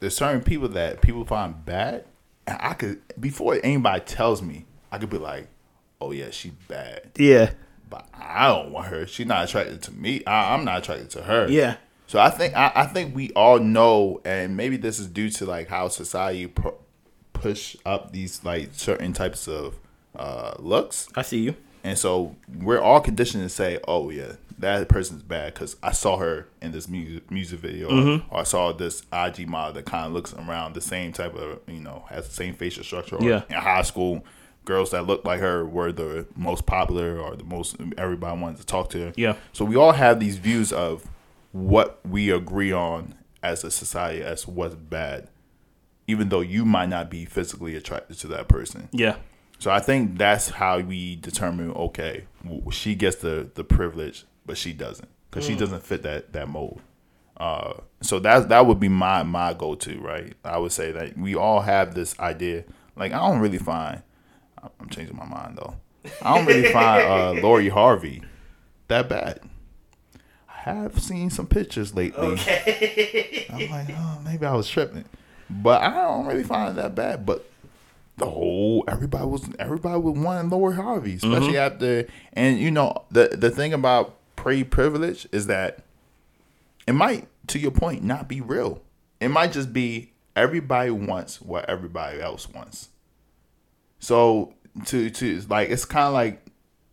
there's 0.00 0.16
certain 0.16 0.42
people 0.42 0.68
that 0.68 1.00
people 1.00 1.24
find 1.24 1.64
bad, 1.64 2.04
and 2.46 2.58
I 2.60 2.74
could 2.74 3.00
before 3.20 3.58
anybody 3.62 4.00
tells 4.04 4.42
me, 4.42 4.66
I 4.92 4.98
could 4.98 5.10
be 5.10 5.18
like, 5.18 5.48
"Oh 6.00 6.10
yeah, 6.12 6.30
she's 6.30 6.52
bad," 6.68 7.10
yeah 7.16 7.50
but 7.90 8.08
I 8.14 8.48
don't 8.48 8.72
want 8.72 8.88
her. 8.88 9.06
She's 9.06 9.26
not 9.26 9.44
attracted 9.44 9.82
to 9.82 9.92
me. 9.92 10.24
I, 10.26 10.54
I'm 10.54 10.64
not 10.64 10.78
attracted 10.78 11.10
to 11.10 11.22
her. 11.22 11.46
yeah 11.48 11.76
So 12.06 12.18
I 12.18 12.30
think 12.30 12.54
I, 12.56 12.72
I 12.74 12.86
think 12.86 13.14
we 13.14 13.30
all 13.32 13.58
know, 13.60 14.20
and 14.24 14.56
maybe 14.56 14.76
this 14.76 14.98
is 14.98 15.06
due 15.06 15.30
to 15.30 15.44
like 15.46 15.68
how 15.68 15.88
society 15.88 16.46
pu- 16.48 16.74
push 17.50 17.76
up 17.86 18.12
these 18.12 18.44
like 18.44 18.70
certain 18.72 19.12
types 19.12 19.46
of 19.48 19.76
uh, 20.16 20.54
looks. 20.58 21.08
I 21.14 21.22
see 21.22 21.38
you. 21.38 21.54
And 21.82 21.98
so 21.98 22.34
we're 22.60 22.80
all 22.80 23.00
conditioned 23.00 23.42
to 23.42 23.48
say, 23.48 23.78
"Oh 23.86 24.08
yeah, 24.10 24.32
that 24.58 24.88
person's 24.88 25.22
bad," 25.22 25.52
because 25.54 25.76
I 25.82 25.92
saw 25.92 26.16
her 26.18 26.46
in 26.62 26.72
this 26.72 26.88
music 26.88 27.30
music 27.30 27.60
video, 27.60 27.90
Mm-hmm. 27.90 28.34
or 28.34 28.40
I 28.40 28.44
saw 28.44 28.72
this 28.72 29.02
IG 29.12 29.46
model 29.48 29.74
that 29.74 29.84
kind 29.84 30.06
of 30.06 30.12
looks 30.12 30.32
around 30.34 30.74
the 30.74 30.80
same 30.80 31.12
type 31.12 31.34
of, 31.34 31.60
you 31.68 31.80
know, 31.80 32.04
has 32.08 32.26
the 32.28 32.34
same 32.34 32.54
facial 32.54 32.84
structure. 32.84 33.16
Or 33.16 33.22
Yeah. 33.22 33.42
In 33.50 33.56
high 33.56 33.82
school, 33.82 34.24
girls 34.64 34.92
that 34.92 35.06
looked 35.06 35.26
like 35.26 35.40
her 35.40 35.64
were 35.66 35.92
the 35.92 36.26
most 36.36 36.64
popular 36.64 37.18
or 37.18 37.36
the 37.36 37.44
most 37.44 37.76
everybody 37.98 38.40
wanted 38.40 38.60
to 38.60 38.66
talk 38.66 38.88
to. 38.90 39.12
Yeah. 39.16 39.34
So 39.52 39.66
we 39.66 39.76
all 39.76 39.92
have 39.92 40.20
these 40.20 40.38
views 40.38 40.72
of 40.72 41.04
what 41.52 42.00
we 42.08 42.30
agree 42.30 42.72
on 42.72 43.14
as 43.42 43.62
a 43.62 43.70
society 43.70 44.22
as 44.22 44.48
what's 44.48 44.74
bad, 44.74 45.28
even 46.06 46.28
though 46.28 46.40
you 46.40 46.64
might 46.64 46.88
not 46.88 47.10
be 47.10 47.24
physically 47.24 47.74
attracted 47.76 48.18
to 48.18 48.26
that 48.28 48.48
person. 48.48 48.88
Yeah 48.92 49.16
So 49.58 49.70
I 49.70 49.80
think 49.80 50.18
that's 50.18 50.50
how 50.50 50.78
we 50.80 51.16
determine. 51.16 51.70
Okay, 51.72 52.24
she 52.70 52.94
gets 52.94 53.16
the 53.16 53.50
the 53.54 53.64
privilege, 53.64 54.24
but 54.46 54.58
she 54.58 54.72
doesn't 54.72 55.08
because 55.30 55.46
she 55.46 55.56
doesn't 55.56 55.82
fit 55.82 56.02
that 56.02 56.32
that 56.32 56.48
mold. 56.48 56.80
Uh, 57.36 57.74
so 58.00 58.18
that 58.20 58.48
that 58.48 58.66
would 58.66 58.78
be 58.78 58.88
my 58.88 59.22
my 59.22 59.54
go 59.54 59.74
to. 59.74 60.00
Right, 60.00 60.34
I 60.44 60.58
would 60.58 60.72
say 60.72 60.92
that 60.92 61.16
we 61.16 61.34
all 61.34 61.60
have 61.60 61.94
this 61.94 62.18
idea. 62.20 62.64
Like 62.96 63.12
I 63.12 63.18
don't 63.18 63.40
really 63.40 63.58
find. 63.58 64.02
I'm 64.80 64.88
changing 64.88 65.16
my 65.16 65.26
mind 65.26 65.58
though. 65.58 65.76
I 66.22 66.36
don't 66.36 66.46
really 66.46 66.70
find 66.72 67.02
uh, 67.06 67.32
Lori 67.42 67.68
Harvey 67.68 68.22
that 68.88 69.08
bad. 69.08 69.40
I 70.48 70.60
have 70.70 71.00
seen 71.00 71.30
some 71.30 71.46
pictures 71.46 71.94
lately. 71.94 72.38
I'm 73.50 73.70
like, 73.70 73.88
oh, 73.90 74.20
maybe 74.24 74.46
I 74.46 74.54
was 74.54 74.68
tripping, 74.68 75.04
but 75.50 75.82
I 75.82 75.90
don't 75.90 76.26
really 76.26 76.44
find 76.44 76.70
it 76.70 76.82
that 76.82 76.94
bad. 76.94 77.26
But 77.26 77.48
the 78.16 78.26
whole 78.26 78.84
everybody 78.88 79.26
was 79.26 79.48
everybody 79.58 80.00
was 80.00 80.18
wanting 80.18 80.50
Lori 80.50 80.76
Harvey, 80.76 81.16
mm-hmm. 81.16 81.32
especially 81.32 81.58
after 81.58 82.06
and 82.32 82.58
you 82.58 82.70
know 82.70 83.04
the 83.10 83.28
the 83.28 83.50
thing 83.50 83.72
about 83.72 84.16
pre 84.36 84.64
privilege 84.64 85.26
is 85.32 85.46
that 85.46 85.84
it 86.86 86.92
might, 86.92 87.28
to 87.48 87.58
your 87.58 87.70
point, 87.70 88.02
not 88.04 88.28
be 88.28 88.40
real. 88.40 88.82
It 89.20 89.28
might 89.28 89.52
just 89.52 89.72
be 89.72 90.12
everybody 90.36 90.90
wants 90.90 91.40
what 91.40 91.68
everybody 91.68 92.20
else 92.20 92.48
wants. 92.48 92.88
So 94.00 94.54
to 94.86 95.10
to 95.10 95.40
like 95.48 95.70
it's 95.70 95.84
kind 95.84 96.08
of 96.08 96.12
like 96.12 96.44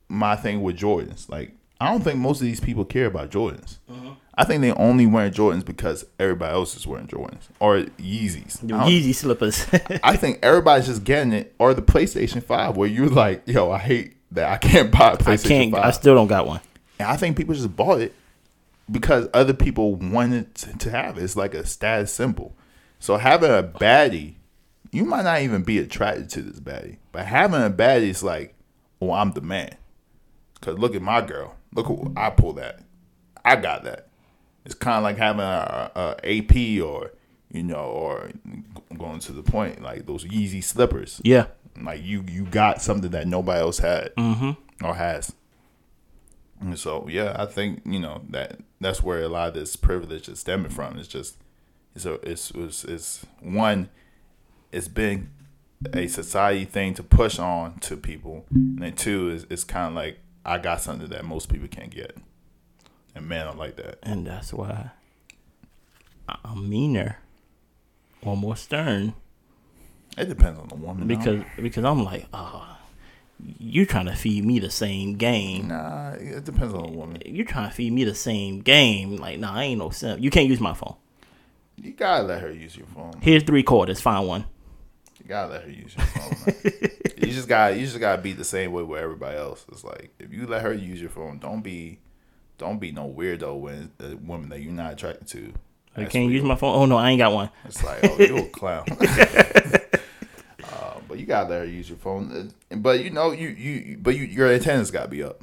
my 0.08 0.36
thing 0.36 0.62
with 0.62 0.78
Jordans. 0.78 1.30
Like 1.30 1.52
I 1.82 1.90
don't 1.92 2.04
think 2.04 2.20
most 2.20 2.40
of 2.42 2.46
these 2.46 2.60
people 2.60 2.86
care 2.86 3.08
about 3.08 3.32
Jordans. 3.32 3.80
Mm-hmm. 3.90 4.10
I 4.36 4.44
think 4.46 4.62
they 4.62 4.72
only 4.74 5.08
wear 5.08 5.32
Jordans 5.32 5.66
because 5.66 6.06
everybody 6.20 6.54
else 6.54 6.78
is 6.78 6.86
wearing 6.86 7.08
Jordans 7.08 7.50
or 7.60 7.78
Yeezys. 7.98 8.64
Yeezy 8.64 9.16
slippers. 9.16 9.66
I 10.04 10.16
think 10.16 10.40
everybody's 10.44 10.86
just 10.86 11.04
getting 11.04 11.34
it, 11.34 11.56
or 11.58 11.74
the 11.74 11.82
PlayStation 11.82 12.44
Five, 12.44 12.78
where 12.78 12.88
you're 12.88 13.10
like, 13.10 13.42
"Yo, 13.48 13.72
I 13.72 13.80
hate 13.80 14.16
that 14.32 14.50
I 14.50 14.58
can't 14.58 14.92
buy 14.92 15.10
a 15.10 15.14
I 15.14 15.16
PlayStation 15.16 15.48
can't. 15.48 15.72
5." 15.74 15.84
I 15.84 15.92
still 15.92 16.14
don't 16.14 16.28
got 16.28 16.46
one. 16.46 16.62
and 17.00 17.08
I 17.10 17.18
think 17.18 17.36
people 17.36 17.56
just 17.56 17.76
bought 17.76 18.00
it 18.00 18.14
because 18.90 19.28
other 19.34 19.54
people 19.54 19.96
wanted 19.96 20.54
to, 20.56 20.78
to 20.78 20.92
have 20.92 21.18
it. 21.18 21.24
It's 21.24 21.36
like 21.36 21.56
a 21.56 21.66
status 21.66 22.14
symbol. 22.14 22.56
So 23.00 23.18
having 23.18 23.50
a 23.50 23.64
baddie, 23.64 24.36
you 24.92 25.04
might 25.06 25.24
not 25.24 25.42
even 25.42 25.64
be 25.64 25.80
attracted 25.80 26.30
to 26.30 26.42
this 26.44 26.60
baddie, 26.60 26.98
but 27.12 27.26
having 27.26 27.64
a 27.64 27.72
baddie 27.72 28.10
is 28.10 28.22
like, 28.22 28.54
"Oh, 29.02 29.12
I'm 29.14 29.32
the 29.32 29.42
man." 29.42 29.76
Cause 30.62 30.78
look 30.78 30.94
at 30.94 31.02
my 31.02 31.22
girl. 31.22 31.56
Look 31.74 31.88
who 31.88 32.14
I 32.16 32.30
pull 32.30 32.54
that. 32.54 32.82
I 33.44 33.56
got 33.56 33.84
that. 33.86 34.08
It's 34.66 34.76
kind 34.76 34.98
of 34.98 35.04
like 35.04 35.18
having 35.18 35.42
a, 35.42 35.92
a 35.96 36.38
AP 36.38 36.84
or 36.84 37.12
you 37.52 37.64
know, 37.64 37.84
or 37.84 38.32
going 38.98 39.20
to 39.20 39.32
the 39.32 39.44
point 39.44 39.82
like 39.82 40.06
those 40.06 40.24
Yeezy 40.24 40.64
slippers. 40.64 41.22
Yeah. 41.24 41.48
Like 41.82 42.02
you, 42.04 42.24
you 42.28 42.46
got 42.46 42.82
something 42.82 43.12
that 43.12 43.28
nobody 43.28 43.60
else 43.60 43.80
had 43.80 44.16
mm-hmm. 44.16 44.52
or 44.86 44.96
has. 44.96 45.34
And 46.60 46.78
so 46.78 47.08
yeah, 47.10 47.36
I 47.38 47.46
think 47.48 47.82
you 47.86 48.00
know 48.00 48.22
that 48.30 48.60
that's 48.80 49.02
where 49.02 49.22
a 49.22 49.28
lot 49.28 49.50
of 49.50 49.54
this 49.56 49.76
privilege 49.76 50.30
is 50.30 50.40
stemming 50.40 50.72
from. 50.72 50.98
It's 50.98 51.08
just 51.08 51.38
it's 51.96 52.06
a 52.06 52.14
it's 52.30 52.52
it's, 52.52 52.84
it's 52.84 53.26
one. 53.40 53.90
It's 54.72 54.88
been 54.88 55.32
a 55.92 56.08
society 56.08 56.66
thing 56.66 56.94
to 56.94 57.04
push 57.04 57.40
on 57.40 57.80
to 57.80 57.98
people, 57.98 58.46
and 58.52 58.80
then 58.80 58.94
two 58.94 59.32
is 59.32 59.48
it's 59.50 59.64
kind 59.64 59.88
of 59.88 59.94
like 59.96 60.20
I 60.46 60.58
got 60.58 60.82
something 60.82 61.10
that 61.10 61.24
most 61.26 61.50
people 61.50 61.68
can't 61.68 61.92
get, 61.92 62.18
and 63.16 63.28
men 63.28 63.48
are 63.48 63.54
like 63.56 63.76
that. 63.78 64.00
and 64.04 64.26
that's 64.26 64.52
why 64.54 64.92
I- 66.30 66.38
I'm 66.46 66.70
meaner 66.70 67.18
or 68.22 68.36
more 68.38 68.56
stern 68.56 69.14
It 70.18 70.30
depends 70.30 70.60
on 70.60 70.68
the 70.70 70.76
woman 70.76 71.08
though. 71.08 71.16
because 71.16 71.44
because 71.62 71.84
I'm 71.86 72.04
like, 72.04 72.28
uh, 72.34 72.50
oh, 72.54 72.78
you're 73.60 73.86
trying 73.86 74.06
to 74.06 74.16
feed 74.16 74.46
me 74.46 74.60
the 74.60 74.70
same 74.70 75.16
game. 75.16 75.68
nah, 75.70 76.12
it 76.12 76.44
depends 76.46 76.74
on 76.74 76.84
the 76.84 76.92
woman. 76.92 77.22
You're 77.26 77.46
trying 77.46 77.70
to 77.70 77.76
feed 77.76 77.92
me 77.94 78.04
the 78.04 78.14
same 78.16 78.60
game. 78.62 79.16
Like, 79.18 79.40
nah, 79.40 79.54
I 79.54 79.64
ain't 79.64 79.80
no 79.80 79.90
simp. 79.90 80.22
You 80.22 80.30
can't 80.30 80.48
use 80.48 80.60
my 80.60 80.74
phone. 80.74 80.96
You 81.78 81.92
gotta 81.94 82.24
let 82.24 82.42
her 82.42 82.52
use 82.52 82.76
your 82.78 82.86
phone. 82.88 83.14
Here's 83.22 83.44
three 83.44 83.64
quarters. 83.64 84.00
Find 84.02 84.28
one. 84.28 84.46
You 85.32 85.38
gotta 85.38 85.54
let 85.54 85.64
her 85.64 85.70
use 85.70 85.96
your 85.96 86.06
phone. 86.08 86.56
you 87.18 87.32
just 87.32 87.48
got 87.48 87.78
you 87.78 87.86
just 87.86 87.98
gotta 88.02 88.22
be 88.22 88.34
the 88.34 88.44
same 88.44 88.74
way 88.74 88.84
with 88.84 89.00
everybody 89.00 89.38
else. 89.38 89.66
It's 89.72 89.82
like 89.82 90.12
if 90.20 90.34
you 90.34 90.46
let 90.46 90.62
her 90.62 90.74
use 90.74 91.00
your 91.00 91.10
phone, 91.10 91.40
don't 91.40 91.62
be 91.62 92.00
don't 92.58 92.80
be 92.80 92.92
no 92.92 93.10
weirdo 93.10 93.58
when 93.58 93.94
a 94.02 94.16
woman 94.16 94.50
that 94.50 94.60
you're 94.60 94.74
not 94.74 94.92
attracted 94.92 95.30
to. 95.30 95.54
I 95.96 96.04
can't 96.04 96.30
use 96.30 96.44
my 96.44 96.56
phone. 96.56 96.76
Oh 96.76 96.86
no, 96.86 96.98
I 96.98 97.12
ain't 97.12 97.20
got 97.20 97.32
one. 97.32 97.50
It's 97.64 97.82
like 97.82 98.00
oh 98.04 98.18
you 98.20 98.40
a 98.40 98.50
clown. 98.50 98.84
uh, 100.66 101.00
but 101.08 101.18
you 101.18 101.26
gotta 101.26 101.50
let 101.50 101.60
her 101.60 101.66
use 101.66 101.88
your 101.88 102.00
phone. 102.00 102.52
Uh, 102.70 102.76
But 102.76 103.02
you 103.02 103.10
know 103.10 103.32
you 103.32 103.48
you 103.48 104.00
but 104.02 104.18
you, 104.18 104.26
your 104.26 104.52
antennas 104.52 104.92
gotta 104.92 105.08
be 105.08 105.24
up. 105.24 105.42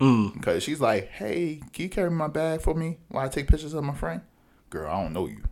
Mm. 0.00 0.34
Because 0.34 0.62
she's 0.62 0.80
like, 0.80 1.08
hey, 1.08 1.62
can 1.72 1.82
you 1.82 1.88
carry 1.88 2.12
my 2.12 2.28
bag 2.28 2.60
for 2.60 2.74
me 2.74 2.98
while 3.08 3.26
I 3.26 3.28
take 3.28 3.48
pictures 3.48 3.74
of 3.74 3.82
my 3.82 3.94
friend? 3.94 4.20
Girl, 4.70 4.88
I 4.88 5.02
don't 5.02 5.12
know 5.12 5.26
you. 5.26 5.42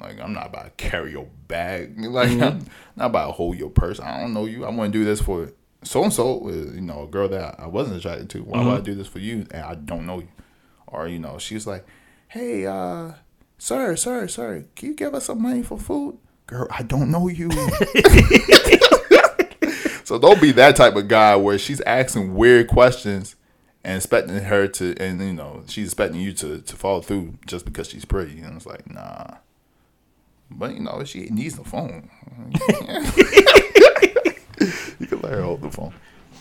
Like 0.00 0.20
I'm 0.20 0.32
not 0.32 0.46
about 0.46 0.64
to 0.64 0.70
carry 0.88 1.12
your 1.12 1.26
bag. 1.48 1.94
Like 1.98 2.28
Mm-hmm. 2.30 2.42
I'm 2.42 2.66
not 2.96 3.06
about 3.06 3.26
to 3.26 3.32
hold 3.32 3.58
your 3.58 3.70
purse. 3.70 4.00
I 4.00 4.20
don't 4.20 4.32
know 4.34 4.46
you. 4.46 4.64
I 4.64 4.70
want 4.70 4.92
to 4.92 4.98
do 4.98 5.04
this 5.04 5.20
for 5.20 5.52
so 5.84 6.02
and 6.04 6.12
so. 6.12 6.48
You 6.48 6.80
know, 6.80 7.04
a 7.04 7.06
girl 7.06 7.28
that 7.28 7.58
I 7.60 7.66
wasn't 7.66 7.96
attracted 7.96 8.30
to. 8.30 8.42
Why 8.42 8.58
Mm-hmm. 8.58 8.68
would 8.68 8.78
I 8.78 8.82
do 8.82 8.94
this 8.94 9.06
for 9.08 9.18
you? 9.18 9.46
And 9.50 9.62
I 9.64 9.74
don't 9.74 10.06
know 10.06 10.20
you. 10.20 10.28
Or 10.86 11.08
you 11.08 11.18
know, 11.18 11.38
she's 11.38 11.66
like, 11.66 11.86
"Hey, 12.28 12.66
uh, 12.66 13.12
sir, 13.58 13.96
sir, 13.96 14.28
sir, 14.28 14.64
can 14.76 14.88
you 14.90 14.94
give 14.94 15.14
us 15.14 15.26
some 15.26 15.40
money 15.40 15.62
for 15.62 15.78
food?" 15.78 16.18
Girl, 16.46 16.66
I 16.70 16.82
don't 16.82 17.10
know 17.10 17.28
you. 17.28 17.50
so 20.04 20.18
don't 20.18 20.40
be 20.40 20.52
that 20.52 20.74
type 20.76 20.96
of 20.96 21.08
guy 21.08 21.36
where 21.36 21.58
she's 21.58 21.80
asking 21.82 22.34
weird 22.34 22.68
questions 22.68 23.36
and 23.84 23.96
expecting 23.96 24.36
her 24.36 24.68
to, 24.68 24.94
and 24.98 25.20
you 25.20 25.32
know, 25.32 25.64
she's 25.66 25.86
expecting 25.86 26.20
you 26.20 26.32
to 26.34 26.60
to 26.60 26.76
follow 26.76 27.00
through 27.00 27.34
just 27.46 27.64
because 27.64 27.88
she's 27.88 28.04
pretty. 28.04 28.40
And 28.40 28.56
it's 28.56 28.66
like, 28.66 28.88
nah. 28.90 29.36
But 30.54 30.74
you 30.74 30.80
know, 30.80 31.02
she 31.04 31.20
needs 31.30 31.56
the 31.56 31.64
phone. 31.64 32.08
you 35.00 35.06
can 35.06 35.20
let 35.20 35.32
her 35.32 35.42
hold 35.42 35.62
the 35.62 35.70
phone. 35.70 35.92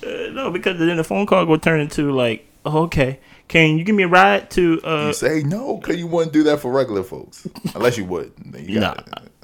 Uh, 0.06 0.32
no, 0.32 0.52
because 0.52 0.78
then 0.80 0.98
the 0.98 1.04
phone 1.04 1.26
call 1.26 1.46
will 1.46 1.60
turn 1.60 1.80
into 1.80 2.12
like, 2.12 2.48
oh, 2.66 2.84
okay, 2.84 3.20
can 3.48 3.78
you 3.78 3.84
give 3.84 3.96
me 3.96 4.04
a 4.04 4.08
ride 4.08 4.50
to? 4.52 4.82
uh 4.84 5.08
You 5.08 5.14
say 5.14 5.44
no 5.44 5.78
because 5.78 5.98
you 5.98 6.08
wouldn't 6.08 6.34
do 6.34 6.44
that 6.44 6.60
for 6.60 6.72
regular 6.72 7.04
folks, 7.04 7.48
unless 7.76 7.98
you 7.98 8.06
would. 8.06 8.34
Then 8.38 8.66
you 8.68 8.80
Nah, 8.80 8.96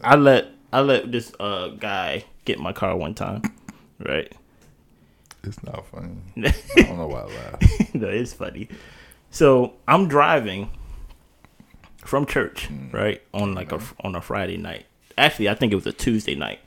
I 0.03 0.15
let 0.15 0.47
I 0.71 0.81
let 0.81 1.11
this 1.11 1.31
uh 1.39 1.69
guy 1.69 2.25
get 2.45 2.59
my 2.59 2.73
car 2.73 2.95
one 2.95 3.13
time, 3.13 3.41
right? 3.99 4.31
It's 5.43 5.63
not 5.63 5.85
funny. 5.87 6.15
I 6.37 6.81
don't 6.81 6.97
know 6.97 7.07
why 7.07 7.21
I 7.21 7.25
laugh. 7.25 7.93
no, 7.93 8.07
it's 8.07 8.33
funny. 8.33 8.67
So 9.29 9.73
I'm 9.87 10.07
driving 10.07 10.69
from 12.07 12.25
church, 12.25 12.69
right, 12.91 13.21
on 13.33 13.53
like 13.53 13.71
a 13.71 13.79
on 14.01 14.15
a 14.15 14.21
Friday 14.21 14.57
night. 14.57 14.85
Actually, 15.17 15.49
I 15.49 15.55
think 15.55 15.71
it 15.71 15.75
was 15.75 15.87
a 15.87 15.91
Tuesday 15.91 16.35
night, 16.35 16.59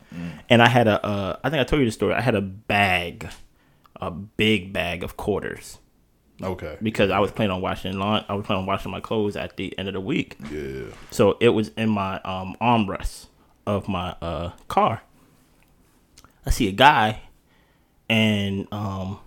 and 0.49 0.62
I 0.62 0.68
had 0.68 0.86
a 0.88 1.05
uh, 1.05 1.38
I 1.43 1.51
think 1.51 1.61
I 1.61 1.64
told 1.64 1.80
you 1.80 1.86
the 1.86 1.93
story. 1.93 2.14
I 2.14 2.20
had 2.20 2.34
a 2.34 2.41
bag, 2.41 3.28
a 4.01 4.11
big 4.11 4.72
bag 4.72 5.03
of 5.05 5.16
quarters 5.16 5.78
Okay. 6.43 6.76
because 6.82 7.11
I 7.11 7.18
was 7.20 7.30
planning 7.32 7.53
on 7.53 7.61
washing 7.61 7.99
lawn. 7.99 8.24
I 8.28 8.34
was 8.34 8.47
planning 8.47 8.62
on 8.62 8.66
washing 8.66 8.91
my 8.91 9.01
clothes 9.01 9.36
at 9.36 9.57
the 9.57 9.76
end 9.78 9.88
of 9.88 9.95
the 9.95 10.01
week. 10.01 10.36
Yeah. 10.51 10.86
So 11.11 11.36
it 11.41 11.51
was 11.51 11.68
in 11.76 11.91
my 11.91 12.20
um, 12.22 12.57
armrest 12.61 13.26
of 13.66 13.88
my 13.88 14.16
uh, 14.22 14.51
car. 14.68 15.03
I 16.47 16.51
see 16.51 16.68
a 16.68 16.72
guy, 16.72 17.20
and 18.09 18.66
um, 18.72 19.20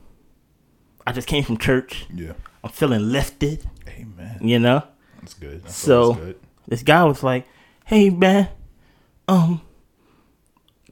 I 1.08 1.12
just 1.14 1.28
came 1.28 1.44
from 1.44 1.58
church. 1.58 2.06
Yeah. 2.14 2.34
I'm 2.64 2.72
feeling 2.72 3.12
lifted, 3.12 3.68
Amen. 3.88 4.40
you 4.42 4.58
know. 4.60 4.84
That's 5.24 5.34
good. 5.36 5.64
That's 5.64 5.76
So 5.76 6.14
good. 6.14 6.40
this 6.68 6.84
guy 6.84 7.04
was 7.06 7.24
like, 7.24 7.46
"Hey 7.86 8.10
man, 8.10 8.50
um, 9.28 9.62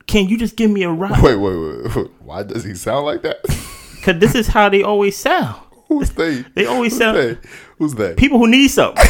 can 0.06 0.28
you 0.28 0.38
just 0.38 0.56
give 0.56 0.70
me 0.70 0.82
a 0.82 0.90
ride? 1.02 1.22
Wait, 1.22 1.36
wait, 1.36 1.56
wait, 1.56 1.94
wait. 1.96 2.10
Why 2.20 2.42
does 2.42 2.64
he 2.64 2.74
sound 2.74 3.06
like 3.06 3.22
that? 3.22 3.42
Cause 4.02 4.18
this 4.18 4.34
is 4.34 4.48
how 4.48 4.68
they 4.68 4.82
always 4.82 5.16
sound. 5.16 5.60
Who's 5.88 6.10
they? 6.10 6.42
They 6.54 6.66
always 6.66 6.92
Who's 6.92 6.98
sound 6.98 7.16
they? 7.18 7.38
Who's 7.78 7.94
that? 7.94 8.16
people 8.16 8.38
who 8.38 8.48
need 8.48 8.68
something. 8.68 9.04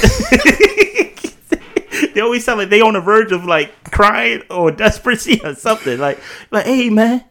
they 2.14 2.20
always 2.20 2.45
sound 2.45 2.59
like 2.59 2.68
they 2.70 2.81
on 2.81 2.95
the 2.95 3.01
verge 3.01 3.33
of 3.33 3.45
like 3.45 3.73
crying 3.91 4.43
or 4.51 4.70
desperation 4.70 5.41
or 5.47 5.55
something. 5.55 5.99
Like, 5.99 6.18
like, 6.51 6.66
hey 6.66 6.91
man, 6.91 7.25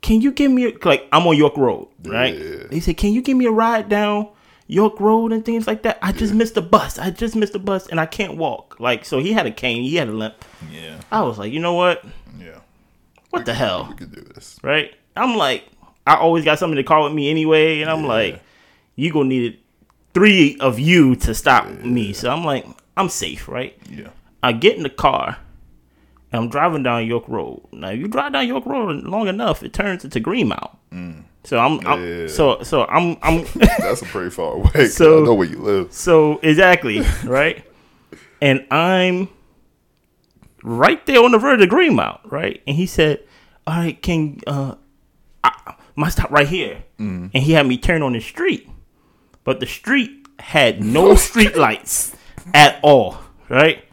can 0.00 0.20
you 0.20 0.32
give 0.32 0.50
me 0.50 0.66
a, 0.66 0.72
like 0.84 1.06
I'm 1.12 1.26
on 1.26 1.36
York 1.36 1.56
Road, 1.56 1.88
right? 2.04 2.34
Yeah. 2.36 2.66
They 2.70 2.80
said, 2.80 2.96
can 2.96 3.12
you 3.12 3.22
give 3.22 3.36
me 3.36 3.46
a 3.46 3.50
ride 3.52 3.88
down 3.88 4.28
York 4.66 4.98
Road 5.00 5.32
and 5.32 5.44
things 5.44 5.66
like 5.66 5.82
that? 5.82 5.98
I 6.02 6.12
just 6.12 6.32
missed 6.34 6.54
the 6.54 6.62
bus. 6.62 6.98
I 6.98 7.10
just 7.10 7.36
missed 7.36 7.52
the 7.52 7.58
bus 7.58 7.86
and 7.88 8.00
I 8.00 8.06
can't 8.06 8.36
walk. 8.36 8.76
Like, 8.80 9.04
so 9.04 9.18
he 9.18 9.32
had 9.32 9.46
a 9.46 9.50
cane, 9.50 9.82
he 9.82 9.96
had 9.96 10.08
a 10.08 10.12
limp. 10.12 10.44
Yeah. 10.70 11.00
I 11.12 11.22
was 11.22 11.38
like, 11.38 11.52
you 11.52 11.60
know 11.60 11.74
what? 11.74 12.04
Yeah. 12.38 12.58
What 13.30 13.44
the 13.46 13.54
hell, 13.54 13.86
We 13.90 13.96
could 13.96 14.12
do 14.14 14.20
this. 14.34 14.58
right? 14.62 14.94
I'm 15.16 15.36
like, 15.36 15.64
I 16.06 16.16
always 16.16 16.44
got 16.44 16.58
something 16.58 16.76
to 16.76 16.82
call 16.84 17.04
with 17.04 17.12
me 17.14 17.30
anyway, 17.30 17.80
and 17.80 17.90
I'm 17.90 18.02
Yeah. 18.02 18.08
like, 18.08 18.42
you 18.96 19.12
gonna 19.12 19.28
need 19.28 19.58
three 20.14 20.56
of 20.60 20.78
you 20.78 21.16
to 21.16 21.34
stop 21.34 21.68
me. 21.68 22.12
So 22.12 22.30
I'm 22.30 22.44
like, 22.44 22.64
I'm 22.96 23.08
safe, 23.08 23.48
right? 23.48 23.76
Yeah. 23.90 24.08
I 24.42 24.52
get 24.52 24.76
in 24.76 24.82
the 24.84 24.90
car 24.90 25.38
and 26.30 26.42
I'm 26.44 26.48
driving 26.48 26.82
down 26.84 27.06
York 27.06 27.24
Road. 27.28 27.62
Now, 27.72 27.90
you 27.90 28.06
drive 28.08 28.32
down 28.34 28.46
York 28.46 28.66
Road 28.66 29.02
long 29.04 29.26
enough, 29.28 29.62
it 29.62 29.72
turns 29.72 30.04
into 30.04 30.20
Greenmount. 30.20 30.70
Mm. 30.92 31.24
So 31.44 31.58
I'm, 31.58 31.86
I'm 31.86 32.28
so 32.28 32.62
so 32.62 32.84
I'm 32.86 33.16
I'm 33.22 33.44
That's 33.54 34.02
a 34.02 34.06
pretty 34.06 34.30
far 34.30 34.54
away. 34.54 34.86
So- 34.88 35.22
I 35.22 35.24
know 35.26 35.34
where 35.34 35.46
you 35.48 35.58
live. 35.58 35.92
so 35.92 36.38
exactly 36.42 37.00
right, 37.24 37.64
and 38.40 38.66
I'm 38.70 39.28
right 40.62 41.04
there 41.06 41.22
on 41.22 41.32
the 41.32 41.38
verge 41.38 41.60
of 41.62 41.68
Greenmount, 41.68 42.20
right? 42.24 42.62
And 42.66 42.76
he 42.76 42.86
said, 42.86 43.20
"All 43.66 43.76
right, 43.76 44.00
can 44.00 44.40
uh, 44.46 44.76
I, 45.42 45.74
my 45.96 46.08
stop 46.08 46.30
right 46.30 46.48
here," 46.48 46.82
and 46.98 47.32
he 47.34 47.52
had 47.52 47.66
me 47.66 47.76
turn 47.78 48.02
on 48.02 48.12
the 48.12 48.20
street, 48.20 48.68
but 49.44 49.60
the 49.60 49.66
street 49.66 50.26
had 50.38 50.82
no 50.82 51.14
street 51.28 51.56
lights 51.56 52.16
at 52.54 52.78
all, 52.82 53.18
right? 53.48 53.84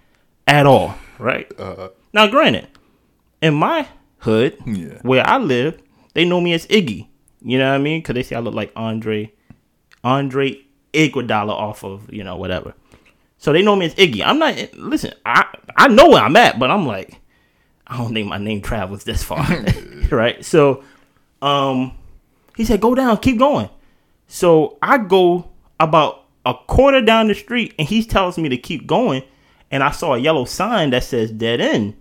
At 0.48 0.66
all, 0.66 0.96
right? 1.20 1.52
Now, 2.14 2.28
granted, 2.28 2.68
in 3.42 3.54
my 3.54 3.88
hood, 4.20 4.58
Yeah. 4.66 5.00
where 5.02 5.26
I 5.28 5.38
live, 5.38 5.82
they 6.14 6.26
know 6.26 6.42
me 6.42 6.54
as 6.54 6.66
Iggy. 6.68 7.08
You 7.44 7.58
know 7.58 7.70
what 7.70 7.76
I 7.76 7.80
mean? 7.80 8.02
Because 8.02 8.16
they 8.16 8.24
say 8.24 8.36
I 8.36 8.40
look 8.40 8.54
like 8.54 8.72
Andre, 8.76 9.32
Andre 10.04 10.62
Iguodala 10.94 11.50
off 11.52 11.84
of 11.84 12.12
you 12.14 12.24
know 12.24 12.36
whatever. 12.36 12.74
So 13.38 13.52
they 13.52 13.64
know 13.64 13.76
me 13.76 13.88
as 13.88 13.96
Iggy. 13.96 14.22
I'm 14.24 14.40
not. 14.40 14.56
Listen, 14.76 15.14
I 15.26 15.46
I 15.76 15.88
know 15.88 16.10
where 16.10 16.24
I'm 16.24 16.36
at, 16.36 16.60
but 16.60 16.70
I'm 16.70 16.86
like, 16.86 17.20
I 17.88 17.98
don't 17.98 18.14
think 18.14 18.28
my 18.28 18.38
name 18.38 18.62
travels 18.62 19.04
this 19.04 19.24
far, 19.24 19.46
right? 20.12 20.44
So, 20.46 20.84
um, 21.42 21.98
he 22.56 22.66
said, 22.66 22.82
"Go 22.82 22.94
down, 22.94 23.18
keep 23.18 23.40
going." 23.40 23.70
So 24.28 24.78
I 24.82 24.98
go 24.98 25.50
about 25.80 26.26
a 26.46 26.54
quarter 26.54 27.02
down 27.02 27.28
the 27.28 27.36
street, 27.36 27.74
and 27.80 27.88
he 27.88 28.04
tells 28.06 28.38
me 28.38 28.50
to 28.50 28.58
keep 28.58 28.86
going, 28.86 29.24
and 29.72 29.84
I 29.84 29.92
saw 29.92 30.14
a 30.14 30.20
yellow 30.20 30.46
sign 30.46 30.92
that 30.92 31.04
says 31.04 31.32
"dead 31.32 31.62
end." 31.62 31.96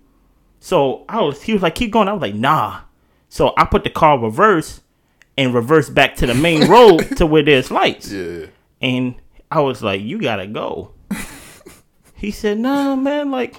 So 0.59 1.07
I 1.09 1.23
was, 1.23 1.43
he 1.43 1.55
was 1.55 1.63
like, 1.63 1.75
"Keep 1.75 1.93
going." 1.93 2.09
I 2.09 2.13
was 2.13 2.23
like, 2.23 2.35
"Nah." 2.35 2.83
So 3.31 3.55
I 3.57 3.65
put 3.65 3.85
the 3.85 3.91
car 3.91 4.19
reverse 4.19 4.81
and 5.41 5.55
reverse 5.55 5.89
back 5.89 6.17
to 6.17 6.27
the 6.27 6.35
main 6.35 6.69
road 6.69 6.99
to 7.17 7.25
where 7.25 7.43
there's 7.43 7.71
lights. 7.71 8.13
Yeah. 8.13 8.47
And 8.83 9.15
I 9.51 9.61
was 9.61 9.83
like, 9.83 10.03
"You 10.03 10.21
gotta 10.21 10.47
go." 10.47 10.93
he 12.15 12.31
said, 12.31 12.59
"Nah, 12.59 12.95
man. 12.95 13.31
Like, 13.31 13.57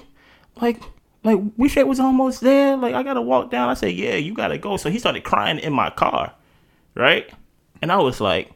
like, 0.60 0.80
like, 1.24 1.40
we 1.56 1.68
shit 1.68 1.88
was 1.88 1.98
almost 1.98 2.40
there. 2.40 2.76
Like, 2.76 2.94
I 2.94 3.02
gotta 3.02 3.20
walk 3.20 3.50
down." 3.50 3.68
I 3.68 3.74
said, 3.74 3.94
"Yeah, 3.94 4.14
you 4.14 4.32
gotta 4.32 4.58
go." 4.58 4.76
So 4.76 4.90
he 4.90 5.00
started 5.00 5.24
crying 5.24 5.58
in 5.58 5.72
my 5.72 5.90
car, 5.90 6.32
right? 6.94 7.28
And 7.82 7.90
I 7.90 7.96
was 7.96 8.20
like, 8.20 8.52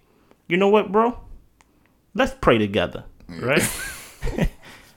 "You 0.46 0.56
know 0.56 0.68
what, 0.68 0.92
bro? 0.92 1.18
Let's 2.14 2.32
pray 2.40 2.58
together, 2.58 3.04
right?" 3.28 3.68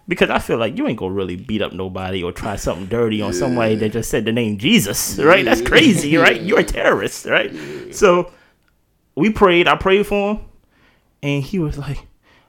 because 0.10 0.32
I 0.32 0.40
feel 0.40 0.58
like 0.58 0.76
you 0.76 0.88
ain't 0.88 0.98
gonna 0.98 1.14
really 1.14 1.36
beat 1.36 1.62
up 1.62 1.72
nobody 1.72 2.24
or 2.24 2.32
try 2.32 2.56
something 2.56 2.88
dirty 2.88 3.22
on 3.22 3.32
somebody 3.32 3.76
that 3.76 3.92
just 3.92 4.10
said 4.10 4.26
the 4.26 4.32
name 4.32 4.58
Jesus, 4.58 5.20
right? 5.20 5.46
That's 5.46 5.62
crazy, 5.62 6.18
right? 6.26 6.42
You're 6.42 6.60
a 6.60 6.64
terrorist, 6.64 7.28
right? 7.28 7.54
So 7.94 8.32
we 9.16 9.30
prayed. 9.30 9.68
I 9.68 9.76
prayed 9.76 10.08
for 10.08 10.34
him, 10.34 10.46
and 11.22 11.44
he 11.44 11.60
was 11.60 11.78
like, 11.78 12.08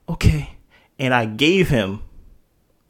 "Okay," 0.09 0.57
and 0.99 1.13
I 1.13 1.27
gave 1.27 1.69
him 1.69 2.03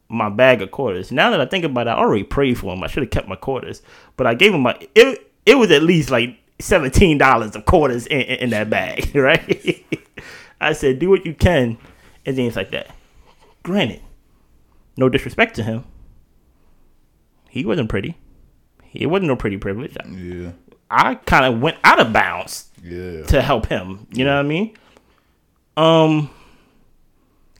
my 0.08 0.28
bag 0.28 0.62
of 0.62 0.70
quarters. 0.70 1.10
Now 1.10 1.30
that 1.30 1.40
I 1.40 1.46
think 1.46 1.64
about 1.64 1.88
it, 1.88 1.90
I 1.90 1.94
already 1.94 2.24
prayed 2.24 2.56
for 2.56 2.72
him. 2.72 2.84
I 2.84 2.86
should 2.86 3.02
have 3.02 3.10
kept 3.10 3.26
my 3.26 3.36
quarters, 3.36 3.82
but 4.16 4.26
I 4.28 4.34
gave 4.34 4.54
him 4.54 4.60
my. 4.60 4.78
It 4.94 5.32
it 5.46 5.56
was 5.56 5.72
at 5.72 5.82
least 5.82 6.10
like 6.10 6.38
seventeen 6.60 7.18
dollars 7.18 7.56
of 7.56 7.64
quarters 7.64 8.06
in, 8.06 8.20
in, 8.20 8.38
in 8.38 8.50
that 8.50 8.70
bag, 8.70 9.10
right? 9.16 9.84
I 10.60 10.74
said, 10.74 11.00
"Do 11.00 11.10
what 11.10 11.26
you 11.26 11.34
can," 11.34 11.76
and 12.24 12.36
things 12.36 12.54
like 12.54 12.70
that. 12.70 12.94
Granted, 13.64 14.00
no 15.01 15.09
disrespect 15.09 15.57
to 15.57 15.62
him, 15.64 15.84
he 17.48 17.64
wasn't 17.64 17.88
pretty. 17.88 18.16
It 18.92 19.07
wasn't 19.07 19.28
no 19.28 19.36
pretty 19.36 19.57
privilege. 19.57 19.96
Yeah. 20.09 20.53
I 20.90 21.14
kind 21.16 21.44
of 21.53 21.61
went 21.61 21.78
out 21.84 22.01
of 22.01 22.12
bounds 22.12 22.68
Yeah. 22.82 23.24
to 23.26 23.40
help 23.42 23.66
him. 23.66 24.07
You 24.12 24.24
know 24.24 24.36
what 24.36 24.44
I 24.44 24.48
mean? 24.48 24.76
Um, 25.76 26.30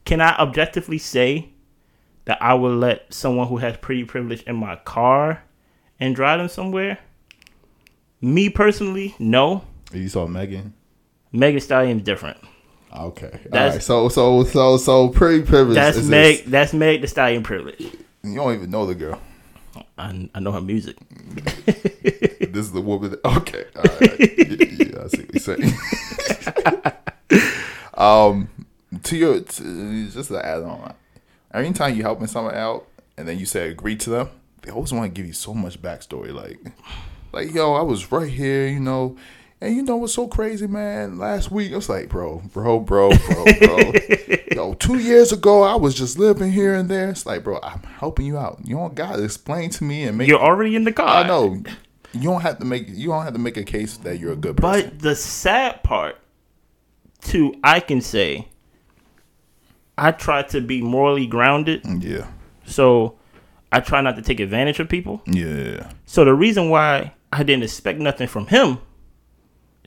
can 0.05 0.21
I 0.21 0.37
objectively 0.37 0.99
say 0.99 1.49
that 2.25 2.43
I 2.43 2.55
would 2.55 2.77
let 2.77 3.13
someone 3.15 3.47
who 3.49 3.59
has 3.59 3.77
pretty 3.77 4.05
privilege 4.05 4.43
in 4.43 4.57
my 4.57 4.77
car 4.77 5.43
and 5.99 6.15
drive 6.15 6.39
them 6.41 6.49
somewhere? 6.49 6.99
Me 8.21 8.51
personally, 8.51 9.15
no. 9.19 9.65
You 9.93 10.09
saw 10.09 10.27
Megan. 10.27 10.75
Megan 11.33 11.55
Thee 11.55 11.61
Stallion's 11.61 12.03
different. 12.03 12.39
Okay. 12.93 13.31
All 13.33 13.39
That's- 13.51 13.75
right. 13.75 13.83
So 13.83 14.09
so 14.09 14.45
so 14.45 14.77
so 14.77 15.09
pretty 15.09 15.45
privilege. 15.45 15.75
That's 15.77 16.03
Meg. 16.03 16.39
this- 16.39 16.47
That's 16.51 16.73
Meg 16.73 17.01
Thee 17.03 17.07
Stallion 17.07 17.43
privilege. 17.43 17.81
You 18.23 18.35
don't 18.35 18.55
even 18.55 18.71
know 18.71 18.87
the 18.87 18.95
girl. 18.95 19.21
I, 19.97 20.29
I 20.35 20.41
know 20.41 20.53
her 20.53 20.61
music. 20.61 20.97
This 22.51 22.67
is 22.67 22.73
the 22.73 22.81
woman. 22.81 23.13
That, 23.13 23.25
okay. 23.25 23.65
All 23.77 23.83
right. 23.85 24.19
yeah, 24.19 24.87
yeah, 24.91 25.05
I 25.05 25.07
see 25.07 25.23
what 25.23 25.35
you're 25.35 25.41
saying. 25.41 25.73
um, 27.95 28.49
to 29.05 29.17
your 29.17 29.41
to, 29.41 30.11
just 30.11 30.29
to 30.31 30.45
add 30.45 30.63
on, 30.63 30.95
anytime 31.55 31.95
you 31.95 32.03
helping 32.03 32.27
someone 32.27 32.57
out 32.57 32.87
and 33.17 33.29
then 33.29 33.39
you 33.39 33.47
say 33.47 33.69
agree 33.69 33.95
to 33.97 34.11
them, 34.11 34.31
they 34.63 34.73
always 34.73 34.93
want 34.93 35.05
to 35.05 35.17
give 35.17 35.27
you 35.27 35.33
so 35.33 35.55
much 35.55 35.81
backstory. 35.81 36.35
Like, 36.35 36.59
like 37.33 37.55
yo, 37.55 37.75
I 37.75 37.83
was 37.83 38.11
right 38.11 38.29
here, 38.31 38.67
you 38.67 38.81
know, 38.81 39.17
and 39.61 39.77
you 39.77 39.83
know 39.83 39.97
what's 39.97 40.15
so 40.15 40.27
crazy, 40.27 40.67
man? 40.67 41.19
Last 41.19 41.51
week, 41.51 41.73
I 41.73 41.77
was 41.77 41.89
like, 41.89 42.09
bro, 42.09 42.43
bro, 42.53 42.81
bro, 42.81 43.11
bro, 43.11 43.45
bro. 43.61 43.93
yo, 44.53 44.75
two 44.75 44.99
years 44.99 45.33
ago, 45.33 45.63
I 45.63 45.75
was 45.75 45.95
just 45.95 46.19
living 46.19 46.51
here 46.53 46.75
and 46.75 46.89
there. 46.89 47.11
It's 47.11 47.27
like, 47.27 47.45
bro, 47.45 47.61
I'm 47.63 47.83
helping 47.83 48.27
you 48.27 48.39
out. 48.39 48.61
You 48.65 48.77
don't 48.77 48.95
gotta 48.95 49.23
explain 49.23 49.71
to 49.71 49.85
me 49.85 50.05
and 50.05 50.17
make. 50.17 50.29
You're 50.29 50.41
already 50.41 50.77
in 50.77 50.85
the 50.85 50.93
car. 50.93 51.25
I 51.25 51.27
know. 51.27 51.63
You 52.13 52.23
don't 52.23 52.41
have 52.41 52.59
to 52.59 52.65
make. 52.65 52.87
You 52.89 53.09
don't 53.09 53.23
have 53.25 53.35
to 53.35 53.39
make 53.39 53.57
a 53.57 53.65
case 53.65 53.99
that 53.99 54.19
you're 54.19 54.33
a 54.33 54.37
good 54.37 54.57
person. 54.57 54.91
But 54.91 54.99
the 55.01 55.15
sad 55.15 55.83
part, 55.83 56.17
too, 57.21 57.55
I 57.63 57.81
can 57.81 58.01
say, 58.01 58.49
I 59.99 60.13
try 60.13 60.43
to 60.45 60.61
be 60.63 60.81
morally 60.81 61.27
grounded. 61.27 61.83
Mm, 61.85 62.03
yeah, 62.03 62.27
So 62.65 63.19
I 63.71 63.81
try 63.81 64.01
not 64.01 64.17
to 64.17 64.23
take 64.23 64.41
advantage 64.41 64.81
of 64.81 64.89
people. 64.89 65.23
yeah, 65.27 65.93
So 66.07 66.25
the 66.25 66.35
reason 66.35 66.71
why 66.71 67.13
I 67.33 67.43
didn't 67.43 67.63
expect 67.65 67.99
nothing 68.01 68.27
from 68.27 68.47
him 68.47 68.79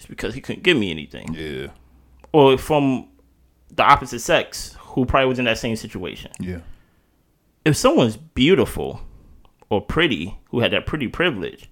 is 0.03 0.09
because 0.09 0.33
he 0.33 0.41
couldn't 0.41 0.63
give 0.63 0.77
me 0.77 0.91
anything. 0.91 1.33
yeah, 1.33 1.67
Or 2.31 2.57
from 2.57 3.07
the 3.73 3.83
opposite 3.83 4.19
sex 4.19 4.75
who 4.79 5.05
probably 5.05 5.27
was 5.29 5.39
in 5.39 5.45
that 5.45 5.57
same 5.57 5.75
situation. 5.75 6.31
yeah, 6.39 6.59
If 7.65 7.75
someone's 7.75 8.17
beautiful 8.17 9.01
or 9.69 9.81
pretty, 9.81 10.37
who 10.49 10.59
had 10.59 10.71
that 10.73 10.85
pretty 10.85 11.07
privilege, 11.07 11.69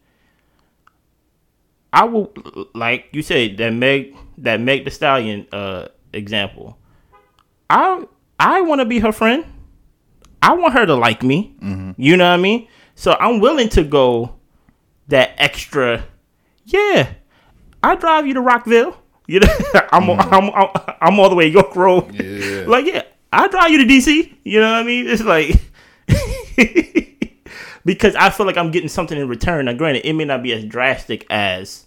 I 1.94 2.06
will 2.06 2.32
like 2.74 3.10
you 3.12 3.22
said 3.22 3.58
that 3.58 3.72
Meg 3.74 4.16
that 4.38 4.60
Meg 4.62 4.86
Thee 4.86 4.92
Stallion 4.92 5.46
uh 5.52 5.88
example. 6.14 6.78
I 7.70 8.06
I 8.40 8.62
want 8.62 8.80
to 8.80 8.86
be 8.86 9.00
her 9.00 9.12
friend. 9.12 9.46
I 10.42 10.54
want 10.54 10.74
her 10.74 10.86
to 10.86 10.96
like 10.96 11.22
me. 11.22 11.54
You 11.98 12.16
know 12.18 12.26
what 12.30 12.34
I 12.34 12.38
mean? 12.38 12.68
So 12.96 13.16
I'm 13.20 13.40
willing 13.42 13.70
to 13.70 13.84
go 13.84 14.36
that 15.10 15.32
extra. 15.38 16.06
Yeah, 16.66 17.14
I 17.84 17.96
drive 17.96 18.28
you 18.28 18.34
to 18.36 18.42
Rockville. 18.42 18.98
You 19.28 19.40
know, 19.40 19.48
I'm, 19.92 20.04
mm-hmm. 20.04 20.34
I'm, 20.34 20.50
I'm 20.50 20.96
I'm 21.02 21.20
all 21.20 21.30
the 21.30 21.36
way 21.36 21.48
York 21.48 21.76
Road. 21.76 22.14
Yeah. 22.14 22.66
like 22.68 22.86
yeah, 22.86 23.04
I 23.32 23.48
drive 23.48 23.72
you 23.72 23.78
to 23.80 23.86
DC. 23.86 24.34
You 24.44 24.60
know 24.60 24.72
what 24.72 24.80
I 24.80 24.84
mean? 24.84 25.08
It's 25.08 25.24
like 25.24 25.56
because 27.86 28.16
I 28.16 28.30
feel 28.30 28.46
like 28.46 28.58
I'm 28.58 28.72
getting 28.72 28.90
something 28.90 29.18
in 29.18 29.28
return. 29.28 29.66
Now, 29.66 29.74
granted, 29.74 30.08
it 30.08 30.14
may 30.14 30.26
not 30.26 30.44
be 30.44 30.54
as 30.54 30.66
drastic 30.66 31.26
as 31.30 31.86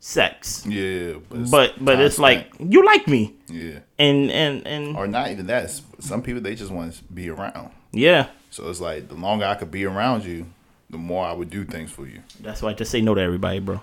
sex, 0.00 0.64
yeah. 0.66 1.14
it's 1.30 1.50
but 1.50 1.82
but 1.82 2.00
it's 2.00 2.18
like 2.18 2.52
you 2.58 2.84
like 2.84 3.06
me, 3.08 3.34
yeah, 3.48 3.78
and 3.98 4.30
and 4.30 4.66
and 4.66 4.96
or 4.96 5.06
not 5.06 5.30
even 5.30 5.46
that. 5.46 5.70
Some 6.00 6.22
people 6.22 6.42
they 6.42 6.54
just 6.54 6.70
want 6.70 6.92
to 6.92 7.04
be 7.04 7.30
around. 7.30 7.70
yeah. 7.92 8.28
So 8.50 8.70
it's 8.70 8.80
like 8.80 9.08
the 9.08 9.14
longer 9.14 9.44
I 9.44 9.54
could 9.54 9.70
be 9.70 9.84
around 9.84 10.24
you, 10.24 10.46
the 10.88 10.96
more 10.96 11.26
I 11.26 11.32
would 11.32 11.50
do 11.50 11.64
things 11.64 11.90
for 11.90 12.06
you. 12.06 12.22
That's 12.40 12.62
why 12.62 12.70
I 12.70 12.72
just 12.72 12.90
say 12.90 13.02
no 13.02 13.14
to 13.14 13.20
everybody, 13.20 13.58
bro. 13.58 13.82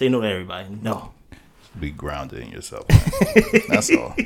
Say 0.00 0.08
no 0.08 0.22
to 0.22 0.26
everybody. 0.26 0.66
No. 0.80 1.12
Be 1.78 1.90
grounded 1.90 2.38
in 2.38 2.52
yourself. 2.52 2.86
That's 3.68 3.94
all. 3.94 4.16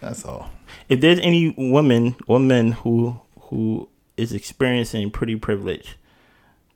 That's 0.00 0.24
all. 0.24 0.48
If 0.88 1.02
there's 1.02 1.18
any 1.18 1.50
woman 1.58 2.16
or 2.26 2.40
men 2.40 2.72
who 2.72 3.20
who 3.38 3.90
is 4.16 4.32
experiencing 4.32 5.10
pretty 5.10 5.36
privilege, 5.36 5.98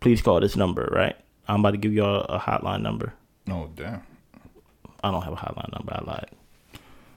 please 0.01 0.21
call 0.21 0.39
this 0.41 0.55
number. 0.55 0.87
Right, 0.93 1.17
I'm 1.49 1.61
about 1.61 1.71
to 1.71 1.79
give 1.79 1.95
y'all 1.95 2.21
a 2.25 2.39
hotline 2.39 2.83
number. 2.83 3.15
Oh 3.49 3.71
damn. 3.75 4.03
I 5.03 5.11
don't 5.11 5.23
have 5.23 5.33
a 5.33 5.37
hotline 5.37 5.73
number. 5.73 5.95
I 5.95 6.05
lied. 6.05 6.31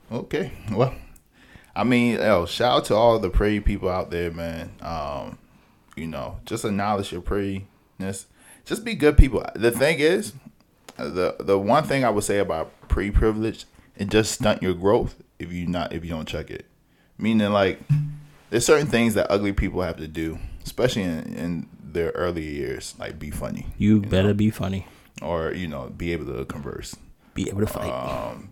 Okay. 0.10 0.54
Well, 0.72 0.96
I 1.76 1.84
mean, 1.84 2.14
yo, 2.14 2.46
shout 2.46 2.78
out 2.78 2.86
to 2.86 2.96
all 2.96 3.20
the 3.20 3.30
pretty 3.30 3.60
people 3.60 3.90
out 3.90 4.10
there, 4.10 4.32
man. 4.32 4.72
Um, 4.80 5.38
you 5.98 6.08
know, 6.08 6.38
just 6.46 6.64
acknowledge 6.64 7.12
your 7.12 7.20
prettiness. 7.20 8.28
Just 8.64 8.86
be 8.86 8.96
good 8.96 9.18
people. 9.18 9.46
The 9.54 9.70
thing 9.70 10.00
is, 10.00 10.32
the 10.98 11.36
the 11.40 11.58
one 11.60 11.84
thing 11.84 12.04
I 12.04 12.10
would 12.10 12.24
say 12.24 12.40
about 12.40 12.72
pre 12.88 13.12
privilege, 13.12 13.66
it 13.98 14.10
just 14.10 14.32
stunt 14.34 14.62
your 14.62 14.74
growth 14.74 15.16
if 15.40 15.52
you 15.52 15.68
not 15.68 15.94
if 15.94 16.04
you 16.04 16.12
don't 16.12 16.28
check 16.28 16.50
it. 16.50 16.66
Meaning, 17.18 17.52
like, 17.52 17.80
there's 18.50 18.66
certain 18.66 18.88
things 18.88 19.14
that 19.14 19.28
ugly 19.32 19.54
people 19.54 19.82
have 19.82 19.98
to 19.98 20.08
do, 20.08 20.38
especially 20.66 21.04
in, 21.04 21.20
in 21.36 21.70
their 21.82 22.10
early 22.12 22.44
years, 22.44 22.94
like 23.00 23.18
be 23.18 23.32
funny 23.32 23.68
You, 23.78 24.02
better 24.02 24.34
be 24.34 24.50
funny. 24.50 24.86
or 25.22 25.54
you 25.54 25.68
know 25.68 25.90
be 25.96 26.12
able 26.12 26.26
to 26.38 26.46
converse. 26.46 26.96
Be 27.34 27.50
able 27.50 27.62
to 27.62 27.68
fight. 27.68 27.90
Um, 27.90 28.50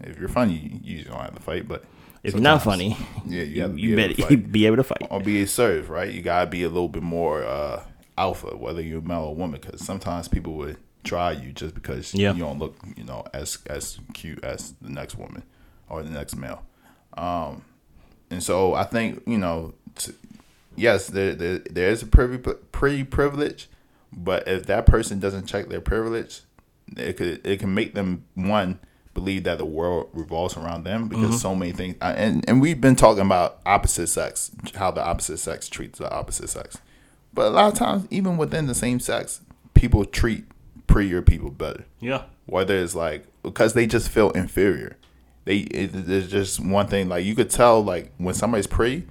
if 0.00 0.18
you're 0.18 0.28
funny, 0.28 0.54
you 0.54 0.80
usually 0.82 1.10
don't 1.10 1.20
have 1.20 1.34
to 1.34 1.42
fight, 1.42 1.66
but 1.68 1.84
if 2.22 2.34
you're 2.34 2.42
not 2.42 2.62
funny, 2.62 2.96
yeah, 3.26 3.42
you, 3.42 3.44
you, 3.44 3.62
have 3.62 3.74
to 3.74 3.80
you 3.80 3.96
be 3.96 3.96
able 4.02 4.14
to 4.14 4.16
better 4.16 4.28
fight. 4.28 4.52
be 4.52 4.66
able 4.66 4.76
to 4.76 4.82
fight. 4.84 5.06
or 5.10 5.20
be 5.20 5.42
assertive, 5.42 5.90
right? 5.90 6.12
You 6.12 6.22
gotta 6.22 6.46
be 6.48 6.62
a 6.64 6.68
little 6.68 6.88
bit 6.88 7.02
more 7.02 7.44
uh, 7.44 7.82
alpha, 8.16 8.56
whether 8.56 8.80
you're 8.80 9.00
male 9.00 9.22
or 9.24 9.34
woman, 9.36 9.60
because 9.60 9.84
sometimes 9.84 10.28
people 10.28 10.54
would 10.54 10.76
try 11.04 11.32
you 11.32 11.52
just 11.52 11.74
because 11.74 12.14
Yeah. 12.14 12.32
you 12.34 12.40
don't 12.40 12.58
look, 12.58 12.76
you 12.96 13.04
know, 13.04 13.24
as 13.32 13.58
as 13.66 13.98
cute 14.14 14.42
as 14.44 14.74
the 14.80 14.90
next 14.90 15.16
woman 15.16 15.42
or 15.88 16.02
the 16.02 16.10
next 16.10 16.36
male. 16.36 16.62
Um, 17.16 17.62
and 18.30 18.42
so 18.42 18.74
I 18.74 18.84
think 18.84 19.22
you 19.26 19.38
know, 19.38 19.74
t- 19.96 20.12
yes, 20.76 21.06
there 21.08 21.34
there, 21.34 21.58
there 21.58 21.90
is 21.90 22.02
a 22.02 22.06
pretty 22.06 22.38
pretty 22.72 23.04
privilege, 23.04 23.68
but 24.12 24.46
if 24.46 24.66
that 24.66 24.86
person 24.86 25.18
doesn't 25.18 25.46
check 25.46 25.68
their 25.68 25.80
privilege, 25.80 26.40
it 26.96 27.16
could 27.16 27.44
it 27.46 27.58
can 27.60 27.74
make 27.74 27.94
them 27.94 28.24
one 28.34 28.78
believe 29.14 29.42
that 29.44 29.58
the 29.58 29.64
world 29.64 30.08
revolves 30.12 30.56
around 30.56 30.84
them 30.84 31.08
because 31.08 31.40
so 31.40 31.52
many 31.52 31.72
things 31.72 31.96
and 32.00 32.44
and 32.48 32.60
we've 32.60 32.80
been 32.80 32.94
talking 32.94 33.22
about 33.26 33.58
opposite 33.66 34.06
sex 34.06 34.52
how 34.76 34.92
the 34.92 35.02
opposite 35.04 35.38
sex 35.38 35.68
treats 35.68 35.98
the 35.98 36.08
opposite 36.08 36.48
sex 36.48 36.78
but 37.34 37.46
a 37.46 37.50
lot 37.50 37.72
of 37.72 37.76
times 37.76 38.06
even 38.12 38.36
within 38.36 38.66
the 38.68 38.74
same 38.76 39.00
sex 39.00 39.40
people 39.74 40.04
treat 40.04 40.44
prettier 40.88 41.22
people 41.22 41.50
better 41.50 41.84
Yeah. 42.00 42.24
whether 42.46 42.76
it's 42.76 42.94
like 42.94 43.26
because 43.42 43.74
they 43.74 43.86
just 43.86 44.08
feel 44.08 44.30
inferior 44.30 44.96
they 45.44 45.58
it, 45.58 45.90
there's 45.92 46.28
just 46.30 46.58
one 46.58 46.88
thing 46.88 47.08
like 47.08 47.24
you 47.24 47.36
could 47.36 47.50
tell 47.50 47.82
like 47.84 48.12
when 48.18 48.34
somebody's 48.34 48.66
pretty 48.66 49.06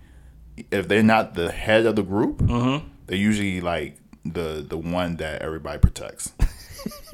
if 0.71 0.88
they're 0.89 1.03
not 1.03 1.36
the 1.36 1.51
head 1.51 1.86
of 1.86 1.95
the 1.95 2.03
group 2.03 2.39
mm-hmm. 2.39 2.86
they're 3.05 3.17
usually 3.17 3.61
like 3.61 3.97
the 4.25 4.65
the 4.67 4.78
one 4.78 5.15
that 5.17 5.41
everybody 5.41 5.80
protects 5.80 6.34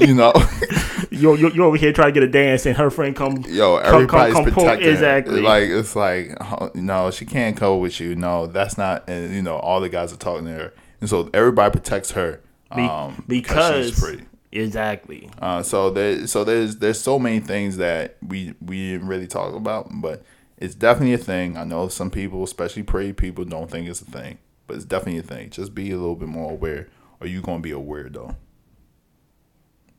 you 0.00 0.14
know 0.14 0.32
You 1.10 1.36
you 1.36 1.50
you 1.52 1.64
over 1.64 1.76
here 1.76 1.92
trying 1.92 2.08
to 2.08 2.12
get 2.12 2.22
a 2.22 2.30
dance, 2.30 2.66
and 2.66 2.76
her 2.76 2.90
friend 2.90 3.16
come. 3.16 3.44
Yo, 3.48 3.80
come- 3.80 4.06
come- 4.06 4.20
everybody's 4.20 4.34
come 4.34 4.44
protecting. 4.44 4.88
Exactly. 4.90 5.40
Like 5.40 5.64
it's 5.64 5.96
like, 5.96 6.36
oh, 6.40 6.70
no, 6.74 7.10
she 7.10 7.24
can't 7.24 7.56
go 7.56 7.76
with 7.76 7.98
you. 7.98 8.14
No, 8.14 8.46
that's 8.46 8.76
not. 8.76 9.08
And 9.08 9.34
you 9.34 9.42
know, 9.42 9.56
all 9.56 9.80
the 9.80 9.88
guys 9.88 10.12
are 10.12 10.16
talking 10.16 10.44
to 10.46 10.52
her, 10.52 10.74
and 11.00 11.08
so 11.08 11.30
everybody 11.32 11.72
protects 11.72 12.12
her 12.12 12.40
Be- 12.74 12.82
um, 12.82 13.24
because 13.26 13.90
she's 13.90 14.00
pretty. 14.00 14.24
exactly. 14.52 15.30
Uh, 15.40 15.62
so 15.62 15.90
there, 15.90 16.26
so 16.26 16.44
there's 16.44 16.76
there's 16.76 17.00
so 17.00 17.18
many 17.18 17.40
things 17.40 17.76
that 17.78 18.16
we 18.26 18.54
we 18.60 18.92
didn't 18.92 19.08
really 19.08 19.26
talk 19.26 19.54
about, 19.54 19.88
but 19.90 20.22
it's 20.58 20.74
definitely 20.74 21.14
a 21.14 21.18
thing. 21.18 21.56
I 21.56 21.64
know 21.64 21.88
some 21.88 22.10
people, 22.10 22.42
especially 22.44 22.82
pretty 22.82 23.12
people, 23.12 23.44
don't 23.44 23.70
think 23.70 23.88
it's 23.88 24.00
a 24.00 24.04
thing, 24.04 24.38
but 24.66 24.76
it's 24.76 24.84
definitely 24.84 25.20
a 25.20 25.22
thing. 25.22 25.50
Just 25.50 25.74
be 25.74 25.90
a 25.90 25.96
little 25.96 26.16
bit 26.16 26.28
more 26.28 26.50
aware, 26.52 26.88
or 27.20 27.26
you 27.26 27.40
gonna 27.40 27.60
be 27.60 27.72
a 27.72 27.76
weirdo. 27.76 28.36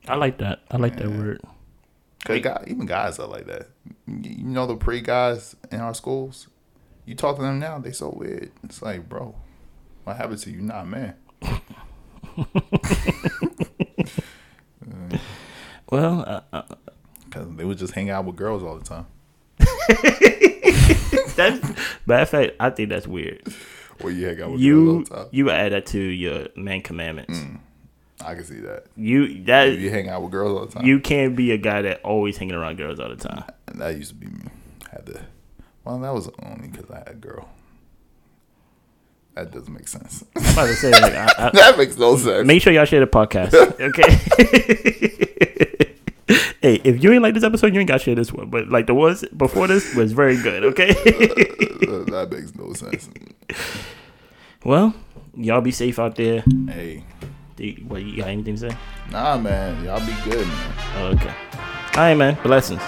I 0.08 0.16
like 0.16 0.38
that. 0.40 0.60
I 0.72 0.78
like 0.78 0.96
that 0.98 1.10
word. 1.10 1.42
Cause 2.26 2.42
guy, 2.42 2.64
even 2.68 2.86
guys 2.86 3.18
are 3.20 3.28
like 3.28 3.48
that. 3.48 3.70
You 4.08 4.32
you 4.32 4.44
know 4.44 4.68
the 4.68 4.76
pre 4.76 5.02
guys 5.02 5.56
in 5.72 5.80
our 5.80 5.94
schools. 5.94 6.48
You 7.06 7.16
talk 7.16 7.38
to 7.38 7.42
them 7.42 7.60
now, 7.60 7.80
they 7.80 7.92
so 7.92 8.10
weird. 8.16 8.52
It's 8.64 8.82
like, 8.82 9.08
bro, 9.10 9.36
what 10.04 10.18
happened 10.18 10.40
to 10.40 10.52
you? 10.52 10.62
Not 10.62 10.88
man. 10.88 11.16
Well, 15.92 16.24
uh, 16.28 16.42
uh, 16.56 16.62
Cause 17.32 17.48
they 17.56 17.66
would 17.66 17.78
just 17.80 17.94
hang 17.94 18.10
out 18.12 18.26
with 18.26 18.36
girls 18.36 18.62
all 18.64 18.78
the 18.78 18.86
time. 18.86 19.06
that's 21.36 21.60
matter 22.06 22.22
of 22.24 22.30
fact. 22.30 22.52
I 22.60 22.70
think 22.70 22.90
that's 22.90 23.08
weird. 23.08 23.42
Or 24.02 24.12
you 24.12 24.28
hang 24.28 24.42
out 24.42 24.52
with 24.52 24.62
You 24.62 24.86
girls 24.86 25.10
all 25.12 25.18
the 25.18 25.24
time. 25.24 25.30
you 25.32 25.50
add 25.50 25.72
that 25.72 25.86
to 25.88 26.00
your 26.00 26.48
main 26.56 26.82
commandments. 26.84 27.42
I 28.24 28.36
can 28.36 28.44
see 28.44 28.60
that. 28.60 28.86
You 28.96 29.44
that 29.46 29.78
You 29.80 29.90
hang 29.90 30.10
out 30.10 30.22
with 30.22 30.32
girls 30.32 30.60
all 30.60 30.66
the 30.68 30.74
time. 30.74 30.86
you 30.86 31.00
can't 31.00 31.36
be 31.36 31.52
a 31.52 31.58
guy 31.58 31.82
that 31.82 32.02
always 32.04 32.38
hanging 32.38 32.56
around 32.56 32.78
girls 32.78 33.00
all 33.00 33.10
the 33.10 33.16
time. 33.16 33.44
And 33.68 33.82
that 33.82 33.96
used 33.96 34.10
to 34.10 34.16
be 34.16 34.28
me. 34.28 34.44
I 34.88 34.92
Had 34.96 35.06
to. 35.08 35.22
Well, 35.86 35.98
that 36.00 36.14
was 36.14 36.30
only 36.44 36.68
because 36.68 36.90
I 36.92 37.00
had 37.00 37.10
a 37.10 37.14
girl. 37.16 37.50
That 39.40 39.52
doesn't 39.52 39.74
make 39.74 39.88
sense. 39.88 40.24
I'm 40.36 40.44
about 40.52 40.66
to 40.68 40.74
say 40.74 40.92
like, 40.92 41.14
I, 41.16 41.26
I, 41.38 41.50
that 41.54 41.78
makes 41.78 41.98
no 41.98 42.18
sense. 42.18 42.46
make 42.46 42.62
sure 42.62 42.74
y'all 42.74 42.84
share 42.86 43.00
the 43.00 43.08
podcast. 43.08 43.54
Okay. 43.80 44.04
hey, 46.62 46.82
if 46.84 47.02
you 47.02 47.14
ain't 47.14 47.24
like 47.24 47.34
this 47.34 47.44
episode, 47.46 47.74
you 47.74 47.80
ain't 47.80 47.88
got 47.88 48.00
to 48.00 48.04
share 48.04 48.16
this 48.16 48.34
one. 48.34 48.50
But 48.50 48.68
like 48.68 48.86
the 48.88 48.94
ones 48.94 49.24
before 49.38 49.68
this 49.68 49.96
was 49.96 50.12
very 50.12 50.36
good. 50.42 50.66
Okay. 50.66 50.92
that 50.92 52.28
makes 52.32 52.54
no 52.56 52.74
sense. 52.74 53.10
well, 54.66 54.94
y'all 55.36 55.62
be 55.62 55.72
safe 55.72 55.98
out 56.00 56.16
there. 56.16 56.44
Hey, 56.68 57.04
you- 57.58 57.86
What 57.88 58.04
you 58.04 58.18
got 58.18 58.28
anything 58.28 58.56
to 58.58 58.70
say? 58.70 58.78
nah, 59.10 59.38
man, 59.38 59.86
y'all 59.86 60.06
be 60.06 60.14
good, 60.30 60.46
man. 60.46 61.16
Okay. 61.16 61.34
All 61.96 62.04
right, 62.04 62.16
man. 62.16 62.38
Blessings. 62.44 62.82